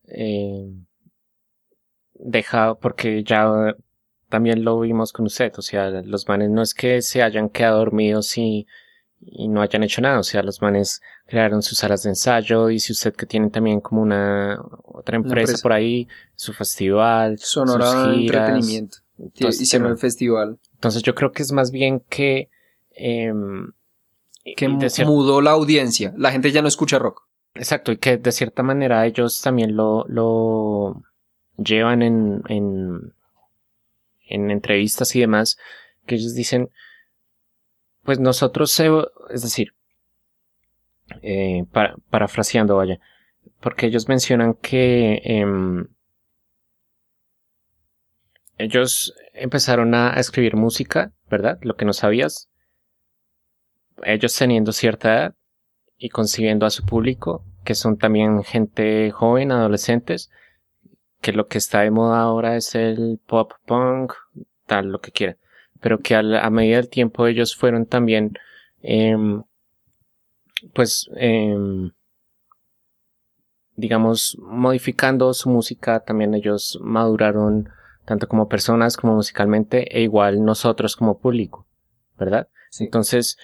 eh, 0.09 0.73
dejado, 2.15 2.79
porque 2.81 3.23
ya 3.23 3.77
también 4.29 4.65
lo 4.65 4.81
vimos 4.81 5.13
con 5.13 5.27
usted, 5.27 5.53
o 5.57 5.63
sea, 5.63 5.91
los 5.91 6.29
manes 6.29 6.51
no 6.51 6.61
es 6.63 6.75
que 6.75 7.01
se 7.03 7.23
hayan 7.23 7.49
quedado 7.49 7.79
dormidos 7.79 8.37
y, 8.37 8.67
y 9.31 9.49
no 9.49 9.61
hayan 9.61 9.83
hecho 9.83 10.01
nada, 10.01 10.19
o 10.19 10.23
sea, 10.23 10.43
los 10.43 10.63
manes 10.63 11.01
crearon 11.27 11.63
sus 11.63 11.79
salas 11.79 12.03
de 12.03 12.11
ensayo 12.11 12.71
y 12.71 12.79
si 12.79 12.93
usted 12.93 13.15
que 13.15 13.27
tiene 13.27 13.51
también 13.51 13.81
como 13.81 14.03
una 14.03 14.61
otra 14.85 15.17
empresa, 15.17 15.53
empresa. 15.53 15.63
por 15.63 15.73
ahí, 15.73 16.09
su 16.35 16.53
festival, 16.53 17.39
Sonora 17.39 17.91
sus 17.91 18.15
giras, 18.17 18.51
entretenimiento. 18.51 18.99
este 19.41 19.63
Hicieron 19.63 19.91
el 19.91 19.99
festival. 19.99 20.59
Entonces 20.75 21.03
yo 21.03 21.15
creo 21.15 21.33
que 21.33 21.43
es 21.43 21.53
más 21.53 21.71
bien 21.71 22.01
que 22.09 22.49
em, 22.93 23.73
Que 24.57 24.69
mudó 25.05 25.41
la 25.41 25.51
audiencia. 25.51 26.15
La 26.17 26.33
gente 26.33 26.51
ya 26.51 26.63
no 26.63 26.69
escucha 26.69 26.99
rock. 26.99 27.29
Exacto, 27.55 27.93
y 27.93 27.97
que 27.99 28.17
de 28.17 28.33
cierta 28.33 28.63
manera 28.63 29.05
ellos 29.07 29.41
también 29.43 29.75
lo, 29.75 30.05
lo 30.09 31.03
llevan 31.57 32.03
en, 32.03 32.43
en, 32.49 33.13
en 34.27 34.51
entrevistas 34.51 35.15
y 35.17 35.21
demás, 35.21 35.59
que 36.07 36.15
ellos 36.15 36.35
dicen, 36.35 36.71
pues 38.09 38.19
nosotros, 38.19 38.81
es 38.81 39.43
decir, 39.43 39.75
eh, 41.21 41.67
para- 41.73 41.95
parafraseando, 42.09 42.75
vaya, 42.77 42.99
porque 43.61 43.85
ellos 43.85 44.09
mencionan 44.09 44.55
que 44.55 45.21
em, 45.25 45.89
ellos 48.57 49.13
empezaron 49.35 49.95
a 49.95 50.15
a 50.17 50.21
escribir 50.21 50.57
música, 50.57 51.13
¿verdad? 51.29 51.59
Lo 51.61 51.77
que 51.77 51.85
no 51.85 51.93
sabías. 51.93 52.49
Ellos 54.03 54.35
teniendo 54.35 54.73
cierta 54.73 55.13
edad 55.13 55.35
y 55.99 56.09
concibiendo 56.09 56.65
a 56.65 56.71
su 56.71 56.87
público, 56.87 57.45
que 57.63 57.75
son 57.75 57.99
también 57.99 58.43
gente 58.43 59.11
joven, 59.11 59.53
adolescentes, 59.53 60.31
que 61.21 61.33
lo 61.35 61.47
que 61.47 61.59
está 61.59 61.81
de 61.83 61.91
moda 61.91 62.21
ahora 62.23 62.57
es 62.57 62.75
el 62.75 63.21
pop 63.27 63.53
punk, 63.67 64.15
tal, 64.65 64.87
lo 64.93 65.03
que 65.03 65.13
quieran, 65.13 65.37
pero 65.81 66.01
que 66.01 66.15
a, 66.15 66.51
medida 66.51 66.77
del 66.77 66.89
tiempo 66.89 67.27
ellos 67.27 67.55
fueron 67.57 67.87
también, 67.87 68.33
em, 68.83 69.43
pues, 70.75 71.09
em, 71.17 71.93
digamos, 73.77 74.37
modificando 74.41 75.33
su 75.35 75.49
música, 75.51 76.01
también 76.01 76.35
ellos 76.35 76.79
maduraron 76.83 77.69
tanto 78.05 78.27
como 78.27 78.49
personas 78.49 78.97
como 78.97 79.15
musicalmente, 79.15 79.97
e 79.97 80.03
igual 80.03 80.45
nosotros 80.45 80.97
como 80.97 81.19
público, 81.19 81.67
¿verdad? 82.19 82.49
Sí. 82.71 82.85
Entonces, 82.85 83.39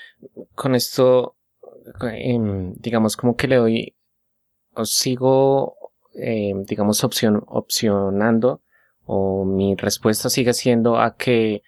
con 0.55 0.75
esto, 0.75 1.37
em, 2.01 2.73
digamos, 2.75 3.17
como 3.17 3.37
que 3.37 3.47
le 3.47 3.57
doy, 3.57 3.95
o 4.75 4.85
sigo, 4.85 5.77
digamos, 6.15 7.05
opción, 7.05 7.43
opcionando, 7.47 8.63
o 9.07 9.45
mi 9.45 9.75
respuesta 9.77 10.31
sigue 10.31 10.53
siendo 10.55 10.99
a 10.99 11.17
que, 11.17 11.63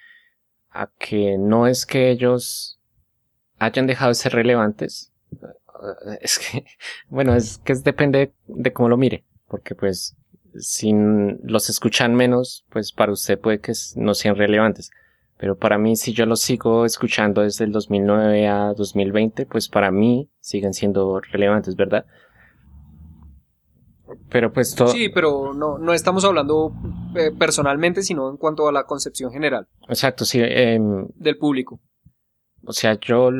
a 0.80 0.90
que 0.98 1.36
no 1.38 1.66
es 1.66 1.86
que 1.86 2.10
ellos 2.10 2.78
hayan 3.58 3.86
dejado 3.86 4.10
de 4.10 4.14
ser 4.14 4.32
relevantes. 4.32 5.12
Es 6.22 6.38
que, 6.38 6.64
bueno, 7.10 7.34
es 7.34 7.58
que 7.58 7.74
depende 7.74 8.32
de 8.46 8.72
cómo 8.72 8.88
lo 8.88 8.96
mire, 8.96 9.24
porque 9.46 9.74
pues, 9.74 10.16
si 10.58 10.90
los 11.42 11.68
escuchan 11.68 12.14
menos, 12.14 12.64
pues 12.70 12.92
para 12.92 13.12
usted 13.12 13.38
puede 13.38 13.60
que 13.60 13.74
no 13.96 14.14
sean 14.14 14.36
relevantes. 14.36 14.90
Pero 15.38 15.58
para 15.58 15.76
mí, 15.76 15.96
si 15.96 16.14
yo 16.14 16.24
los 16.24 16.40
sigo 16.40 16.86
escuchando 16.86 17.42
desde 17.42 17.66
el 17.66 17.72
2009 17.72 18.48
a 18.48 18.72
2020, 18.72 19.44
pues 19.44 19.68
para 19.68 19.90
mí 19.90 20.30
siguen 20.40 20.72
siendo 20.72 21.20
relevantes, 21.20 21.76
¿verdad? 21.76 22.06
Pero 24.28 24.52
pues 24.52 24.74
todo... 24.74 24.88
Sí, 24.88 25.08
pero 25.08 25.52
no, 25.54 25.78
no 25.78 25.92
estamos 25.92 26.24
hablando 26.24 26.72
eh, 27.16 27.32
personalmente, 27.36 28.02
sino 28.02 28.30
en 28.30 28.36
cuanto 28.36 28.68
a 28.68 28.72
la 28.72 28.84
concepción 28.84 29.32
general 29.32 29.66
Exacto, 29.88 30.24
sí. 30.24 30.40
em, 30.42 31.08
del 31.14 31.38
público. 31.38 31.80
o 32.64 32.72
sea, 32.72 32.98
yo, 33.00 33.30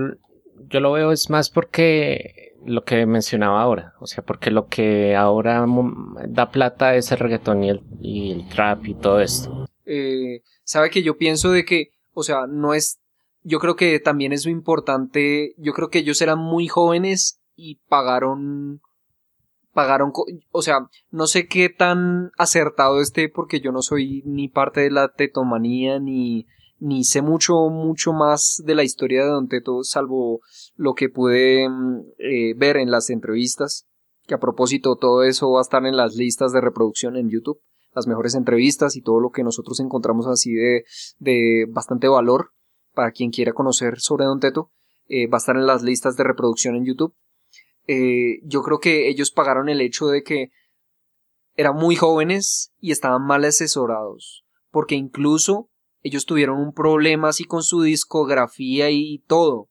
yo 0.68 0.80
lo 0.80 0.92
veo 0.92 1.12
es 1.12 1.30
más 1.30 1.50
porque 1.50 2.54
lo 2.64 2.84
que 2.84 3.06
mencionaba 3.06 3.62
ahora. 3.62 3.94
O 4.00 4.06
sea, 4.06 4.24
porque 4.24 4.50
lo 4.50 4.66
que 4.66 5.14
ahora 5.14 5.64
da 6.28 6.50
plata 6.50 6.96
es 6.96 7.12
el 7.12 7.18
reggaetón 7.18 7.62
y 7.64 7.70
el, 7.70 7.82
y 8.00 8.32
el 8.32 8.48
trap 8.48 8.86
y 8.86 8.94
todo 8.94 9.20
esto. 9.20 9.66
eh, 9.84 10.42
sabe 10.64 10.90
que 10.90 11.02
yo 11.02 11.16
pienso 11.16 11.52
de 11.52 11.64
que, 11.64 11.90
o 12.12 12.22
sea, 12.24 12.46
no 12.48 12.74
es, 12.74 12.98
yo 13.42 13.60
creo 13.60 13.76
que 13.76 14.00
también 14.00 14.32
es 14.32 14.46
importante, 14.46 15.54
yo 15.58 15.72
creo 15.72 15.88
que 15.90 16.00
ellos 16.00 16.20
eran 16.20 16.38
muy 16.38 16.66
jóvenes 16.66 17.40
y 17.54 17.76
pagaron, 17.88 18.80
pagaron, 19.76 20.10
o 20.52 20.62
sea, 20.62 20.88
no 21.10 21.26
sé 21.26 21.48
qué 21.48 21.68
tan 21.68 22.30
acertado 22.38 22.98
esté 23.02 23.28
porque 23.28 23.60
yo 23.60 23.72
no 23.72 23.82
soy 23.82 24.22
ni 24.24 24.48
parte 24.48 24.80
de 24.80 24.90
la 24.90 25.12
tetomanía 25.12 26.00
ni, 26.00 26.46
ni 26.78 27.04
sé 27.04 27.20
mucho, 27.20 27.68
mucho 27.68 28.14
más 28.14 28.62
de 28.64 28.74
la 28.74 28.84
historia 28.84 29.22
de 29.22 29.28
Don 29.28 29.48
Teto, 29.48 29.82
salvo 29.82 30.40
lo 30.76 30.94
que 30.94 31.10
pude 31.10 31.68
mm, 31.68 32.00
eh, 32.18 32.54
ver 32.56 32.78
en 32.78 32.90
las 32.90 33.10
entrevistas, 33.10 33.86
que 34.26 34.32
a 34.32 34.40
propósito 34.40 34.96
todo 34.96 35.24
eso 35.24 35.50
va 35.50 35.60
a 35.60 35.62
estar 35.68 35.84
en 35.84 35.98
las 35.98 36.16
listas 36.16 36.52
de 36.52 36.62
reproducción 36.62 37.16
en 37.16 37.28
YouTube 37.28 37.60
las 37.94 38.06
mejores 38.06 38.34
entrevistas 38.34 38.94
y 38.94 39.00
todo 39.00 39.20
lo 39.20 39.30
que 39.30 39.42
nosotros 39.42 39.80
encontramos 39.80 40.26
así 40.26 40.52
de, 40.52 40.84
de 41.18 41.66
bastante 41.70 42.08
valor 42.08 42.50
para 42.92 43.10
quien 43.10 43.30
quiera 43.30 43.54
conocer 43.54 44.00
sobre 44.00 44.26
Don 44.26 44.38
Teto, 44.38 44.70
eh, 45.08 45.28
va 45.28 45.36
a 45.36 45.38
estar 45.38 45.56
en 45.56 45.66
las 45.66 45.82
listas 45.82 46.14
de 46.16 46.24
reproducción 46.24 46.76
en 46.76 46.84
YouTube. 46.84 47.14
Eh, 47.86 48.40
yo 48.44 48.62
creo 48.62 48.78
que 48.78 49.08
ellos 49.08 49.30
pagaron 49.30 49.68
el 49.68 49.80
hecho 49.80 50.06
de 50.06 50.22
que 50.22 50.50
eran 51.54 51.76
muy 51.76 51.96
jóvenes 51.96 52.72
y 52.80 52.90
estaban 52.92 53.22
mal 53.26 53.44
asesorados, 53.44 54.44
porque 54.70 54.94
incluso 54.94 55.70
ellos 56.02 56.26
tuvieron 56.26 56.58
un 56.60 56.72
problema 56.72 57.28
así 57.28 57.44
con 57.44 57.62
su 57.62 57.82
discografía 57.82 58.90
y 58.90 59.18
todo. 59.26 59.68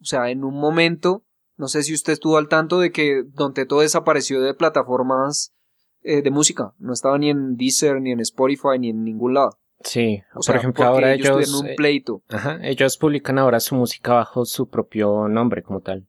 O 0.00 0.04
sea, 0.04 0.30
en 0.30 0.44
un 0.44 0.58
momento, 0.60 1.24
no 1.56 1.68
sé 1.68 1.82
si 1.82 1.94
usted 1.94 2.12
estuvo 2.12 2.36
al 2.36 2.48
tanto 2.48 2.78
de 2.78 2.92
que 2.92 3.22
Don 3.26 3.54
Teto 3.54 3.80
desapareció 3.80 4.40
de 4.42 4.54
plataformas 4.54 5.54
eh, 6.02 6.22
de 6.22 6.30
música. 6.30 6.74
No 6.78 6.92
estaba 6.92 7.18
ni 7.18 7.30
en 7.30 7.56
Deezer, 7.56 8.00
ni 8.00 8.12
en 8.12 8.20
Spotify, 8.20 8.78
ni 8.78 8.90
en 8.90 9.02
ningún 9.02 9.34
lado. 9.34 9.58
Sí, 9.82 10.22
O 10.32 10.34
por 10.36 10.44
sea, 10.44 10.56
ejemplo, 10.56 10.84
ahora 10.84 11.14
ellos, 11.14 11.36
ellos, 11.36 11.60
un 11.60 11.66
eh, 11.68 11.74
pleito. 11.76 12.22
ajá, 12.28 12.58
ellos 12.62 12.96
publican 12.96 13.38
ahora 13.38 13.60
su 13.60 13.74
música 13.74 14.14
bajo 14.14 14.44
su 14.44 14.68
propio 14.68 15.28
nombre 15.28 15.62
como 15.62 15.80
tal. 15.80 16.06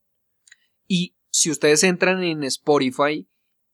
Y 0.87 1.15
si 1.39 1.51
ustedes 1.51 1.83
entran 1.83 2.23
en 2.23 2.43
Spotify, 2.43 3.27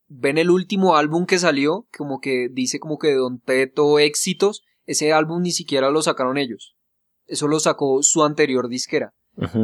ven 0.08 0.38
el 0.38 0.50
último 0.50 0.96
álbum 0.98 1.26
que 1.26 1.40
salió, 1.40 1.88
como 1.98 2.20
que 2.20 2.50
dice 2.52 2.80
como 2.80 2.98
que 2.98 3.14
Don 3.14 3.40
Teto 3.40 4.00
éxitos, 4.00 4.64
ese 4.86 5.14
álbum 5.14 5.42
ni 5.42 5.52
siquiera 5.52 5.90
lo 5.90 6.02
sacaron 6.02 6.38
ellos. 6.38 6.76
Eso 7.26 7.48
lo 7.48 7.60
sacó 7.60 8.04
su 8.04 8.24
anterior 8.24 8.68
disquera. 8.68 9.14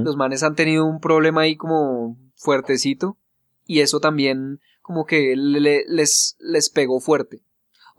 Los 0.04 0.16
manes 0.16 0.44
han 0.44 0.56
tenido 0.56 0.86
un 0.86 1.00
problema 1.00 1.42
ahí 1.42 1.56
como 1.58 2.18
fuertecito 2.36 3.18
y 3.66 3.82
eso 3.82 4.00
también 4.00 4.60
como 4.82 5.06
que 5.06 5.36
le- 5.36 5.84
les, 5.88 6.38
les 6.40 6.70
pegó 6.70 7.00
fuerte. 7.02 7.44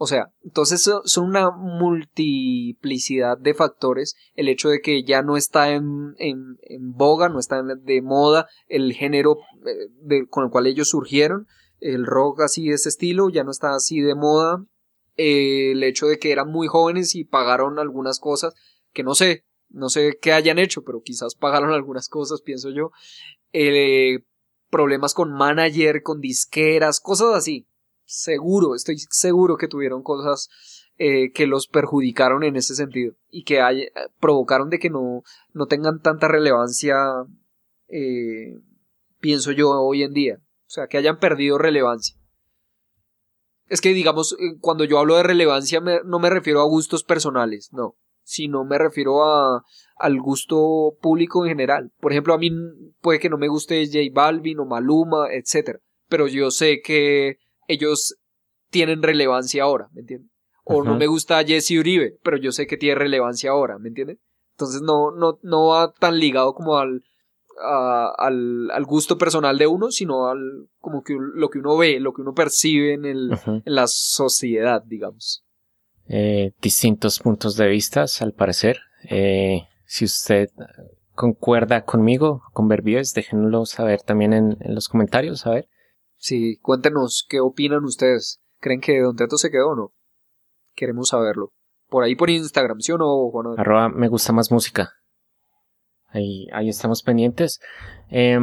O 0.02 0.06
sea, 0.06 0.32
entonces 0.42 0.80
so- 0.82 1.02
son 1.04 1.26
una 1.28 1.50
multiplicidad 1.50 3.36
de 3.36 3.52
factores. 3.52 4.16
El 4.34 4.48
hecho 4.48 4.70
de 4.70 4.80
que 4.80 5.04
ya 5.04 5.20
no 5.22 5.36
está 5.36 5.72
en, 5.72 6.14
en, 6.18 6.56
en 6.62 6.92
boga, 6.92 7.28
no 7.28 7.38
está 7.38 7.62
de 7.62 8.00
moda 8.00 8.48
el 8.66 8.94
género 8.94 9.36
eh, 9.66 10.26
con 10.30 10.44
el 10.44 10.50
cual 10.50 10.66
ellos 10.66 10.88
surgieron. 10.88 11.46
El 11.80 12.06
rock 12.06 12.40
así 12.40 12.68
de 12.68 12.76
ese 12.76 12.88
estilo 12.88 13.28
ya 13.28 13.44
no 13.44 13.50
está 13.50 13.74
así 13.74 14.00
de 14.00 14.14
moda. 14.14 14.64
El 15.16 15.82
hecho 15.82 16.06
de 16.06 16.18
que 16.18 16.32
eran 16.32 16.48
muy 16.48 16.66
jóvenes 16.66 17.14
y 17.14 17.24
pagaron 17.24 17.78
algunas 17.78 18.20
cosas 18.20 18.54
que 18.94 19.02
no 19.02 19.14
sé, 19.14 19.44
no 19.68 19.90
sé 19.90 20.18
qué 20.20 20.32
hayan 20.32 20.58
hecho, 20.58 20.82
pero 20.82 21.02
quizás 21.02 21.34
pagaron 21.34 21.72
algunas 21.72 22.08
cosas, 22.08 22.40
pienso 22.40 22.70
yo. 22.70 22.90
Eh, 23.52 24.20
problemas 24.70 25.12
con 25.12 25.30
manager, 25.32 26.02
con 26.02 26.20
disqueras, 26.20 27.00
cosas 27.00 27.34
así. 27.34 27.66
Seguro, 28.12 28.74
estoy 28.74 28.98
seguro 28.98 29.56
que 29.56 29.68
tuvieron 29.68 30.02
cosas 30.02 30.48
eh, 30.98 31.30
que 31.32 31.46
los 31.46 31.68
perjudicaron 31.68 32.42
en 32.42 32.56
ese 32.56 32.74
sentido 32.74 33.14
y 33.30 33.44
que 33.44 33.60
hay- 33.60 33.86
provocaron 34.18 34.68
de 34.68 34.80
que 34.80 34.90
no, 34.90 35.22
no 35.52 35.66
tengan 35.66 36.02
tanta 36.02 36.26
relevancia, 36.26 36.96
eh, 37.86 38.58
pienso 39.20 39.52
yo, 39.52 39.70
hoy 39.80 40.02
en 40.02 40.12
día. 40.12 40.38
O 40.66 40.70
sea, 40.72 40.88
que 40.88 40.98
hayan 40.98 41.20
perdido 41.20 41.56
relevancia. 41.56 42.16
Es 43.68 43.80
que, 43.80 43.90
digamos, 43.90 44.32
eh, 44.40 44.58
cuando 44.60 44.82
yo 44.82 44.98
hablo 44.98 45.14
de 45.14 45.22
relevancia 45.22 45.80
no 45.80 46.18
me 46.18 46.30
refiero 46.30 46.60
a 46.62 46.64
gustos 46.64 47.04
personales, 47.04 47.72
no, 47.72 47.94
sino 48.24 48.64
me 48.64 48.76
refiero 48.76 49.22
a, 49.22 49.62
al 49.98 50.20
gusto 50.20 50.96
público 51.00 51.44
en 51.44 51.50
general. 51.50 51.92
Por 52.00 52.10
ejemplo, 52.10 52.34
a 52.34 52.38
mí 52.38 52.50
puede 53.00 53.20
que 53.20 53.30
no 53.30 53.38
me 53.38 53.46
guste 53.46 53.86
J 53.86 53.98
Balvin 54.12 54.58
o 54.58 54.64
Maluma, 54.64 55.28
etcétera, 55.32 55.78
pero 56.08 56.26
yo 56.26 56.50
sé 56.50 56.80
que 56.82 57.38
ellos 57.72 58.16
tienen 58.70 59.02
relevancia 59.02 59.62
ahora, 59.64 59.88
¿me 59.92 60.00
entiendes? 60.02 60.30
O 60.64 60.84
no 60.84 60.92
me 60.98 61.06
gusta 61.06 61.42
Jesse 61.44 61.72
Uribe, 61.78 62.18
pero 62.22 62.36
yo 62.36 62.52
sé 62.52 62.66
que 62.66 62.76
tiene 62.76 62.94
relevancia 62.94 63.50
ahora, 63.50 63.78
¿me 63.78 63.88
entiendes? 63.88 64.18
Entonces 64.52 64.82
no, 64.82 65.10
no, 65.10 65.38
no 65.42 65.68
va 65.68 65.92
tan 65.98 66.18
ligado 66.18 66.52
como 66.54 66.76
al, 66.76 67.02
a- 67.62 68.12
al, 68.18 68.70
al 68.70 68.84
gusto 68.84 69.18
personal 69.18 69.58
de 69.58 69.66
uno, 69.66 69.90
sino 69.90 70.28
al 70.28 70.38
como 70.78 71.02
que 71.02 71.14
lo 71.18 71.48
que 71.48 71.58
uno 71.58 71.76
ve, 71.76 71.98
lo 71.98 72.12
que 72.12 72.22
uno 72.22 72.34
percibe 72.34 72.94
en, 72.94 73.04
el, 73.06 73.32
en 73.46 73.74
la 73.74 73.86
sociedad, 73.86 74.82
digamos. 74.84 75.42
eh, 76.08 76.52
distintos 76.60 77.18
puntos 77.20 77.56
de 77.56 77.66
vista, 77.68 78.04
al 78.20 78.32
parecer. 78.32 78.78
Eh, 79.08 79.62
si 79.86 80.04
usted 80.04 80.50
concuerda 81.14 81.84
conmigo, 81.84 82.42
con 82.52 82.68
Verbies, 82.68 83.12
déjenlo 83.14 83.66
saber 83.66 84.02
también 84.02 84.32
en, 84.32 84.56
en, 84.60 84.74
los 84.74 84.88
comentarios, 84.88 85.46
a 85.46 85.50
ver. 85.50 85.68
Sí, 86.20 86.58
cuéntenos 86.58 87.26
qué 87.26 87.40
opinan 87.40 87.84
ustedes. 87.84 88.42
¿Creen 88.60 88.82
que 88.82 89.00
Don 89.00 89.16
Teto 89.16 89.38
se 89.38 89.50
quedó 89.50 89.70
o 89.70 89.74
no? 89.74 89.92
Queremos 90.74 91.08
saberlo. 91.08 91.54
Por 91.88 92.04
ahí 92.04 92.14
por 92.14 92.28
Instagram, 92.28 92.80
¿sí 92.80 92.92
o 92.92 92.98
no? 92.98 93.32
Arroba 93.56 93.88
me 93.88 94.08
gusta 94.08 94.34
más 94.34 94.52
música. 94.52 94.92
Ahí, 96.08 96.46
ahí 96.52 96.68
estamos 96.68 97.02
pendientes. 97.02 97.58
Eh, 98.10 98.38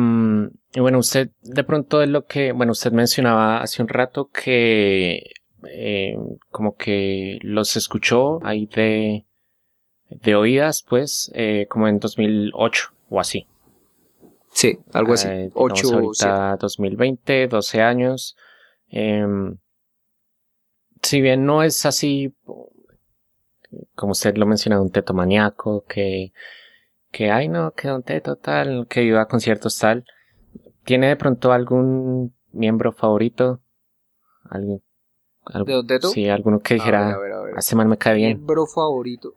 y 0.74 0.80
bueno, 0.80 0.98
usted 0.98 1.30
de 1.44 1.64
pronto 1.64 2.02
es 2.02 2.10
lo 2.10 2.26
que, 2.26 2.52
bueno, 2.52 2.72
usted 2.72 2.92
mencionaba 2.92 3.62
hace 3.62 3.84
un 3.84 3.90
rato 3.90 4.30
que 4.32 5.34
eh, 5.70 6.18
como 6.50 6.76
que 6.76 7.38
los 7.44 7.78
escuchó 7.78 8.44
ahí 8.44 8.66
de, 8.66 9.28
de 10.10 10.36
oídas, 10.36 10.84
pues, 10.88 11.32
eh, 11.36 11.68
como 11.70 11.88
en 11.88 12.00
2008 12.00 12.92
o 13.10 13.20
así. 13.20 13.46
Sí, 14.58 14.80
algo 14.92 15.14
así. 15.14 15.28
Eh, 15.28 15.52
8 15.54 15.94
ahorita 15.94 16.58
2020, 16.60 17.48
12 17.48 17.80
años. 17.80 18.36
Em, 18.88 19.56
si 21.04 21.22
bien 21.22 21.46
no 21.46 21.62
es 21.62 21.86
así, 21.86 22.36
como 23.94 24.14
usted 24.14 24.36
lo 24.36 24.48
menciona, 24.48 24.82
un 24.82 24.90
teto 24.90 25.14
maníaco, 25.14 25.86
que, 25.88 26.34
que, 27.12 27.30
ay 27.30 27.50
no, 27.50 27.74
que 27.74 27.92
un 27.92 28.02
teto 28.02 28.38
tal, 28.38 28.88
que 28.88 29.04
iba 29.04 29.22
a 29.22 29.28
conciertos 29.28 29.78
tal, 29.78 30.06
¿tiene 30.84 31.10
de 31.10 31.18
pronto 31.18 31.52
algún 31.52 32.34
miembro 32.52 32.94
favorito? 32.94 33.62
¿Algún, 34.50 34.82
¿De 35.68 35.74
Don 35.74 35.86
Teto? 35.86 36.10
Sí, 36.10 36.30
alguno 36.30 36.62
que 36.62 36.74
dijera, 36.74 37.14
a 37.14 37.16
ver, 37.16 37.16
a 37.16 37.20
ver, 37.20 37.32
a 37.34 37.42
ver. 37.42 37.56
a 37.58 37.60
ese 37.60 37.76
man 37.76 37.90
me 37.90 38.00
cae 38.00 38.16
bien. 38.16 38.38
Miembro 38.38 38.66
favorito. 38.66 39.34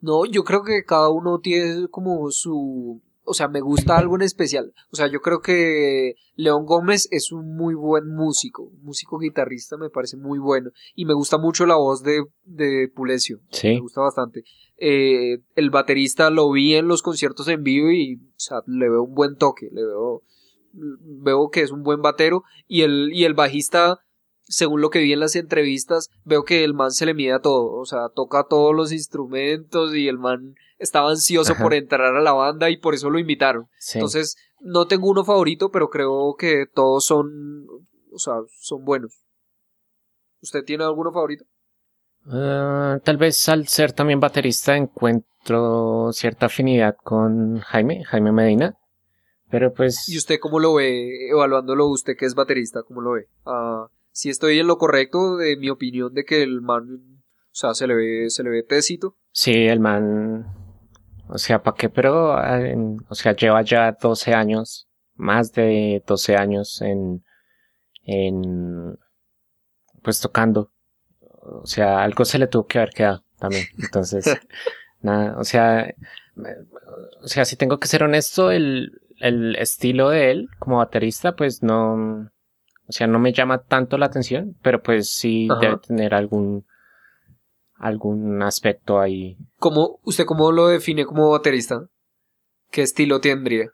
No, 0.00 0.26
yo 0.26 0.44
creo 0.44 0.62
que 0.62 0.84
cada 0.84 1.08
uno 1.08 1.38
tiene 1.40 1.88
como 1.88 2.30
su... 2.30 3.00
O 3.30 3.34
sea, 3.34 3.46
me 3.46 3.60
gusta 3.60 3.96
algo 3.96 4.16
en 4.16 4.22
especial. 4.22 4.74
O 4.90 4.96
sea, 4.96 5.06
yo 5.06 5.20
creo 5.20 5.40
que 5.40 6.16
León 6.34 6.66
Gómez 6.66 7.06
es 7.12 7.30
un 7.30 7.56
muy 7.56 7.74
buen 7.74 8.08
músico. 8.08 8.72
Músico 8.82 9.18
guitarrista 9.18 9.76
me 9.76 9.88
parece 9.88 10.16
muy 10.16 10.40
bueno. 10.40 10.70
Y 10.96 11.04
me 11.04 11.14
gusta 11.14 11.38
mucho 11.38 11.64
la 11.64 11.76
voz 11.76 12.02
de, 12.02 12.24
de 12.42 12.88
Pulecio. 12.92 13.38
Sí. 13.52 13.68
Me 13.68 13.80
gusta 13.80 14.00
bastante. 14.00 14.42
Eh, 14.78 15.38
el 15.54 15.70
baterista 15.70 16.28
lo 16.30 16.50
vi 16.50 16.74
en 16.74 16.88
los 16.88 17.02
conciertos 17.02 17.46
en 17.46 17.62
vivo 17.62 17.92
y 17.92 18.16
o 18.16 18.38
sea, 18.40 18.62
le 18.66 18.90
veo 18.90 19.04
un 19.04 19.14
buen 19.14 19.36
toque. 19.36 19.68
Le 19.70 19.84
veo, 19.84 20.22
veo 20.72 21.50
que 21.50 21.60
es 21.60 21.70
un 21.70 21.84
buen 21.84 22.02
batero. 22.02 22.42
Y 22.66 22.82
el, 22.82 23.12
y 23.12 23.24
el 23.26 23.34
bajista 23.34 24.00
según 24.50 24.80
lo 24.80 24.90
que 24.90 24.98
vi 24.98 25.12
en 25.12 25.20
las 25.20 25.36
entrevistas, 25.36 26.10
veo 26.24 26.42
que 26.42 26.64
el 26.64 26.74
man 26.74 26.90
se 26.90 27.06
le 27.06 27.14
mide 27.14 27.32
a 27.32 27.40
todo, 27.40 27.72
o 27.72 27.86
sea, 27.86 28.08
toca 28.14 28.44
todos 28.48 28.74
los 28.74 28.92
instrumentos 28.92 29.94
y 29.94 30.08
el 30.08 30.18
man 30.18 30.54
estaba 30.78 31.10
ansioso 31.10 31.52
Ajá. 31.52 31.62
por 31.62 31.72
entrar 31.72 32.16
a 32.16 32.20
la 32.20 32.32
banda 32.32 32.68
y 32.68 32.76
por 32.76 32.94
eso 32.94 33.10
lo 33.10 33.18
invitaron. 33.18 33.68
Sí. 33.78 33.98
Entonces, 33.98 34.36
no 34.60 34.86
tengo 34.86 35.08
uno 35.08 35.24
favorito, 35.24 35.70
pero 35.70 35.88
creo 35.88 36.34
que 36.36 36.66
todos 36.72 37.04
son, 37.04 37.66
o 38.12 38.18
sea, 38.18 38.34
son 38.60 38.84
buenos. 38.84 39.22
¿Usted 40.42 40.64
tiene 40.64 40.84
alguno 40.84 41.12
favorito? 41.12 41.44
Ah, 42.26 42.98
tal 43.04 43.16
vez 43.16 43.48
al 43.48 43.68
ser 43.68 43.92
también 43.92 44.20
baterista 44.20 44.76
encuentro 44.76 46.12
cierta 46.12 46.46
afinidad 46.46 46.96
con 47.02 47.60
Jaime, 47.60 48.04
Jaime 48.04 48.32
Medina. 48.32 48.74
Pero 49.50 49.72
pues 49.72 50.08
¿Y 50.08 50.16
usted 50.16 50.38
cómo 50.40 50.60
lo 50.60 50.74
ve, 50.74 51.28
evaluándolo 51.30 51.86
usted 51.88 52.16
que 52.16 52.26
es 52.26 52.34
baterista, 52.34 52.82
cómo 52.82 53.00
lo 53.00 53.12
ve? 53.12 53.26
Ah, 53.44 53.88
si 54.12 54.30
estoy 54.30 54.58
en 54.58 54.66
lo 54.66 54.78
correcto 54.78 55.36
de 55.36 55.56
mi 55.56 55.70
opinión 55.70 56.12
de 56.14 56.24
que 56.24 56.42
el 56.42 56.60
man, 56.60 56.84
o 57.22 57.54
sea, 57.54 57.74
se 57.74 57.86
le 57.86 57.94
ve, 57.94 58.30
se 58.30 58.42
le 58.42 58.50
ve 58.50 58.62
tecito. 58.62 59.16
sí, 59.32 59.52
el 59.66 59.80
man, 59.80 60.46
o 61.28 61.38
sea, 61.38 61.62
¿para 61.62 61.76
qué? 61.76 61.88
Pero, 61.88 62.32
ah, 62.34 62.60
en- 62.60 62.98
o 63.08 63.14
sea, 63.14 63.34
lleva 63.36 63.62
ya 63.62 63.96
12 64.00 64.34
años, 64.34 64.88
más 65.14 65.52
de 65.52 66.02
12 66.06 66.36
años 66.36 66.80
en, 66.82 67.24
en, 68.04 68.98
pues 70.02 70.20
tocando. 70.20 70.72
O 71.42 71.66
sea, 71.66 72.02
algo 72.02 72.24
se 72.24 72.38
le 72.38 72.46
tuvo 72.46 72.66
que 72.66 72.78
haber 72.78 72.90
quedado 72.90 73.24
también. 73.38 73.64
Entonces, 73.82 74.24
nada, 75.00 75.36
o 75.38 75.44
sea, 75.44 75.94
o 77.22 77.28
sea, 77.28 77.44
si 77.44 77.56
tengo 77.56 77.78
que 77.78 77.88
ser 77.88 78.02
honesto, 78.02 78.50
el, 78.50 79.00
el 79.20 79.56
estilo 79.56 80.10
de 80.10 80.30
él 80.30 80.48
como 80.58 80.78
baterista, 80.78 81.36
pues 81.36 81.62
no, 81.62 82.30
o 82.90 82.92
sea, 82.92 83.06
no 83.06 83.20
me 83.20 83.32
llama 83.32 83.62
tanto 83.62 83.96
la 83.98 84.06
atención, 84.06 84.56
pero 84.62 84.82
pues 84.82 85.12
sí 85.12 85.46
Ajá. 85.48 85.60
debe 85.60 85.76
tener 85.78 86.12
algún, 86.12 86.66
algún 87.76 88.42
aspecto 88.42 88.98
ahí. 88.98 89.38
¿Cómo, 89.58 90.00
¿Usted 90.02 90.24
cómo 90.24 90.50
lo 90.50 90.66
define 90.66 91.06
como 91.06 91.30
baterista? 91.30 91.86
¿Qué 92.72 92.82
estilo 92.82 93.20
tendría? 93.20 93.70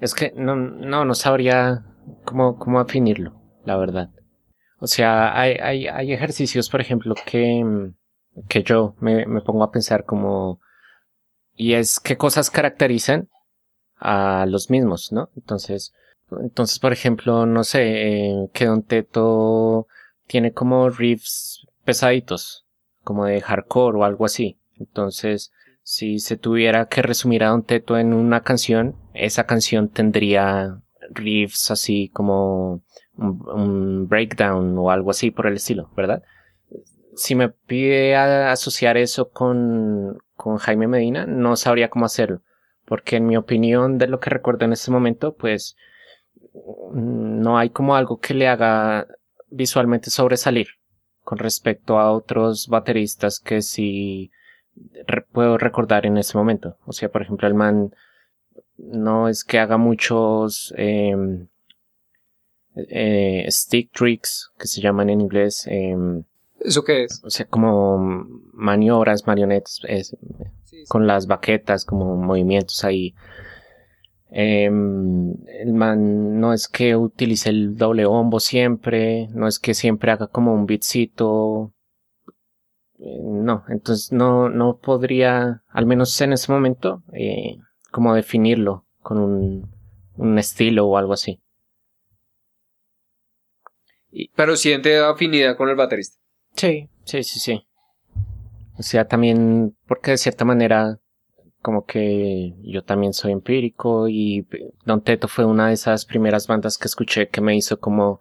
Es 0.00 0.12
que 0.12 0.32
no, 0.34 0.56
no, 0.56 1.04
no 1.04 1.14
sabría 1.14 1.84
cómo, 2.24 2.58
cómo 2.58 2.82
definirlo, 2.82 3.40
la 3.64 3.76
verdad. 3.76 4.10
O 4.80 4.88
sea, 4.88 5.38
hay, 5.40 5.52
hay, 5.62 5.86
hay 5.86 6.12
ejercicios, 6.12 6.68
por 6.68 6.80
ejemplo, 6.80 7.14
que, 7.26 7.92
que 8.48 8.62
yo 8.64 8.96
me, 8.98 9.24
me 9.26 9.40
pongo 9.40 9.62
a 9.62 9.70
pensar 9.70 10.04
como, 10.04 10.58
y 11.54 11.74
es 11.74 12.00
qué 12.00 12.16
cosas 12.16 12.50
caracterizan 12.50 13.28
a 13.98 14.46
los 14.46 14.68
mismos, 14.68 15.12
¿no? 15.12 15.30
Entonces, 15.36 15.92
entonces, 16.30 16.78
por 16.78 16.92
ejemplo, 16.92 17.46
no 17.46 17.64
sé, 17.64 17.82
eh, 17.84 18.48
que 18.52 18.66
Don 18.66 18.82
Teto 18.82 19.86
tiene 20.26 20.52
como 20.52 20.90
riffs 20.90 21.66
pesaditos, 21.84 22.66
como 23.02 23.26
de 23.26 23.40
hardcore 23.40 23.98
o 23.98 24.04
algo 24.04 24.24
así. 24.24 24.58
Entonces, 24.78 25.52
si 25.82 26.18
se 26.18 26.36
tuviera 26.36 26.86
que 26.86 27.02
resumir 27.02 27.44
a 27.44 27.50
Don 27.50 27.62
Teto 27.62 27.96
en 27.96 28.12
una 28.12 28.42
canción, 28.42 28.96
esa 29.14 29.46
canción 29.46 29.88
tendría 29.88 30.80
riffs 31.10 31.70
así 31.70 32.08
como 32.08 32.82
un, 33.16 34.08
breakdown 34.08 34.76
o 34.78 34.90
algo 34.90 35.10
así 35.10 35.30
por 35.30 35.46
el 35.46 35.54
estilo, 35.54 35.90
¿verdad? 35.96 36.22
Si 37.14 37.34
me 37.34 37.48
pide 37.48 38.16
asociar 38.16 38.96
eso 38.96 39.30
con, 39.30 40.18
con 40.34 40.58
Jaime 40.58 40.88
Medina, 40.88 41.24
no 41.24 41.56
sabría 41.56 41.88
cómo 41.88 42.04
hacerlo. 42.04 42.42
Porque 42.84 43.16
en 43.16 43.26
mi 43.26 43.36
opinión, 43.36 43.96
de 43.98 44.06
lo 44.06 44.20
que 44.20 44.30
recuerdo 44.30 44.64
en 44.64 44.72
este 44.72 44.90
momento, 44.90 45.34
pues 45.34 45.76
no 46.92 47.58
hay 47.58 47.70
como 47.70 47.94
algo 47.96 48.18
que 48.18 48.34
le 48.34 48.48
haga 48.48 49.06
visualmente 49.48 50.10
sobresalir 50.10 50.68
con 51.22 51.38
respecto 51.38 51.98
a 51.98 52.12
otros 52.12 52.68
bateristas 52.68 53.40
que 53.40 53.62
sí 53.62 54.30
re- 55.06 55.22
puedo 55.32 55.58
recordar 55.58 56.06
en 56.06 56.16
ese 56.18 56.36
momento. 56.38 56.76
O 56.86 56.92
sea, 56.92 57.08
por 57.10 57.22
ejemplo, 57.22 57.46
el 57.48 57.54
man 57.54 57.94
no 58.78 59.28
es 59.28 59.42
que 59.44 59.58
haga 59.58 59.76
muchos 59.78 60.72
em, 60.76 61.48
eh, 62.74 63.46
stick 63.50 63.90
tricks 63.92 64.50
que 64.58 64.66
se 64.66 64.80
llaman 64.80 65.08
en 65.10 65.20
inglés, 65.20 65.66
em, 65.66 66.24
¿Eso 66.60 66.84
qué 66.84 67.04
es? 67.04 67.22
o 67.24 67.30
sea, 67.30 67.46
como 67.46 67.98
maniobras, 68.52 69.26
marionetas, 69.26 69.80
es- 69.88 70.16
con 70.88 71.06
las 71.06 71.26
baquetas, 71.26 71.84
como 71.84 72.16
movimientos 72.16 72.84
ahí. 72.84 73.14
Em, 74.30 75.34
el 75.46 75.72
man 75.72 76.40
no 76.40 76.52
es 76.52 76.68
que 76.68 76.96
utilice 76.96 77.48
el 77.50 77.76
doble 77.76 78.06
bombo 78.06 78.40
siempre, 78.40 79.28
no 79.28 79.46
es 79.46 79.58
que 79.58 79.72
siempre 79.74 80.10
haga 80.12 80.26
como 80.26 80.52
un 80.52 80.66
beatcito. 80.66 81.72
Eh, 82.98 83.20
No, 83.22 83.64
entonces 83.68 84.12
no, 84.12 84.48
no 84.48 84.78
podría, 84.78 85.62
al 85.68 85.86
menos 85.86 86.20
en 86.20 86.32
ese 86.32 86.50
momento, 86.50 87.02
eh, 87.12 87.58
como 87.92 88.14
definirlo 88.14 88.84
con 89.00 89.18
un, 89.18 89.70
un 90.16 90.38
estilo 90.38 90.86
o 90.86 90.96
algo 90.96 91.12
así. 91.12 91.40
Pero 94.34 94.56
siente 94.56 94.98
afinidad 94.98 95.56
con 95.56 95.68
el 95.68 95.76
baterista. 95.76 96.18
Sí, 96.54 96.88
sí, 97.04 97.22
sí, 97.22 97.38
sí. 97.38 97.66
O 98.78 98.82
sea, 98.82 99.06
también 99.06 99.76
porque 99.86 100.12
de 100.12 100.18
cierta 100.18 100.44
manera 100.44 100.98
como 101.66 101.84
que 101.84 102.54
yo 102.62 102.84
también 102.84 103.12
soy 103.12 103.32
empírico 103.32 104.06
y 104.06 104.46
Don 104.84 105.02
Teto 105.02 105.26
fue 105.26 105.44
una 105.44 105.66
de 105.66 105.72
esas 105.72 106.06
primeras 106.06 106.46
bandas 106.46 106.78
que 106.78 106.86
escuché 106.86 107.28
que 107.28 107.40
me 107.40 107.56
hizo 107.56 107.80
como 107.80 108.20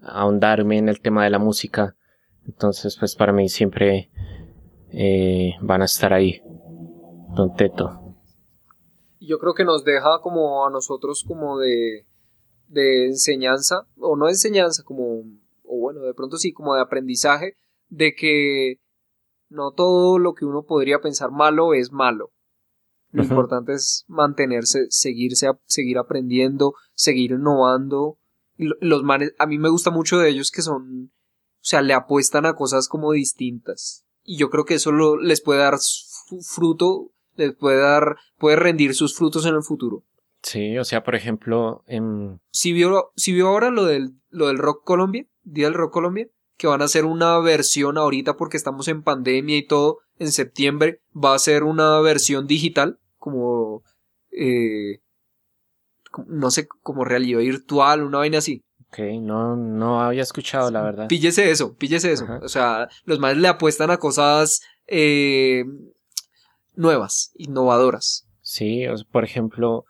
ahondarme 0.00 0.78
en 0.78 0.88
el 0.88 1.02
tema 1.02 1.22
de 1.22 1.28
la 1.28 1.38
música. 1.38 1.94
Entonces, 2.46 2.96
pues 2.98 3.14
para 3.14 3.34
mí 3.34 3.50
siempre 3.50 4.10
eh, 4.92 5.56
van 5.60 5.82
a 5.82 5.84
estar 5.84 6.14
ahí. 6.14 6.40
Don 7.34 7.54
Teto. 7.54 8.16
Yo 9.20 9.38
creo 9.40 9.52
que 9.52 9.66
nos 9.66 9.84
deja 9.84 10.20
como 10.22 10.64
a 10.64 10.70
nosotros 10.70 11.22
como 11.28 11.58
de, 11.58 12.06
de 12.68 13.08
enseñanza, 13.08 13.86
o 13.98 14.16
no 14.16 14.26
enseñanza, 14.26 14.84
como, 14.84 15.18
o 15.64 15.80
bueno, 15.80 16.00
de 16.00 16.14
pronto 16.14 16.38
sí, 16.38 16.54
como 16.54 16.74
de 16.74 16.80
aprendizaje, 16.80 17.58
de 17.90 18.14
que 18.14 18.80
no 19.50 19.72
todo 19.72 20.18
lo 20.18 20.32
que 20.32 20.46
uno 20.46 20.62
podría 20.62 21.00
pensar 21.00 21.30
malo 21.30 21.74
es 21.74 21.92
malo. 21.92 22.30
Lo 23.16 23.22
importante 23.24 23.72
es 23.72 24.04
mantenerse, 24.08 24.86
seguirse, 24.90 25.48
seguir 25.66 25.98
aprendiendo, 25.98 26.74
seguir 26.94 27.30
innovando. 27.32 28.18
Los 28.56 29.02
manes, 29.02 29.32
a 29.38 29.46
mí 29.46 29.58
me 29.58 29.68
gusta 29.70 29.90
mucho 29.90 30.18
de 30.18 30.28
ellos 30.28 30.50
que 30.50 30.62
son, 30.62 31.12
o 31.12 31.62
sea, 31.68 31.82
le 31.82 31.94
apuestan 31.94 32.46
a 32.46 32.54
cosas 32.54 32.88
como 32.88 33.12
distintas. 33.12 34.02
y 34.28 34.38
yo 34.38 34.50
creo 34.50 34.64
que 34.64 34.74
eso 34.74 34.90
lo- 34.90 35.18
les 35.20 35.40
puede 35.40 35.60
dar 35.60 35.76
fruto, 36.42 37.12
les 37.36 37.54
puede 37.54 37.78
dar, 37.78 38.16
puede 38.38 38.56
rendir 38.56 38.94
sus 38.94 39.14
frutos 39.14 39.46
en 39.46 39.54
el 39.54 39.62
futuro. 39.62 40.04
Sí, 40.42 40.76
o 40.78 40.84
sea, 40.84 41.02
por 41.04 41.14
ejemplo, 41.14 41.82
em, 41.86 42.38
Si 42.50 42.72
vio, 42.72 43.12
si 43.16 43.32
vio 43.32 43.48
ahora 43.48 43.70
lo 43.70 43.84
del, 43.84 44.14
lo 44.30 44.48
del 44.48 44.58
Rock 44.58 44.84
Colombia, 44.84 45.26
Día 45.44 45.66
del 45.66 45.74
Rock 45.74 45.92
Colombia, 45.92 46.28
que 46.56 46.66
van 46.66 46.82
a 46.82 46.86
hacer 46.86 47.04
una 47.04 47.38
versión 47.38 47.98
ahorita 47.98 48.36
porque 48.36 48.56
estamos 48.56 48.88
en 48.88 49.02
pandemia 49.02 49.56
y 49.58 49.66
todo, 49.66 49.98
en 50.18 50.32
septiembre 50.32 51.02
va 51.14 51.34
a 51.34 51.38
ser 51.38 51.62
una 51.64 52.00
versión 52.00 52.46
digital, 52.46 52.98
como, 53.26 53.82
eh, 54.30 55.00
no 56.28 56.52
sé, 56.52 56.68
como 56.68 57.04
realidad 57.04 57.40
virtual, 57.40 58.04
una 58.04 58.18
vaina 58.18 58.38
así. 58.38 58.62
ok, 58.86 59.00
no, 59.20 59.56
no 59.56 60.00
había 60.00 60.22
escuchado, 60.22 60.70
la 60.70 60.80
verdad. 60.80 61.08
Píllese 61.08 61.50
eso, 61.50 61.74
píllese 61.74 62.12
eso. 62.12 62.22
Ajá. 62.22 62.38
O 62.44 62.48
sea, 62.48 62.88
los 63.04 63.18
más 63.18 63.36
le 63.36 63.48
apuestan 63.48 63.90
a 63.90 63.96
cosas 63.96 64.60
eh, 64.86 65.64
nuevas, 66.76 67.32
innovadoras. 67.34 68.28
Sí, 68.42 68.84
por 69.10 69.24
ejemplo, 69.24 69.86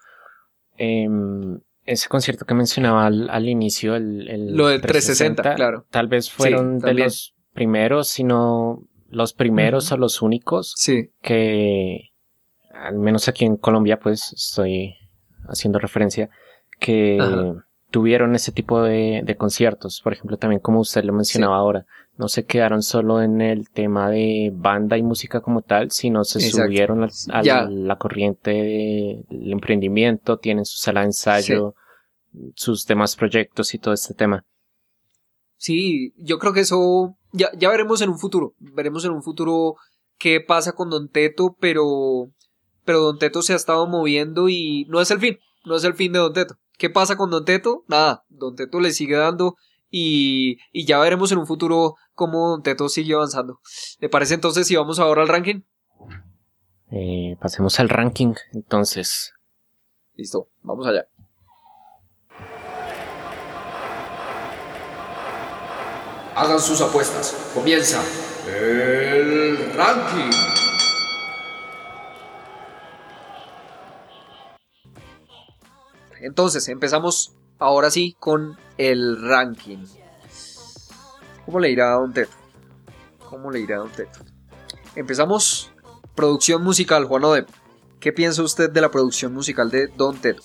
em, 0.79 1.61
ese 1.85 2.09
concierto 2.09 2.47
que 2.47 2.55
mencionaba 2.55 3.05
al, 3.05 3.29
al 3.29 3.51
inicio, 3.51 3.97
el, 3.97 4.31
el 4.31 4.57
Lo 4.57 4.69
del 4.69 4.81
360, 4.81 5.57
claro. 5.57 5.85
tal 5.91 6.09
vez 6.09 6.31
fueron 6.31 6.79
de 6.79 6.95
los 6.95 7.35
primeros, 7.53 8.09
sino 8.09 8.89
los 9.11 9.35
primeros 9.35 9.93
o 9.93 9.99
los 9.99 10.23
únicos 10.23 10.73
Sí, 10.79 11.11
que, 11.21 12.13
al 12.83 12.99
menos 12.99 13.29
aquí 13.29 13.45
en 13.45 13.57
Colombia, 13.57 13.99
pues 13.99 14.33
estoy 14.33 14.97
haciendo 15.49 15.79
referencia, 15.79 16.31
que 16.79 17.19
Ajá. 17.21 17.67
tuvieron 17.91 18.35
ese 18.35 18.53
tipo 18.53 18.83
de, 18.83 19.23
de 19.25 19.37
conciertos. 19.37 20.01
Por 20.03 20.13
ejemplo, 20.13 20.37
también 20.37 20.61
como 20.61 20.81
usted 20.81 21.05
lo 21.05 21.13
mencionaba 21.13 21.57
ahora, 21.57 21.87
no 22.19 22.29
se 22.29 22.45
quedaron 22.47 22.83
solo 22.83 23.23
en 23.23 23.41
el 23.41 23.69
tema 23.71 24.11
de 24.11 24.51
banda 24.55 24.97
y 24.97 25.03
música 25.03 25.41
como 25.41 25.63
tal, 25.63 25.91
sino 25.91 26.25
se 26.25 26.39
Exacto. 26.39 26.67
subieron 26.67 27.05
a, 27.05 27.43
la 27.69 27.97
corriente 27.97 29.25
del 29.29 29.53
emprendimiento, 29.53 30.39
tienen 30.39 30.65
su 30.65 30.79
sala 30.79 31.01
de 31.01 31.07
ensayo, 31.07 31.75
sus 32.55 32.87
demás 32.87 33.17
proyectos 33.17 33.75
y 33.75 33.79
todo 33.79 33.95
este 33.95 34.15
tema. 34.15 34.45
sí, 35.57 36.15
yo 36.17 36.39
creo 36.39 36.53
que 36.53 36.61
eso 36.61 37.17
ya, 37.33 37.51
ya 37.57 37.69
veremos 37.69 38.01
en 38.01 38.09
un 38.09 38.19
futuro. 38.19 38.55
Veremos 38.59 39.05
en 39.05 39.13
un 39.13 39.23
futuro 39.23 39.77
qué 40.19 40.41
pasa 40.41 40.73
con 40.73 40.91
Don 40.91 41.09
Teto, 41.09 41.57
pero, 41.61 42.31
pero 42.87 43.01
Don 43.01 43.19
Teto 43.19 43.43
se 43.43 43.53
ha 43.53 43.57
estado 43.57 43.87
moviendo 43.87 44.49
y 44.49 44.87
no 44.89 45.03
es 45.03 45.11
el 45.11 45.21
fin, 45.21 45.39
no 45.67 45.77
es 45.77 45.85
el 45.85 45.95
fin 45.95 46.13
de 46.13 46.21
Don 46.21 46.33
Teto. 46.33 46.57
¿Qué 46.79 46.89
pasa 46.89 47.17
con 47.17 47.31
Don 47.31 47.45
Teto? 47.45 47.85
Nada, 47.89 48.25
Don 48.31 48.57
Teto 48.57 48.81
le 48.81 48.93
sigue 48.93 49.17
dando 49.17 49.57
y, 49.91 50.59
y 50.73 50.87
ya 50.87 50.99
veremos 50.99 51.33
en 51.33 51.39
un 51.39 51.47
futuro 51.47 51.97
cómo 52.15 52.51
Don 52.51 52.63
Teto 52.63 52.89
sigue 52.89 53.15
avanzando. 53.15 53.61
¿Le 53.99 54.09
parece 54.09 54.35
entonces 54.35 54.67
si 54.67 54.77
vamos 54.77 54.99
ahora 54.99 55.23
al 55.23 55.29
ranking? 55.29 55.63
Eh, 56.91 57.37
pasemos 57.41 57.79
al 57.81 57.89
ranking, 57.89 58.35
entonces. 58.53 59.35
Listo, 60.15 60.49
vamos 60.63 60.87
allá. 60.87 61.07
Hagan 66.37 66.61
sus 66.61 66.81
apuestas. 66.83 67.51
Comienza 67.55 68.03
el 68.47 69.73
ranking. 69.75 70.56
Entonces, 76.27 76.69
empezamos 76.69 77.37
ahora 77.61 77.89
sí 77.89 78.17
con 78.19 78.59
el 78.79 79.23
ranking. 79.23 79.87
¿Cómo 81.45 81.61
le 81.61 81.71
irá 81.71 81.93
a 81.93 82.01
Don 82.01 82.13
Teto? 82.13 82.33
¿Cómo 83.31 83.53
le 83.53 83.61
irá 83.61 83.77
a 83.77 83.79
Don 83.79 83.93
Teto? 83.93 84.19
Empezamos 84.97 85.71
producción 86.17 86.65
musical, 86.65 87.05
Juan 87.05 87.23
Odep. 87.23 87.49
¿Qué 88.01 88.13
piensa 88.13 88.43
usted 88.43 88.71
de 88.71 88.81
la 88.81 88.91
producción 88.91 89.33
musical 89.33 89.71
de 89.71 89.87
Don 89.87 90.17
Teto? 90.17 90.43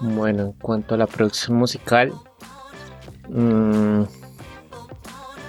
Bueno, 0.00 0.42
en 0.42 0.52
cuanto 0.54 0.96
a 0.96 0.98
la 0.98 1.06
producción 1.06 1.56
musical, 1.56 2.12
mm, 3.28 4.02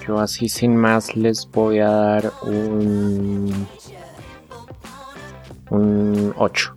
yo 0.05 0.19
así 0.19 0.49
sin 0.49 0.75
más 0.75 1.15
les 1.15 1.49
voy 1.49 1.79
a 1.79 1.89
dar 1.89 2.31
un 2.43 3.67
un 5.71 6.33
8 6.37 6.75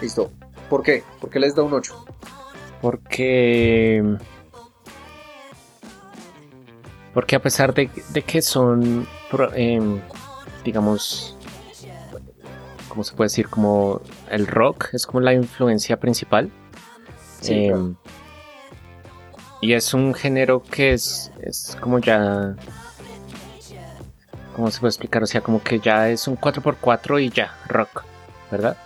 Listo. 0.00 0.30
¿Por 0.70 0.82
qué? 0.82 1.04
¿Por 1.20 1.28
qué 1.28 1.38
les 1.38 1.54
da 1.54 1.62
un 1.62 1.74
8? 1.74 2.04
porque 2.80 4.02
porque 7.12 7.36
a 7.36 7.42
pesar 7.42 7.74
de, 7.74 7.90
de 8.08 8.22
que 8.22 8.40
son 8.40 9.06
em, 9.54 10.00
digamos 10.64 11.36
cómo 12.88 13.04
se 13.04 13.14
puede 13.14 13.26
decir 13.26 13.48
como 13.50 14.00
el 14.30 14.46
rock 14.46 14.94
es 14.94 15.04
como 15.04 15.20
la 15.20 15.34
influencia 15.34 16.00
principal 16.00 16.50
Sí, 17.40 17.66
Em, 17.66 17.70
claro. 17.70 17.96
Y 19.62 19.74
es 19.74 19.92
un 19.92 20.14
género 20.14 20.62
que 20.62 20.92
es, 20.92 21.32
es 21.42 21.76
como 21.80 21.98
ya. 21.98 22.56
¿Cómo 24.56 24.70
se 24.70 24.80
puede 24.80 24.90
explicar? 24.90 25.22
O 25.22 25.26
sea, 25.26 25.40
como 25.42 25.62
que 25.62 25.80
ya 25.80 26.08
es 26.08 26.26
un 26.26 26.36
4x4 26.36 27.22
y 27.22 27.30
ya, 27.30 27.54
rock, 27.68 28.04
¿verdad? 28.50 28.76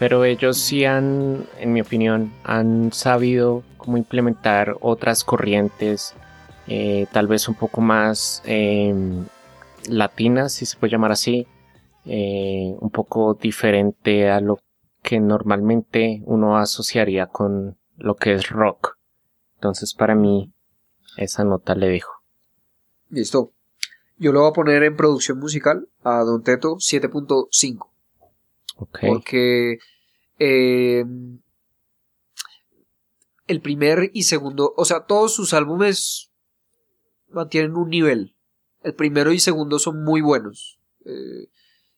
Pero 0.00 0.24
ellos 0.24 0.56
sí 0.56 0.86
han, 0.86 1.46
en 1.58 1.74
mi 1.74 1.82
opinión, 1.82 2.32
han 2.42 2.90
sabido 2.90 3.62
cómo 3.76 3.98
implementar 3.98 4.76
otras 4.80 5.24
corrientes, 5.24 6.14
eh, 6.68 7.06
tal 7.12 7.26
vez 7.26 7.50
un 7.50 7.54
poco 7.54 7.82
más 7.82 8.42
em, 8.46 9.26
latinas, 9.90 10.54
si 10.54 10.64
se 10.64 10.78
puede 10.78 10.92
llamar 10.92 11.12
así, 11.12 11.46
eh, 12.06 12.74
un 12.80 12.88
poco 12.88 13.34
diferente 13.34 14.30
a 14.30 14.40
lo 14.40 14.58
que 15.02 15.20
normalmente 15.20 16.22
uno 16.24 16.56
asociaría 16.56 17.26
con 17.26 17.76
lo 17.98 18.16
que 18.16 18.32
es 18.32 18.48
rock. 18.48 18.96
Entonces 19.56 19.92
para 19.92 20.14
mí 20.14 20.50
esa 21.18 21.44
nota 21.44 21.74
le 21.74 21.88
dejo. 21.88 22.12
Listo. 23.10 23.52
Yo 24.16 24.32
lo 24.32 24.40
voy 24.40 24.48
a 24.48 24.54
poner 24.54 24.82
en 24.82 24.96
producción 24.96 25.38
musical 25.38 25.88
a 26.02 26.20
Don 26.20 26.42
Teto 26.42 26.76
7.5. 26.76 27.89
Porque 29.08 29.78
eh, 30.38 31.04
el 33.46 33.60
primer 33.60 34.10
y 34.14 34.24
segundo, 34.24 34.74
o 34.76 34.84
sea, 34.84 35.06
todos 35.06 35.34
sus 35.34 35.54
álbumes 35.54 36.30
mantienen 37.28 37.76
un 37.76 37.90
nivel. 37.90 38.36
El 38.82 38.94
primero 38.94 39.32
y 39.32 39.40
segundo 39.40 39.78
son 39.78 40.04
muy 40.04 40.20
buenos. 40.20 40.80
Eh, 41.04 41.48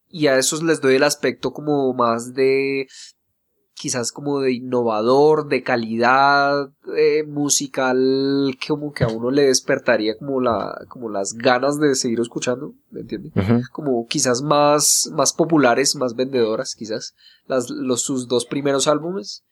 y 0.09 0.27
a 0.27 0.39
esos 0.39 0.63
les 0.63 0.81
doy 0.81 0.97
el 0.97 1.05
aspecto 1.05 1.53
como 1.53 1.93
más 1.95 2.35
de 2.35 2.87
quizás 3.83 4.13
como 4.13 4.39
de 4.39 4.53
innovador, 4.53 5.49
de 5.49 5.65
calidad 5.65 6.71
eh, 6.97 7.25
musical, 7.25 8.57
como 8.65 8.93
que 8.93 9.03
a 9.03 9.09
uno 9.09 9.33
le 9.33 9.49
despertaría 9.49 10.17
como 10.17 10.41
la, 10.41 10.85
como 10.87 11.09
las 11.09 11.33
ganas 11.33 11.81
de 11.81 11.97
seguir 11.97 12.21
escuchando, 12.21 12.75
¿me 12.93 13.01
entiende? 13.01 13.33
Ujú. 13.35 13.63
Como 13.73 14.07
quizás 14.07 14.41
más, 14.41 15.11
más 15.13 15.33
populares, 15.33 15.97
más 15.97 16.15
vendedoras, 16.15 16.77
quizás, 16.77 17.17
las, 17.49 17.71
los, 17.71 18.03
sus 18.03 18.29
dos 18.29 18.47
primeros 18.47 18.87
álbumes. 18.87 19.43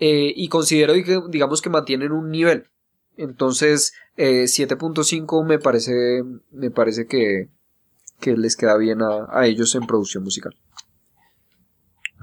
Eh, 0.00 0.32
y 0.34 0.48
considero 0.48 0.94
que, 0.94 1.20
digamos 1.28 1.60
que 1.60 1.68
mantienen 1.68 2.12
un 2.12 2.30
nivel. 2.30 2.64
Entonces, 3.18 3.92
eh, 4.16 4.44
7.5 4.44 5.44
me 5.44 5.58
parece, 5.58 6.24
me 6.52 6.70
parece 6.70 7.06
que, 7.06 7.50
que 8.18 8.34
les 8.34 8.56
queda 8.56 8.78
bien 8.78 9.02
a, 9.02 9.28
a 9.28 9.46
ellos 9.46 9.74
en 9.74 9.86
producción 9.86 10.24
musical. 10.24 10.56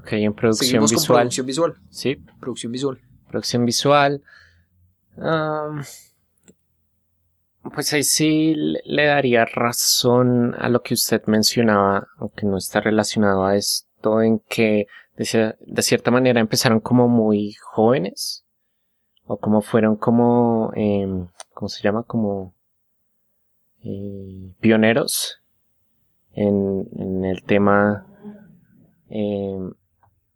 Ok, 0.02 0.12
en 0.14 0.34
producción 0.34 0.66
Seguimos 0.68 0.90
con 0.92 1.00
visual. 1.00 1.18
producción 1.20 1.46
visual. 1.46 1.74
Sí, 1.90 2.16
Producción 2.40 2.72
visual. 2.72 3.00
producción 3.28 3.64
visual. 3.64 4.22
Am, 5.18 5.82
pues 7.74 7.92
ahí 7.92 8.02
sí 8.02 8.54
le 8.84 9.06
daría 9.06 9.44
razón 9.44 10.54
a 10.58 10.68
lo 10.68 10.82
que 10.82 10.94
usted 10.94 11.22
mencionaba, 11.26 12.08
aunque 12.18 12.46
no 12.46 12.56
está 12.56 12.80
relacionado 12.80 13.44
a 13.44 13.56
esto, 13.56 14.20
en 14.22 14.40
que 14.48 14.86
de, 15.16 15.54
de 15.60 15.82
cierta 15.82 16.10
manera 16.10 16.40
empezaron 16.40 16.80
como 16.80 17.08
muy 17.08 17.54
jóvenes, 17.62 18.44
o 19.24 19.36
como 19.38 19.60
fueron 19.62 19.96
como, 19.96 20.72
em, 20.74 21.28
¿cómo 21.54 21.68
se 21.68 21.82
llama? 21.82 22.02
Como 22.02 22.54
eh, 23.84 24.52
pioneros 24.60 25.40
en, 26.32 26.88
en 26.98 27.24
el 27.24 27.42
tema. 27.44 28.06
em, 29.08 29.72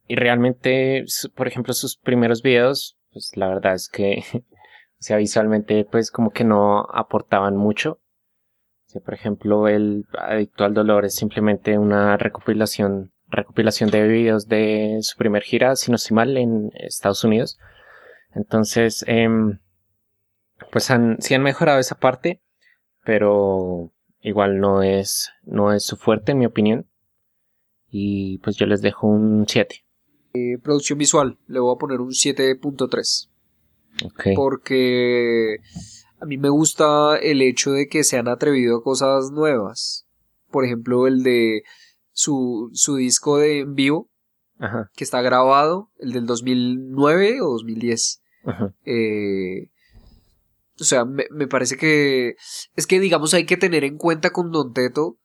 y 0.09 0.17
realmente, 0.17 1.05
por 1.35 1.49
ejemplo, 1.49 1.73
sus 1.73 1.97
primeros 1.97 2.43
videos, 2.43 2.99
pues 3.13 3.33
la 3.37 3.49
verdad 3.49 3.75
es 3.75 3.89
que, 3.89 4.23
o 4.35 5.01
sea, 5.01 5.17
visualmente, 5.17 5.85
pues 5.85 6.11
como 6.11 6.31
que 6.31 6.45
no 6.45 6.87
aportaban 6.93 7.57
mucho. 7.57 8.01
O 8.95 9.01
por 9.01 9.15
ejemplo, 9.15 9.69
el 9.69 10.07
Adicto 10.19 10.65
al 10.65 10.75
Dolor 10.75 11.05
es 11.05 11.15
simplemente 11.15 11.77
una 11.77 12.17
recopilación, 12.17 13.13
recopilación 13.29 13.91
de 13.91 14.09
videos 14.09 14.49
de 14.49 14.99
su 15.03 15.19
primer 15.19 15.43
gira, 15.43 15.77
si 15.77 15.91
no 15.91 15.97
estoy 15.97 16.15
mal, 16.15 16.37
en 16.37 16.71
Estados 16.75 17.23
Unidos. 17.25 17.59
Entonces, 18.35 19.05
em, 19.07 19.59
pues 20.73 20.91
han, 20.91 21.17
sí 21.21 21.35
han 21.35 21.43
mejorado 21.43 21.79
esa 21.79 21.97
parte, 21.97 22.43
pero 23.05 23.93
igual 24.21 24.61
no 24.61 24.83
es, 24.83 25.31
no 25.43 25.73
es 25.73 25.85
su 25.85 25.97
fuerte 25.97 26.33
en 26.33 26.39
mi 26.39 26.47
opinión. 26.47 26.89
Y 27.91 28.39
pues 28.39 28.57
yo 28.57 28.67
les 28.67 28.83
dejo 28.83 29.07
un 29.07 29.47
7. 29.47 29.86
Eh, 30.37 30.59
producción 30.59 30.99
visual, 30.99 31.39
le 31.47 31.61
voy 31.61 31.75
a 31.75 31.79
poner 31.79 32.01
un 32.01 32.11
7.3. 32.11 33.29
Ok. 34.05 34.25
Porque 34.35 35.59
a 36.21 36.27
mí 36.27 36.37
me 36.37 36.49
gusta 36.49 37.17
el 37.17 37.43
hecho 37.43 37.73
de 37.73 37.89
que 37.89 38.05
se 38.05 38.19
han 38.19 38.29
atrevido 38.29 38.79
a 38.79 38.83
cosas 38.83 39.31
nuevas. 39.31 40.07
Por 40.51 40.65
ejemplo, 40.65 41.07
el 41.07 41.23
de 41.23 41.63
su, 42.13 42.71
su 42.73 42.97
disco 42.97 43.39
de 43.39 43.61
en 43.61 43.75
vivo, 43.75 44.11
Ajá, 44.59 44.91
que 44.95 45.05
está 45.05 45.21
grabado, 45.23 45.91
el 45.99 46.13
del 46.13 46.27
2009 46.27 47.41
o 47.43 47.53
2010. 47.53 48.23
ajá. 48.45 48.75
Eh, 48.85 49.71
o 50.79 50.85
sea, 50.85 51.07
me, 51.07 51.25
me 51.31 51.47
parece 51.47 51.79
que 51.79 52.37
es 52.75 52.87
que 52.87 53.01
digamos 53.01 53.33
hay 53.33 53.47
que 53.47 53.57
tener 53.57 53.83
en 53.85 53.97
cuenta 53.97 54.31
con 54.31 54.51
Don 54.51 54.75
Teto 54.75 55.19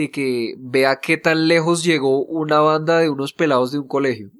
de 0.00 0.10
que 0.10 0.54
vea 0.58 0.96
qué 1.00 1.16
tan 1.16 1.46
lejos 1.48 1.84
llegó 1.84 2.24
una 2.24 2.60
banda 2.60 2.98
de 2.98 3.10
unos 3.10 3.32
pelados 3.32 3.70
de 3.72 3.78
un 3.78 3.86
colegio. 3.88 4.30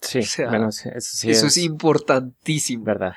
Sí, 0.00 0.18
O 0.20 0.22
sea, 0.22 0.48
bueno, 0.48 0.72
sí, 0.72 0.88
eso 0.94 1.16
sí 1.16 1.30
Eso 1.30 1.46
es, 1.46 1.56
es 1.56 1.64
importantísimo. 1.64 2.84
verdad. 2.84 3.12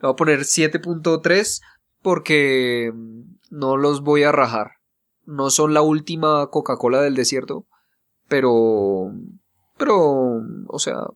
Le 0.00 0.06
voy 0.06 0.12
a 0.12 0.16
poner 0.16 0.40
7.3 0.40 1.60
porque 2.02 2.92
mm, 2.94 3.20
no 3.50 3.76
los 3.76 4.02
voy 4.02 4.22
a 4.22 4.32
rajar. 4.32 4.72
No 5.26 5.50
son 5.50 5.74
la 5.74 5.82
última 5.82 6.48
Coca-Cola 6.50 7.02
del 7.02 7.14
desierto, 7.14 7.66
pero 8.28 9.12
pero 9.76 10.40
o 10.68 10.78
sea 10.78 11.06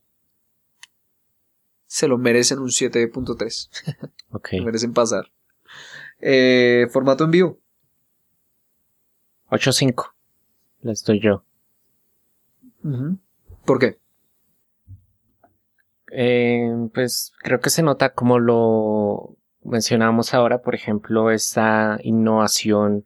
se 1.86 2.08
lo 2.08 2.18
merecen 2.18 2.58
un 2.58 2.68
7.3. 2.70 4.10
Ok. 4.30 4.48
merecen 4.64 4.92
pasar. 4.92 5.30
Eh, 6.20 6.86
formato 6.90 7.22
en 7.24 7.30
vivo. 7.30 7.58
8-5. 9.50 10.13
Les 10.84 11.02
doy 11.02 11.18
yo. 11.18 11.42
¿Por 13.64 13.78
qué? 13.78 13.98
Eh, 16.12 16.70
pues 16.92 17.32
creo 17.42 17.58
que 17.60 17.70
se 17.70 17.82
nota 17.82 18.12
como 18.12 18.38
lo 18.38 19.38
mencionamos 19.62 20.34
ahora, 20.34 20.60
por 20.60 20.74
ejemplo, 20.74 21.30
esa 21.30 21.98
innovación 22.02 23.04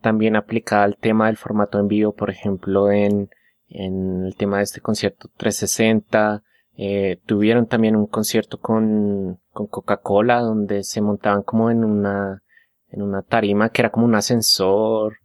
también 0.00 0.34
aplicada 0.34 0.82
al 0.82 0.96
tema 0.96 1.26
del 1.26 1.36
formato 1.36 1.78
en 1.78 1.86
vivo, 1.86 2.12
por 2.12 2.28
ejemplo, 2.28 2.90
en, 2.90 3.30
en 3.68 4.24
el 4.26 4.34
tema 4.34 4.56
de 4.56 4.64
este 4.64 4.80
concierto 4.80 5.30
360. 5.36 6.42
Eh, 6.76 7.20
tuvieron 7.24 7.68
también 7.68 7.94
un 7.94 8.08
concierto 8.08 8.58
con, 8.58 9.38
con 9.52 9.68
Coca-Cola 9.68 10.40
donde 10.40 10.82
se 10.82 11.00
montaban 11.00 11.44
como 11.44 11.70
en 11.70 11.84
una, 11.84 12.42
en 12.88 13.02
una 13.02 13.22
tarima 13.22 13.68
que 13.68 13.82
era 13.82 13.92
como 13.92 14.06
un 14.06 14.16
ascensor 14.16 15.18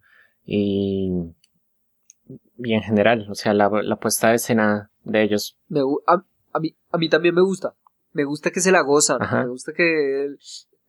y, 0.46 1.12
y 2.58 2.74
en 2.74 2.82
general, 2.82 3.28
o 3.30 3.36
sea, 3.36 3.54
la, 3.54 3.70
la 3.70 3.96
puesta 3.98 4.30
de 4.30 4.36
escena 4.36 4.92
de 5.04 5.24
ellos 5.24 5.58
Me 5.68 5.82
a, 6.08 6.24
a 6.54 6.60
mí, 6.60 6.76
a 6.92 6.98
mí 6.98 7.10
también 7.10 7.36
me 7.36 7.42
gusta. 7.42 7.76
Me 8.12 8.24
gusta 8.24 8.52
que 8.52 8.62
se 8.62 8.72
la 8.72 8.82
gozan. 8.82 9.22
Ajá. 9.22 9.44
Me 9.44 9.50
gusta 9.50 9.74
que 9.74 10.28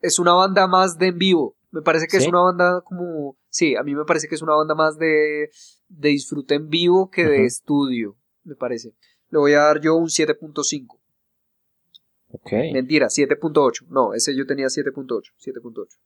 es 0.00 0.18
una 0.18 0.32
banda 0.32 0.66
más 0.66 0.98
de 0.98 1.08
en 1.08 1.18
vivo. 1.18 1.56
Me 1.70 1.82
parece 1.82 2.06
que 2.06 2.16
es 2.16 2.26
una 2.26 2.40
banda 2.40 2.80
como... 2.82 3.36
Sí, 3.50 3.76
a 3.76 3.82
mí 3.82 3.94
me 3.94 4.04
parece 4.04 4.28
que 4.28 4.34
es 4.34 4.42
una 4.42 4.54
banda 4.54 4.74
más 4.74 4.96
de, 4.96 5.50
de 5.88 6.08
disfrute 6.08 6.54
en 6.54 6.68
vivo 6.68 7.10
que 7.10 7.26
de 7.26 7.44
estudio. 7.44 8.16
Me 8.44 8.54
parece. 8.54 8.94
Le 9.30 9.38
voy 9.38 9.52
a 9.52 9.60
dar 9.60 9.80
yo 9.80 9.94
un 9.96 10.06
7.5. 10.06 10.98
Ok. 12.30 12.52
Mentira, 12.72 13.08
7.8. 13.08 13.86
No, 13.88 14.14
ese 14.14 14.34
yo 14.34 14.46
tenía 14.46 14.66
7.8. 14.66 15.22
7.8. 15.38 15.98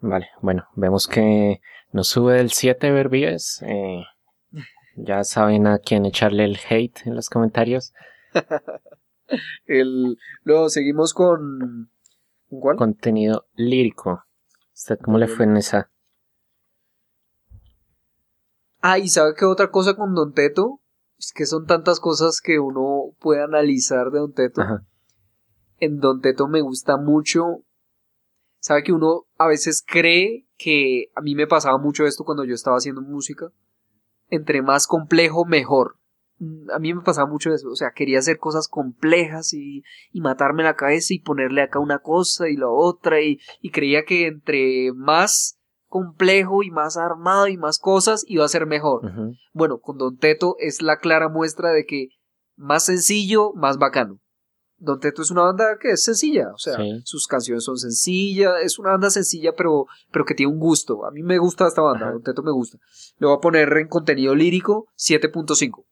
Vale, 0.00 0.28
bueno, 0.40 0.68
vemos 0.74 1.06
que 1.06 1.60
nos 1.92 2.08
sube 2.08 2.34
del 2.34 2.50
7 2.50 2.90
Verbies. 2.90 3.62
Eh, 3.62 4.02
ya 4.96 5.24
saben 5.24 5.66
a 5.66 5.78
quién 5.78 6.06
echarle 6.06 6.44
el 6.44 6.58
hate 6.68 7.06
en 7.06 7.14
los 7.14 7.28
comentarios. 7.28 7.92
El, 9.66 10.18
luego 10.42 10.68
seguimos 10.68 11.14
con... 11.14 11.90
¿Con 12.50 12.60
cuál? 12.60 12.76
Contenido 12.76 13.46
lírico. 13.54 14.24
¿Usted 14.74 14.98
cómo 15.02 15.18
le 15.18 15.28
fue 15.28 15.46
en 15.46 15.56
esa? 15.56 15.90
Ah, 18.80 18.98
y 18.98 19.08
sabe 19.08 19.34
qué 19.34 19.46
otra 19.46 19.70
cosa 19.70 19.94
con 19.94 20.14
Don 20.14 20.34
Teto? 20.34 20.80
Es 21.18 21.32
que 21.32 21.46
son 21.46 21.66
tantas 21.66 22.00
cosas 22.00 22.40
que 22.40 22.58
uno 22.58 23.14
puede 23.18 23.42
analizar 23.42 24.10
de 24.10 24.18
Don 24.18 24.34
Teto. 24.34 24.60
Ajá. 24.60 24.84
En 25.78 26.00
Don 26.00 26.20
Teto 26.20 26.48
me 26.48 26.60
gusta 26.60 26.96
mucho. 26.96 27.64
Sabe 28.60 28.82
que 28.82 28.92
uno 28.92 29.26
a 29.38 29.46
veces 29.46 29.82
cree 29.86 30.46
que 30.56 31.06
a 31.14 31.20
mí 31.20 31.34
me 31.34 31.46
pasaba 31.46 31.78
mucho 31.78 32.04
esto 32.04 32.24
cuando 32.24 32.44
yo 32.44 32.54
estaba 32.54 32.76
haciendo 32.76 33.00
música. 33.00 33.50
Entre 34.28 34.62
más 34.62 34.86
complejo, 34.86 35.44
mejor. 35.44 35.98
Mm, 36.38 36.70
A 36.70 36.78
mí 36.78 36.94
me 36.94 37.02
pasaba 37.02 37.28
mucho 37.28 37.52
eso. 37.52 37.68
O 37.70 37.76
sea, 37.76 37.92
quería 37.94 38.18
hacer 38.18 38.38
cosas 38.38 38.68
complejas 38.68 39.52
y, 39.52 39.82
y 40.12 40.20
matarme 40.20 40.62
la 40.62 40.76
cabeza 40.76 41.14
y 41.14 41.20
ponerle 41.20 41.62
acá 41.62 41.78
una 41.78 41.98
cosa 41.98 42.48
y 42.48 42.56
la 42.56 42.68
otra. 42.68 43.20
Y, 43.20 43.38
y 43.60 43.70
creía 43.70 44.04
que 44.04 44.26
entre 44.26 44.92
más 44.94 45.58
complejo 45.86 46.64
y 46.64 46.70
más 46.72 46.96
armado 46.96 47.46
y 47.46 47.56
más 47.56 47.78
cosas 47.78 48.24
iba 48.26 48.44
a 48.44 48.48
ser 48.48 48.66
mejor. 48.66 49.02
Bueno, 49.52 49.78
con 49.78 49.96
Don 49.96 50.16
Teto 50.16 50.56
es 50.58 50.82
la 50.82 50.98
clara 50.98 51.28
muestra 51.28 51.70
de 51.70 51.84
que 51.86 52.08
más 52.56 52.84
sencillo, 52.86 53.52
más 53.54 53.78
bacano. 53.78 54.18
Don 54.78 54.98
Teto 55.00 55.22
es 55.22 55.30
una 55.30 55.42
banda 55.42 55.78
que 55.80 55.92
es 55.92 56.02
sencilla, 56.02 56.50
o 56.52 56.58
sea, 56.58 56.76
Sí. 56.76 57.00
sus 57.04 57.26
canciones 57.26 57.64
son 57.64 57.78
sencillas, 57.78 58.52
es 58.62 58.78
una 58.78 58.90
banda 58.90 59.08
sencilla, 59.10 59.52
pero, 59.56 59.86
pero 60.10 60.24
que 60.24 60.34
tiene 60.34 60.52
un 60.52 60.58
gusto. 60.58 61.06
A 61.06 61.10
mí 61.10 61.22
me 61.22 61.38
gusta 61.38 61.66
esta 61.68 61.80
banda, 61.80 62.06
Ajá. 62.06 62.12
Don 62.12 62.22
Teto 62.22 62.42
me 62.42 62.50
gusta. 62.52 62.78
Le 63.18 63.26
voy 63.26 63.36
a 63.36 63.40
poner 63.40 63.72
en 63.76 63.88
contenido 63.88 64.34
lírico 64.34 64.88
7.5. 64.96 65.84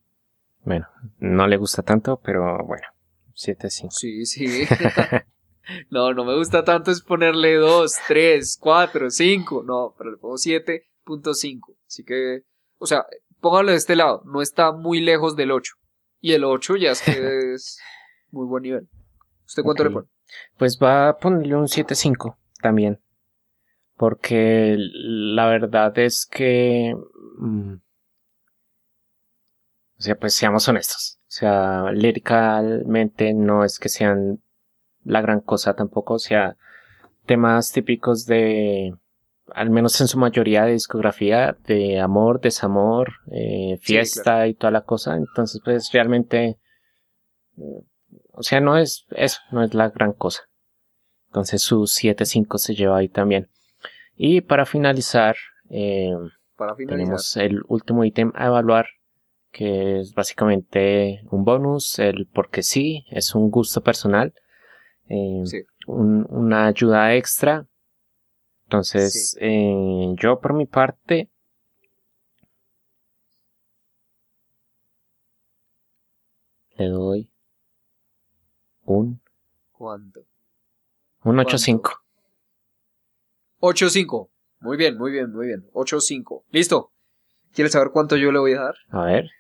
Bueno, 0.65 0.87
no 1.19 1.47
le 1.47 1.57
gusta 1.57 1.83
tanto, 1.83 2.21
pero 2.23 2.59
bueno, 2.67 2.87
7-5. 3.35 3.91
Sí, 3.91 4.27
sí. 4.27 4.47
no, 5.91 6.13
no 6.13 6.25
me 6.25 6.37
gusta 6.37 6.65
tanto 6.65 6.91
es 6.91 7.03
ponerle 7.03 7.55
2, 7.57 7.95
3, 8.09 8.59
4, 8.61 9.11
5. 9.11 9.63
No, 9.65 9.95
pero 9.97 10.11
le 10.11 10.17
pongo 10.19 10.37
7.5. 10.37 11.75
Así 11.87 12.05
que, 12.05 12.43
o 12.79 12.87
sea, 12.87 13.07
póngalo 13.41 13.71
de 13.71 13.77
este 13.77 13.97
lado. 13.97 14.23
No 14.27 14.43
está 14.43 14.73
muy 14.73 15.01
lejos 15.01 15.37
del 15.37 15.51
8. 15.53 15.75
Y 16.21 16.33
el 16.33 16.45
8 16.45 16.77
ya 16.77 16.93
es 16.93 17.03
que 17.03 17.11
es 17.55 17.79
muy 18.33 18.47
buen 18.47 18.63
nivel. 18.63 18.89
¿Usted 19.47 19.63
cuánto 19.63 19.85
le 19.85 19.91
pone? 19.91 20.09
Pues 20.57 20.79
va 20.83 21.11
a 21.11 21.17
ponerle 21.17 21.55
un 21.57 21.69
7-5 21.69 22.37
también. 22.61 23.01
Porque 23.97 24.75
la 24.79 25.47
verdad 25.47 25.97
es 25.99 26.27
que... 26.27 26.97
mm, 27.39 27.75
o 29.99 30.03
sea, 30.03 30.17
pues 30.17 30.35
seamos 30.35 30.67
honestos. 30.69 31.21
O 31.21 31.31
sea, 31.35 31.93
líricamente 31.93 33.33
no 33.35 33.65
es 33.65 33.79
que 33.79 33.89
sean 33.89 34.43
la 35.05 35.21
gran 35.21 35.41
cosa 35.41 35.75
tampoco. 35.75 36.15
O 36.15 36.19
sea, 36.19 36.57
temas 37.27 37.71
típicos 37.73 38.27
de... 38.27 38.95
Al 39.55 39.71
menos 39.71 40.01
en 40.01 40.09
su 40.09 40.19
mayoría 40.19 40.65
de 40.65 40.73
discografía, 40.73 41.57
de 41.67 42.01
amor, 42.01 42.41
desamor, 42.41 43.13
eh, 43.31 43.77
Sí, 43.81 43.93
fiesta 43.95 44.47
y 44.47 44.55
toda 44.55 44.71
la 44.71 44.83
cosa. 44.83 45.15
Entonces, 45.17 45.61
pues 45.65 45.91
realmente... 45.93 46.59
O 48.33 48.43
sea, 48.43 48.61
no 48.61 48.77
es 48.79 49.07
eso, 49.11 49.41
no 49.51 49.63
es 49.63 49.75
la 49.75 49.91
gran 49.91 50.13
cosa. 50.13 50.43
Entonces 51.29 51.63
su 51.63 51.87
7-5 51.87 52.59
se 52.59 52.75
lleva 52.75 52.99
ahí 52.99 53.09
también. 53.09 53.49
Y 54.17 54.41
para 54.43 54.67
finalizar, 54.67 55.37
eh, 55.71 56.13
Para 56.57 56.75
finalizar. 56.77 57.07
tenemos 57.07 57.37
el 57.37 57.63
último 57.69 58.05
ítem 58.05 58.33
a 58.35 58.47
evaluar, 58.47 58.87
que 59.51 60.01
es 60.01 60.15
básicamente 60.15 61.23
un 61.31 61.45
bonus, 61.45 61.99
el 61.99 62.27
porque 62.27 62.63
sí, 62.63 63.05
es 63.11 63.35
un 63.35 63.51
gusto 63.51 63.83
personal, 63.83 64.35
eh, 65.09 65.43
Sí. 65.45 65.63
un- 65.87 66.27
una 66.31 66.67
ayuda 66.67 67.15
extra. 67.15 67.67
Entonces, 68.65 69.37
eh, 69.41 70.15
yo 70.17 70.41
por 70.41 70.55
mi 70.55 70.65
parte, 70.67 71.31
le 76.79 76.89
doy 76.89 77.32
un, 78.93 79.21
¿Cuánto? 79.73 80.21
un 81.25 81.35
¿Cuánto? 81.37 81.57
8-5. 81.57 82.01
8.5. 83.61 84.29
Muy 84.61 84.77
bien, 84.77 84.97
muy 84.99 85.11
bien, 85.11 85.33
muy 85.33 85.47
bien. 85.47 85.69
8.5. 85.73 86.45
Listo. 86.51 86.93
¿Quieres 87.53 87.73
saber 87.73 87.91
cuánto 87.93 88.17
yo 88.17 88.33
le 88.33 88.39
voy 88.39 88.53
a 88.55 88.63
dar? 88.63 88.75
A 88.91 89.05
ver. 89.05 89.31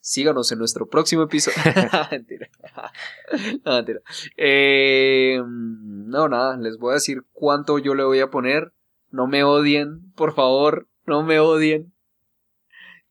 Síganos 0.00 0.50
en 0.52 0.58
nuestro 0.58 0.86
próximo 0.86 1.22
episodio. 1.24 1.58
mentira. 2.10 2.48
no, 3.64 3.74
mentira. 3.74 4.00
Eh, 4.36 5.40
no, 5.46 6.28
nada, 6.28 6.56
les 6.56 6.78
voy 6.78 6.92
a 6.92 6.94
decir 6.94 7.24
cuánto 7.32 7.78
yo 7.78 7.94
le 7.94 8.04
voy 8.04 8.20
a 8.20 8.30
poner. 8.30 8.72
No 9.10 9.26
me 9.26 9.44
odien, 9.44 10.12
por 10.12 10.34
favor, 10.34 10.88
no 11.06 11.22
me 11.22 11.40
odien. 11.40 11.92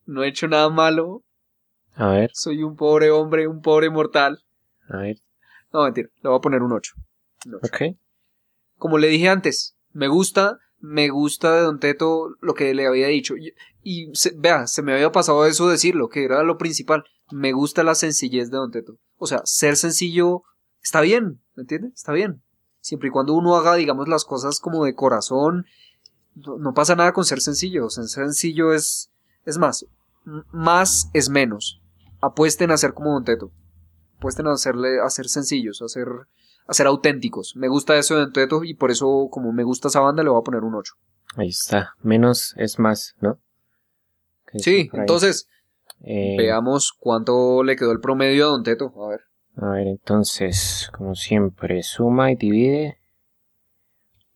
No 0.05 0.23
he 0.23 0.27
hecho 0.27 0.47
nada 0.47 0.69
malo. 0.69 1.23
A 1.95 2.09
ver, 2.09 2.31
Soy 2.33 2.63
un 2.63 2.75
pobre 2.75 3.09
hombre, 3.11 3.47
un 3.47 3.61
pobre 3.61 3.89
mortal. 3.89 4.43
A 4.89 4.97
ver. 4.97 5.17
No, 5.73 5.83
mentira, 5.83 6.09
le 6.21 6.29
voy 6.29 6.37
a 6.37 6.41
poner 6.41 6.61
un 6.61 6.71
8. 6.73 6.93
Ok. 7.63 7.97
Como 8.77 8.97
le 8.97 9.07
dije 9.07 9.29
antes, 9.29 9.75
me 9.91 10.07
gusta 10.07 10.59
me 10.79 11.09
gusta 11.09 11.55
de 11.55 11.61
Don 11.61 11.79
Teto 11.79 12.35
lo 12.39 12.53
que 12.53 12.71
le 12.75 12.85
había 12.85 13.07
dicho. 13.07 13.35
Y, 13.35 13.53
y 13.81 14.13
se- 14.13 14.35
vea, 14.37 14.67
se 14.67 14.83
me 14.83 14.93
había 14.93 15.11
pasado 15.11 15.43
eso 15.47 15.67
decirlo, 15.67 16.07
que 16.07 16.23
era 16.23 16.43
lo 16.43 16.59
principal. 16.59 17.03
Me 17.31 17.51
gusta 17.51 17.83
la 17.83 17.95
sencillez 17.95 18.51
de 18.51 18.57
Don 18.57 18.69
Teto. 18.71 18.93
O 19.17 19.25
sea, 19.25 19.41
ser 19.43 19.75
sencillo 19.75 20.43
está 20.83 21.01
bien, 21.01 21.41
¿me 21.55 21.61
entiendes? 21.63 21.93
Está 21.95 22.13
bien. 22.13 22.43
Siempre 22.79 23.09
y 23.09 23.11
cuando 23.11 23.33
uno 23.33 23.55
haga, 23.55 23.73
digamos, 23.75 24.07
las 24.07 24.23
cosas 24.23 24.59
como 24.59 24.85
de 24.85 24.93
corazón, 24.93 25.65
no, 26.35 26.59
no 26.59 26.73
pasa 26.75 26.95
nada 26.95 27.11
con 27.11 27.25
ser 27.25 27.41
sencillo. 27.41 27.87
O 27.87 27.89
sea, 27.89 28.03
ser 28.03 28.25
sencillo 28.25 28.71
es, 28.71 29.11
es 29.45 29.57
más. 29.57 29.83
Más 30.51 31.09
es 31.13 31.27
menos. 31.29 31.81
Apuesten 32.21 32.69
a 32.69 32.77
ser 32.77 32.93
como 32.93 33.13
Don 33.13 33.23
Teto. 33.23 33.51
Apuesten 34.17 34.47
a, 34.47 34.53
hacerle, 34.53 34.99
a 34.99 35.09
ser 35.09 35.27
sencillos, 35.29 35.81
a 35.81 35.87
ser, 35.87 36.07
a 36.65 36.73
ser 36.73 36.87
auténticos. 36.87 37.55
Me 37.55 37.67
gusta 37.67 37.97
eso 37.97 38.15
de 38.15 38.21
Don 38.21 38.33
Teto 38.33 38.63
y 38.63 38.73
por 38.73 38.91
eso, 38.91 39.27
como 39.31 39.51
me 39.53 39.63
gusta 39.63 39.87
esa 39.89 39.99
banda, 39.99 40.23
le 40.23 40.29
voy 40.29 40.39
a 40.39 40.43
poner 40.43 40.63
un 40.63 40.75
8. 40.75 40.93
Ahí 41.35 41.49
está. 41.49 41.93
Menos 42.01 42.53
es 42.57 42.79
más, 42.79 43.15
¿no? 43.21 43.39
Que 44.51 44.59
Sí, 44.59 44.89
entonces, 44.93 45.47
Eh, 46.01 46.35
veamos 46.37 46.93
cuánto 46.97 47.63
le 47.63 47.75
quedó 47.75 47.91
el 47.91 47.99
promedio 47.99 48.45
a 48.45 48.49
Don 48.49 48.63
Teto. 48.63 48.93
A 49.03 49.09
ver. 49.09 49.21
A 49.55 49.71
ver, 49.71 49.87
entonces, 49.87 50.89
como 50.95 51.15
siempre, 51.15 51.81
suma 51.81 52.31
y 52.31 52.35
divide. 52.35 52.99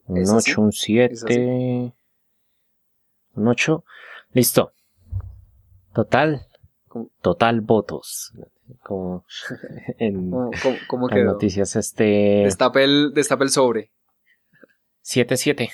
Un 0.07 0.17
Es 0.17 0.31
así, 0.31 0.51
8, 0.51 0.61
un 0.61 0.69
es 0.69 0.79
7. 0.79 1.93
Un 3.35 3.47
8. 3.47 3.83
Listo. 4.33 4.73
Total. 5.93 6.47
Total 7.21 7.61
votos. 7.61 8.33
Como 8.83 9.25
en 9.99 10.29
¿Cómo, 10.31 10.51
cómo- 10.61 10.77
cómo 10.87 11.07
las 11.07 11.15
quedó? 11.15 11.31
noticias, 11.33 11.75
este. 11.75 12.03
Destape 12.45 12.83
el, 12.83 13.11
destape 13.13 13.43
el 13.43 13.49
sobre. 13.49 13.91
7-7. 15.03 15.69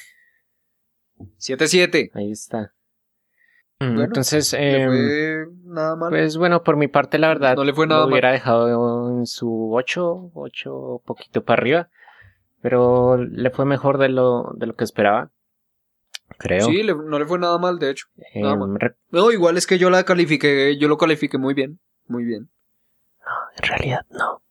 7-7. 1.39 2.11
Ahí 2.13 2.31
está. 2.31 2.73
Bueno, 3.79 4.05
Entonces, 4.05 4.53
em, 4.57 4.87
fue 4.89 5.45
nada 5.65 5.95
mal. 5.95 6.09
Pues 6.09 6.37
bueno, 6.37 6.63
por 6.63 6.77
mi 6.77 6.87
parte, 6.87 7.19
la 7.19 7.27
verdad, 7.27 7.55
No 7.55 7.63
le 7.63 7.73
fue 7.73 7.85
nada 7.85 8.01
lo 8.01 8.05
mal. 8.07 8.13
hubiera 8.13 8.31
dejado 8.31 9.09
en 9.19 9.25
su 9.27 9.69
8, 9.73 10.31
8 10.33 11.01
poquito 11.05 11.43
para 11.43 11.61
arriba, 11.61 11.89
pero 12.61 13.17
le 13.17 13.49
fue 13.51 13.65
mejor 13.65 13.99
de 13.99 14.09
lo, 14.09 14.51
de 14.55 14.65
lo 14.65 14.75
que 14.75 14.83
esperaba, 14.83 15.29
creo. 16.39 16.65
sí, 16.65 16.81
le- 16.81 16.95
no 16.95 17.19
le 17.19 17.25
fue 17.27 17.37
nada 17.37 17.59
mal, 17.59 17.77
de 17.77 17.91
hecho. 17.91 18.07
nada 18.33 18.53
Em, 18.53 18.59
mal. 18.59 18.95
No, 19.11 19.31
igual 19.31 19.57
es 19.57 19.67
que 19.67 19.77
yo 19.77 19.91
la 19.91 20.03
califiqué, 20.05 20.75
yo 20.79 20.87
lo 20.87 20.97
califiqué 20.97 21.37
muy 21.37 21.53
bien. 21.53 21.79
Muy 22.07 22.23
bien. 22.23 22.49
En 23.58 23.68
realidad 23.68 24.05
no. 24.10 24.43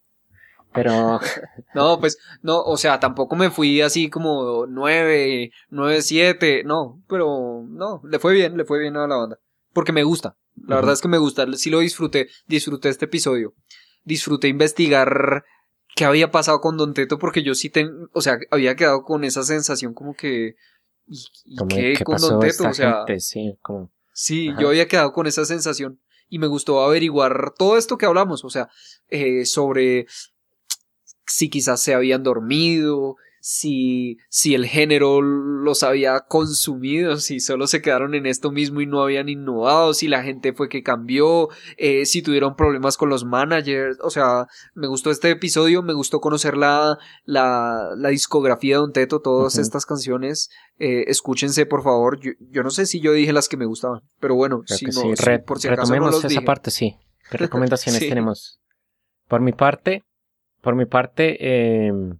Pero 0.72 1.20
No, 1.74 1.98
pues, 2.00 2.18
no, 2.42 2.62
o 2.62 2.76
sea, 2.76 3.00
tampoco 3.00 3.36
me 3.36 3.50
fui 3.50 3.80
así 3.80 4.10
como 4.10 4.66
9, 4.66 5.50
9, 5.70 6.02
7, 6.02 6.62
no, 6.64 7.02
pero 7.08 7.64
no, 7.68 8.02
le 8.04 8.18
fue 8.18 8.34
bien, 8.34 8.56
le 8.56 8.64
fue 8.64 8.78
bien 8.80 8.96
a 8.96 9.06
la 9.06 9.16
banda. 9.16 9.38
Porque 9.72 9.92
me 9.92 10.04
gusta, 10.04 10.36
la 10.54 10.76
verdad 10.76 10.94
es 10.94 11.02
que 11.02 11.08
me 11.08 11.18
gusta, 11.18 11.46
sí 11.54 11.70
lo 11.70 11.80
disfruté, 11.80 12.28
disfruté 12.46 12.88
este 12.88 13.04
episodio. 13.06 13.54
Disfruté 14.04 14.48
investigar 14.48 15.44
qué 15.94 16.04
había 16.04 16.30
pasado 16.30 16.60
con 16.60 16.76
Don 16.76 16.94
Teto 16.94 17.18
porque 17.18 17.42
yo 17.42 17.54
sí, 17.54 17.70
ten, 17.70 17.90
o 18.12 18.20
sea, 18.20 18.38
había 18.50 18.76
quedado 18.76 19.02
con 19.02 19.24
esa 19.24 19.42
sensación 19.42 19.94
como 19.94 20.14
que... 20.14 20.54
¿Y, 21.08 21.24
y 21.44 21.56
como 21.56 21.68
qué 21.68 21.98
con 22.04 22.14
pasó 22.14 22.30
Don 22.30 22.40
Teto? 22.40 22.52
esta 22.52 22.70
O 22.70 22.74
sea, 22.74 22.96
gente, 22.98 23.20
sí, 23.20 23.58
como 23.62 23.90
Sí, 24.18 24.50
yo 24.58 24.68
había 24.68 24.88
quedado 24.88 25.12
con 25.12 25.26
esa 25.26 25.44
sensación 25.44 26.00
y 26.28 26.38
me 26.38 26.46
gustó 26.46 26.80
averiguar 26.82 27.52
todo 27.56 27.76
esto 27.76 27.98
que 27.98 28.06
hablamos, 28.06 28.44
o 28.44 28.50
sea, 28.50 28.68
eh, 29.08 29.44
sobre 29.46 30.06
si 31.26 31.50
quizás 31.50 31.80
se 31.80 31.94
habían 31.94 32.22
dormido, 32.22 33.16
si, 33.48 34.16
si 34.28 34.56
el 34.56 34.66
género 34.66 35.22
los 35.22 35.84
había 35.84 36.18
consumido, 36.22 37.18
si 37.18 37.38
solo 37.38 37.68
se 37.68 37.80
quedaron 37.80 38.16
en 38.16 38.26
esto 38.26 38.50
mismo 38.50 38.80
y 38.80 38.86
no 38.86 39.00
habían 39.00 39.28
innovado, 39.28 39.94
si 39.94 40.08
la 40.08 40.24
gente 40.24 40.52
fue 40.52 40.68
que 40.68 40.82
cambió, 40.82 41.48
eh, 41.76 42.06
si 42.06 42.22
tuvieron 42.22 42.56
problemas 42.56 42.96
con 42.96 43.08
los 43.08 43.24
managers, 43.24 43.98
o 44.02 44.10
sea, 44.10 44.46
me 44.74 44.88
gustó 44.88 45.12
este 45.12 45.30
episodio, 45.30 45.84
me 45.84 45.92
gustó 45.92 46.18
conocer 46.18 46.56
la, 46.56 46.98
la, 47.24 47.90
la 47.96 48.08
discografía 48.08 48.74
de 48.74 48.80
Don 48.80 48.92
Teto, 48.92 49.20
todas 49.20 49.58
estas 49.58 49.86
canciones, 49.86 50.48
eh, 50.80 51.04
escúchense 51.06 51.66
por 51.66 51.84
favor, 51.84 52.18
yo, 52.20 52.32
yo 52.50 52.64
no 52.64 52.70
sé 52.70 52.84
si 52.84 53.00
yo 53.00 53.12
dije 53.12 53.32
las 53.32 53.48
que 53.48 53.56
me 53.56 53.66
gustaban, 53.66 54.00
pero 54.18 54.34
bueno, 54.34 54.62
si 54.66 54.86
no, 54.86 54.92
sí. 54.92 55.00
si 55.16 55.24
Re- 55.24 55.38
por 55.38 55.60
si 55.60 55.68
acaso 55.68 55.94
no 55.94 56.06
los 56.06 56.18
esa 56.18 56.26
dije. 56.28 56.42
parte, 56.42 56.72
sí. 56.72 56.96
¿Qué 57.30 57.38
recomendaciones 57.38 58.02
Sí. 58.02 58.08
tenemos? 58.08 58.58
Por 59.28 59.40
mi 59.40 59.52
parte, 59.52 60.02
por 60.62 60.74
mi 60.74 60.86
parte, 60.86 61.86
em, 61.86 62.18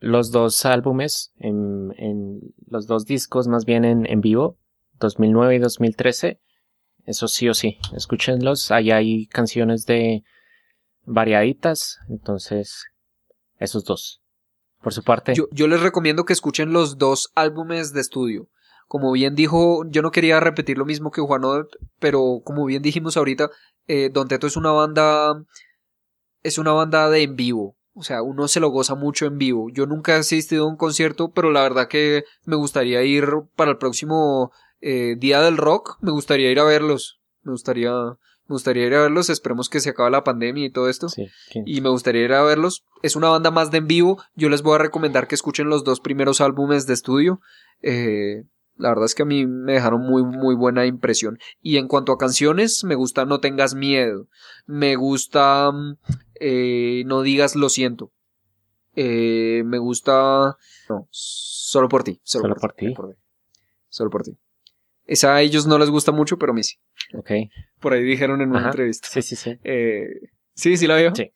los 0.00 0.32
dos 0.32 0.64
álbumes, 0.64 1.32
en, 1.38 1.94
en 1.96 2.40
los 2.66 2.86
dos 2.86 3.04
discos 3.04 3.46
más 3.46 3.64
bien 3.64 3.84
en, 3.84 4.06
en 4.06 4.20
vivo, 4.20 4.58
2009 4.98 5.56
y 5.56 5.58
2013, 5.58 6.40
eso 7.04 7.28
sí 7.28 7.48
o 7.48 7.54
sí, 7.54 7.78
escúchenlos, 7.94 8.70
ahí 8.70 8.90
hay 8.90 9.26
canciones 9.26 9.84
de 9.84 10.22
variaditas, 11.04 11.98
entonces, 12.08 12.86
esos 13.58 13.84
dos. 13.84 14.22
Por 14.82 14.94
su 14.94 15.02
parte, 15.02 15.34
Yo, 15.34 15.46
yo 15.52 15.68
les 15.68 15.80
recomiendo 15.80 16.24
que 16.24 16.32
escuchen 16.32 16.72
los 16.72 16.96
dos 16.96 17.30
álbumes 17.34 17.92
de 17.92 18.00
estudio. 18.00 18.48
Como 18.88 19.12
bien 19.12 19.34
dijo, 19.34 19.84
yo 19.88 20.00
no 20.02 20.10
quería 20.10 20.40
repetir 20.40 20.78
lo 20.78 20.86
mismo 20.86 21.10
que 21.10 21.20
Juan 21.20 21.42
pero 21.98 22.40
como 22.42 22.64
bien 22.64 22.82
dijimos 22.82 23.16
ahorita, 23.16 23.50
eh, 23.86 24.08
Don 24.10 24.26
Teto 24.26 24.46
es 24.46 24.56
una 24.56 24.72
banda, 24.72 25.44
es 26.42 26.58
una 26.58 26.72
banda 26.72 27.10
de 27.10 27.22
en 27.22 27.36
vivo. 27.36 27.76
O 27.92 28.02
sea, 28.02 28.22
uno 28.22 28.48
se 28.48 28.60
lo 28.60 28.68
goza 28.68 28.94
mucho 28.94 29.26
en 29.26 29.38
vivo. 29.38 29.68
Yo 29.72 29.86
nunca 29.86 30.16
he 30.16 30.20
asistido 30.20 30.64
a 30.64 30.68
un 30.68 30.76
concierto, 30.76 31.32
pero 31.32 31.50
la 31.50 31.62
verdad 31.62 31.88
que 31.88 32.24
me 32.44 32.56
gustaría 32.56 33.02
ir 33.02 33.26
para 33.56 33.72
el 33.72 33.78
próximo 33.78 34.52
eh, 34.80 35.16
Día 35.18 35.40
del 35.40 35.56
Rock. 35.56 35.98
Me 36.00 36.12
gustaría 36.12 36.50
ir 36.50 36.60
a 36.60 36.64
verlos. 36.64 37.20
Me 37.42 37.52
gustaría, 37.52 37.90
me 37.90 38.54
gustaría 38.54 38.86
ir 38.86 38.94
a 38.94 39.02
verlos. 39.02 39.28
Esperemos 39.28 39.68
que 39.68 39.80
se 39.80 39.90
acabe 39.90 40.10
la 40.10 40.24
pandemia 40.24 40.66
y 40.66 40.70
todo 40.70 40.88
esto 40.88 41.08
sí, 41.08 41.26
y 41.66 41.80
me 41.80 41.88
gustaría 41.88 42.24
ir 42.24 42.32
a 42.32 42.42
verlos. 42.42 42.84
Es 43.02 43.16
una 43.16 43.28
banda 43.28 43.50
más 43.50 43.70
de 43.70 43.78
en 43.78 43.86
vivo. 43.88 44.22
Yo 44.34 44.48
les 44.48 44.62
voy 44.62 44.76
a 44.76 44.78
recomendar 44.78 45.26
que 45.26 45.34
escuchen 45.34 45.68
los 45.68 45.84
dos 45.84 46.00
primeros 46.00 46.40
álbumes 46.40 46.86
de 46.86 46.94
estudio. 46.94 47.40
Eh, 47.82 48.44
la 48.76 48.88
verdad 48.88 49.04
es 49.04 49.14
que 49.14 49.22
a 49.22 49.26
mí 49.26 49.46
me 49.46 49.74
dejaron 49.74 50.00
muy, 50.02 50.22
muy 50.22 50.54
buena 50.54 50.86
impresión. 50.86 51.38
Y 51.60 51.76
en 51.76 51.86
cuanto 51.86 52.12
a 52.12 52.18
canciones, 52.18 52.82
me 52.84 52.94
gusta 52.94 53.26
No 53.26 53.40
tengas 53.40 53.74
miedo. 53.74 54.26
Me 54.66 54.96
gusta 54.96 55.70
mm, 55.70 55.96
eh, 56.40 57.04
No 57.06 57.22
digas 57.22 57.54
lo 57.54 57.68
siento. 57.68 58.12
Eh, 58.96 59.62
me 59.64 59.78
gusta... 59.78 60.56
No, 60.88 61.06
solo 61.10 61.88
por 61.88 62.02
ti. 62.02 62.20
Solo, 62.24 62.42
Solo 62.42 62.54
por, 62.56 62.60
por 62.60 62.74
ti. 62.74 63.20
Solo 63.88 64.10
por 64.10 64.22
ti. 64.24 64.36
Esa 65.06 65.34
a 65.34 65.42
ellos 65.42 65.66
no 65.66 65.78
les 65.78 65.90
gusta 65.90 66.12
mucho, 66.12 66.38
pero 66.38 66.52
a 66.52 66.54
mí 66.54 66.62
sí. 66.62 66.76
ok. 67.14 67.30
Por 67.80 67.92
ahí 67.92 68.02
dijeron 68.02 68.40
en 68.40 68.50
una 68.50 68.60
Ajá. 68.60 68.68
entrevista. 68.68 69.08
Sí, 69.10 69.22
sí, 69.22 69.36
sí. 69.36 69.58
Eh, 69.64 70.06
sí, 70.54 70.76
sí 70.76 70.86
la 70.86 70.96
veo. 70.96 71.14
Sí. 71.14 71.32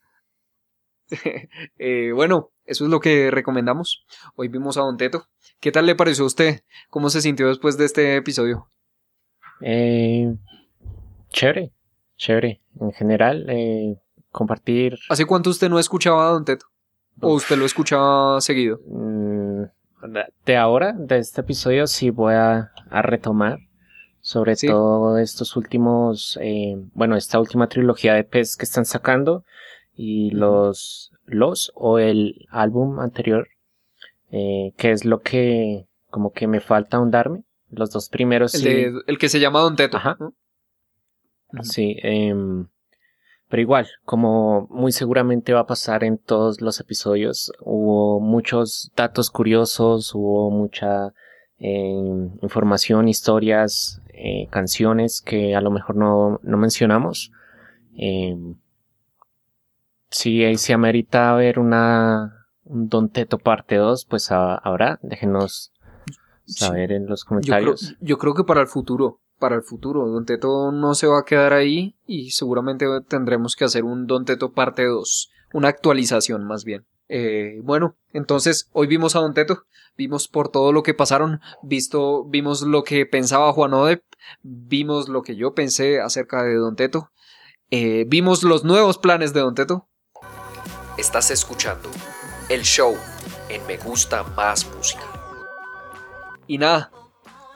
Eh, 1.78 2.12
bueno, 2.12 2.50
eso 2.64 2.84
es 2.84 2.90
lo 2.90 2.98
que 2.98 3.30
recomendamos. 3.30 4.06
Hoy 4.36 4.48
vimos 4.48 4.76
a 4.78 4.80
Don 4.80 4.96
Teto. 4.96 5.26
¿Qué 5.60 5.70
tal 5.70 5.86
le 5.86 5.94
pareció 5.94 6.24
a 6.24 6.28
usted? 6.28 6.60
¿Cómo 6.88 7.10
se 7.10 7.20
sintió 7.20 7.48
después 7.48 7.76
de 7.76 7.84
este 7.84 8.16
episodio? 8.16 8.68
Eh, 9.60 10.34
chévere, 11.28 11.72
chévere. 12.16 12.62
En 12.80 12.92
general, 12.92 13.46
eh, 13.50 14.00
compartir 14.34 14.98
¿Hace 15.08 15.24
cuánto 15.24 15.48
usted 15.50 15.68
no 15.70 15.78
escuchaba 15.78 16.28
a 16.28 16.32
Don 16.32 16.44
Teto? 16.44 16.66
¿O 17.20 17.32
usted 17.34 17.56
lo 17.56 17.64
escuchaba 17.64 18.40
seguido? 18.40 18.80
mm, 18.86 19.62
de 20.44 20.56
ahora, 20.56 20.92
de 20.92 21.16
este 21.18 21.40
episodio, 21.40 21.86
sí 21.86 22.10
voy 22.10 22.34
a, 22.34 22.72
a 22.90 23.02
retomar 23.02 23.58
sobre 24.20 24.56
Sí. 24.56 24.66
todo 24.66 25.16
estos 25.18 25.56
últimos, 25.56 26.38
eh, 26.42 26.76
bueno, 26.94 27.16
esta 27.16 27.38
última 27.38 27.68
trilogía 27.68 28.12
de 28.14 28.24
PES 28.24 28.56
que 28.56 28.64
están 28.64 28.84
sacando 28.84 29.44
y 29.94 30.30
los, 30.32 31.12
los 31.24 31.70
o 31.74 31.98
el 31.98 32.46
álbum 32.50 33.00
anterior, 33.00 33.48
eh, 34.30 34.72
que 34.76 34.90
es 34.90 35.04
lo 35.04 35.20
que 35.22 35.86
como 36.10 36.32
que 36.32 36.46
me 36.48 36.60
falta 36.60 36.96
ahondarme. 36.98 37.44
Los 37.70 37.90
dos 37.90 38.08
primeros 38.08 38.54
El, 38.54 38.60
sí. 38.60 38.68
de, 38.68 38.92
el 39.06 39.18
que 39.18 39.28
se 39.28 39.40
llama 39.40 39.60
Don 39.60 39.74
Teto. 39.76 39.96
Ajá. 39.96 40.16
Sí, 41.62 41.96
em, 42.02 42.66
pero 43.54 43.62
igual, 43.62 43.86
como 44.04 44.66
muy 44.68 44.90
seguramente 44.90 45.52
va 45.52 45.60
a 45.60 45.66
pasar 45.68 46.02
en 46.02 46.18
todos 46.18 46.60
los 46.60 46.80
episodios, 46.80 47.52
hubo 47.60 48.18
muchos 48.18 48.90
datos 48.96 49.30
curiosos, 49.30 50.12
hubo 50.12 50.50
mucha 50.50 51.14
em, 51.58 52.32
información, 52.42 53.06
historias, 53.06 54.02
eh, 54.08 54.48
canciones 54.50 55.22
que 55.24 55.54
a 55.54 55.60
lo 55.60 55.70
mejor 55.70 55.94
no, 55.94 56.40
no 56.42 56.56
mencionamos. 56.56 57.30
Em, 57.94 58.56
si 60.10 60.42
ahí 60.42 60.56
se 60.56 60.72
amerita 60.72 61.32
ver 61.36 61.60
una 61.60 62.48
un 62.64 62.88
Don 62.88 63.08
Teto 63.08 63.38
parte 63.38 63.76
2, 63.76 64.04
pues 64.06 64.32
ha- 64.32 64.56
habrá, 64.56 64.98
déjenos 65.02 65.72
saber 66.44 66.90
en 66.90 67.06
los 67.06 67.20
Yo 67.22 67.26
creo, 67.28 67.28
comentarios. 67.28 67.94
yo 68.00 68.18
creo 68.18 68.34
que 68.34 68.42
para 68.42 68.62
el 68.62 68.66
futuro, 68.66 69.20
para 69.44 69.56
el 69.56 69.62
futuro, 69.62 70.08
Don 70.08 70.24
Teto 70.24 70.72
no 70.72 70.94
se 70.94 71.06
va 71.06 71.18
a 71.18 71.24
quedar 71.26 71.52
ahí 71.52 71.98
y 72.06 72.30
seguramente 72.30 72.86
tendremos 73.06 73.56
que 73.56 73.66
hacer 73.66 73.84
un 73.84 74.06
Don 74.06 74.24
Teto 74.24 74.54
parte 74.54 74.86
2, 74.86 75.30
una 75.52 75.68
actualización 75.68 76.46
más 76.46 76.64
bien. 76.64 76.86
Eh, 77.10 77.60
bueno, 77.62 77.94
entonces 78.14 78.70
hoy 78.72 78.86
vimos 78.86 79.16
a 79.16 79.20
Don 79.20 79.34
Teto, 79.34 79.66
vimos 79.98 80.28
por 80.28 80.48
todo 80.48 80.72
lo 80.72 80.82
que 80.82 80.94
pasaron, 80.94 81.42
visto, 81.62 82.24
vimos 82.24 82.62
lo 82.62 82.84
que 82.84 83.04
pensaba 83.04 83.52
Juan 83.52 83.74
Odep, 83.74 84.02
vimos 84.40 85.10
lo 85.10 85.20
que 85.20 85.36
yo 85.36 85.52
pensé 85.52 86.00
acerca 86.00 86.42
de 86.42 86.54
Don 86.54 86.74
Teto, 86.74 87.10
eh, 87.70 88.06
vimos 88.08 88.44
los 88.44 88.64
nuevos 88.64 88.96
planes 88.96 89.34
de 89.34 89.40
Don 89.40 89.54
Teto. 89.54 89.90
Estás 90.96 91.30
escuchando 91.30 91.90
el 92.48 92.62
show 92.62 92.96
en 93.50 93.66
Me 93.66 93.76
Gusta 93.76 94.22
Más 94.22 94.66
Música. 94.74 95.04
Y 96.46 96.56
nada, 96.56 96.90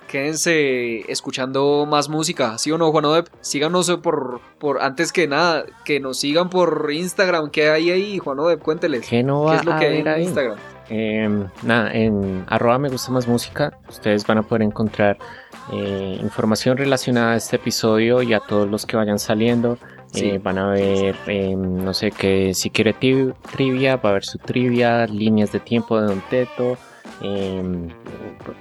quédense 0.09 1.01
escuchando 1.11 1.87
más 1.89 2.09
música, 2.09 2.59
¿sí 2.59 2.73
o 2.73 2.79
no, 2.79 2.91
Juan 2.91 3.05
Odep? 3.05 3.29
Síganos 3.41 3.91
por, 4.03 4.41
por, 4.59 4.81
antes 4.83 5.13
que 5.13 5.29
nada, 5.29 5.65
que 5.85 6.01
nos 6.01 6.19
sigan 6.19 6.51
por 6.51 6.91
Instagram, 6.93 7.51
¿qué 7.51 7.71
hay 7.71 7.91
ahí, 7.91 8.19
Juan 8.19 8.41
Odep? 8.41 8.61
Cuénteles. 8.61 9.07
¿Qué 9.09 9.23
no 9.23 9.47
¿Qué 9.51 9.57
es 9.57 9.65
lo 9.65 9.73
a 9.75 9.79
que 9.79 9.87
hay 9.87 9.99
en 9.99 10.09
ahí? 10.09 10.23
Instagram? 10.25 10.59
Eh, 10.91 11.29
nada, 11.63 11.93
en 11.93 12.45
arroba 12.49 12.79
me 12.79 12.89
gusta 12.89 13.13
más 13.13 13.29
música, 13.29 13.79
ustedes 13.89 14.27
van 14.27 14.39
a 14.39 14.43
poder 14.43 14.63
encontrar 14.63 15.19
eh, 15.71 16.19
información 16.23 16.79
relacionada 16.79 17.33
a 17.33 17.37
este 17.37 17.57
episodio 17.57 18.23
y 18.23 18.33
a 18.33 18.41
todos 18.41 18.69
los 18.69 18.87
que 18.87 18.97
vayan 18.97 19.19
saliendo. 19.19 19.79
Sí. 20.11 20.31
Eh, 20.31 20.41
van 20.43 20.57
a 20.57 20.71
ver, 20.71 21.15
eh, 21.27 21.55
no 21.55 21.93
sé, 21.93 22.11
que 22.11 22.55
si 22.55 22.71
quiere 22.71 22.95
tri- 22.99 23.35
trivia, 23.53 23.97
va 23.97 24.09
a 24.09 24.13
haber 24.13 24.25
su 24.25 24.39
trivia, 24.39 25.07
líneas 25.07 25.53
de 25.53 25.61
tiempo 25.61 26.01
de 26.01 26.07
Don 26.07 26.23
Teto, 26.31 26.73
eh, 26.73 26.77
un 27.23 27.93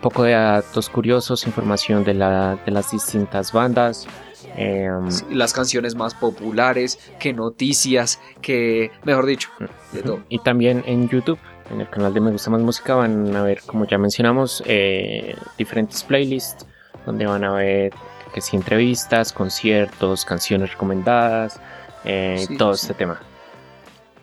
poco 0.01 0.23
de 0.23 0.31
datos 0.33 0.89
curiosos, 0.89 1.45
información 1.45 2.03
de, 2.03 2.13
la, 2.13 2.57
de 2.65 2.71
las 2.71 2.91
distintas 2.91 3.51
bandas. 3.51 4.07
eh, 4.55 4.89
Sí, 5.09 5.25
las 5.31 5.53
canciones 5.53 5.95
más 5.95 6.13
populares, 6.15 6.97
que 7.19 7.33
noticias, 7.33 8.19
que, 8.41 8.91
mejor 9.03 9.25
dicho, 9.25 9.49
de 9.91 10.01
todo. 10.01 10.19
Y 10.29 10.39
también 10.39 10.83
en 10.87 11.07
YouTube, 11.09 11.39
en 11.71 11.81
el 11.81 11.89
canal 11.89 12.13
de 12.13 12.21
Me 12.21 12.31
Gusta 12.31 12.49
Más 12.49 12.61
Música, 12.61 12.95
van 12.95 13.35
a 13.35 13.43
ver, 13.43 13.61
como 13.65 13.85
ya 13.85 13.97
mencionamos, 13.97 14.63
eh, 14.65 15.35
diferentes 15.57 16.03
playlists 16.03 16.65
donde 17.05 17.25
van 17.25 17.43
a 17.43 17.51
ver 17.53 17.93
que 18.33 18.41
si 18.41 18.55
entrevistas, 18.55 19.31
conciertos, 19.31 20.25
canciones 20.25 20.71
recomendadas, 20.73 21.59
eh, 22.03 22.43
Sí, 22.47 22.57
todo 22.57 22.73
sí. 22.75 22.81
este 22.87 22.93
tema. 22.95 23.19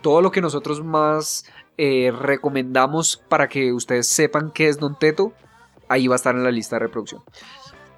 Todo 0.02 0.20
lo 0.20 0.30
que 0.30 0.40
nosotros 0.42 0.82
más 0.84 1.46
eh, 1.76 2.12
recomendamos 2.16 3.22
para 3.28 3.48
que 3.48 3.72
ustedes 3.72 4.08
sepan 4.08 4.50
qué 4.52 4.68
es 4.68 4.78
Don 4.78 4.98
Teto, 4.98 5.32
ahí 5.88 6.06
va 6.06 6.14
a 6.14 6.16
estar 6.16 6.34
en 6.34 6.44
la 6.44 6.50
lista 6.50 6.76
de 6.76 6.80
reproducción. 6.80 7.22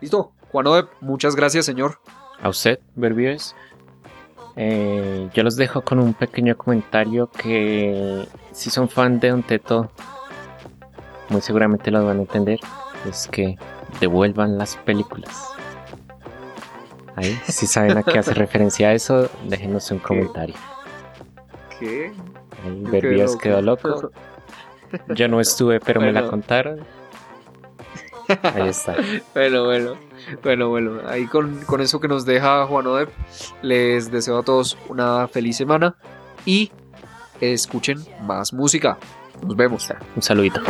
Listo, 0.01 0.33
Juan 0.51 0.66
Odep, 0.66 0.89
muchas 1.01 1.37
gracias, 1.37 1.66
señor. 1.66 1.99
A 2.41 2.49
usted, 2.49 2.81
Verbies. 2.95 3.55
Eh, 4.57 5.29
yo 5.35 5.43
los 5.43 5.57
dejo 5.57 5.83
con 5.83 5.99
un 5.99 6.14
pequeño 6.14 6.57
comentario 6.57 7.31
que 7.31 8.27
si 8.53 8.70
son 8.70 8.89
fan 8.89 9.20
de 9.20 9.31
Don 9.31 9.43
Teto, 9.43 9.91
muy 11.29 11.43
seguramente 11.43 11.91
lo 11.91 12.05
van 12.05 12.18
a 12.18 12.22
entender. 12.22 12.61
Es 13.07 13.29
que 13.29 13.57
devuelvan 14.01 14.57
las 14.59 14.77
películas. 14.77 15.51
Ahí, 17.16 17.39
si 17.49 17.66
saben 17.66 17.97
a 17.99 18.03
qué 18.03 18.18
hace 18.18 18.35
referencia 18.35 18.89
a 18.89 18.93
eso, 18.95 19.29
déjenos 19.45 19.91
un 19.91 19.99
comentario. 19.99 20.55
¿Qué? 21.79 22.12
Berbios 22.64 23.36
quedó 23.36 23.62
loco. 23.62 24.11
Yo 25.09 25.28
no 25.28 25.40
estuve, 25.40 25.80
pero 25.80 26.00
me 26.00 26.12
la 26.12 26.26
contaron. 26.28 26.80
Ahí 28.42 28.68
está. 28.68 28.96
bueno, 29.34 29.64
bueno. 29.64 29.94
Bueno, 30.42 30.68
bueno. 30.68 31.00
Ahí 31.07 31.26
con, 31.26 31.61
con 31.64 31.80
eso 31.80 32.00
que 32.00 32.09
nos 32.09 32.24
deja 32.24 32.66
Juan 32.66 32.86
Odep, 32.86 33.11
les 33.62 34.11
deseo 34.11 34.38
a 34.38 34.42
todos 34.42 34.76
una 34.88 35.28
feliz 35.28 35.57
semana 35.57 35.96
y 36.44 36.70
escuchen 37.40 37.98
más 38.22 38.52
música. 38.52 38.98
Nos 39.42 39.57
vemos. 39.57 39.88
Un 40.14 40.22
saludito. 40.22 40.61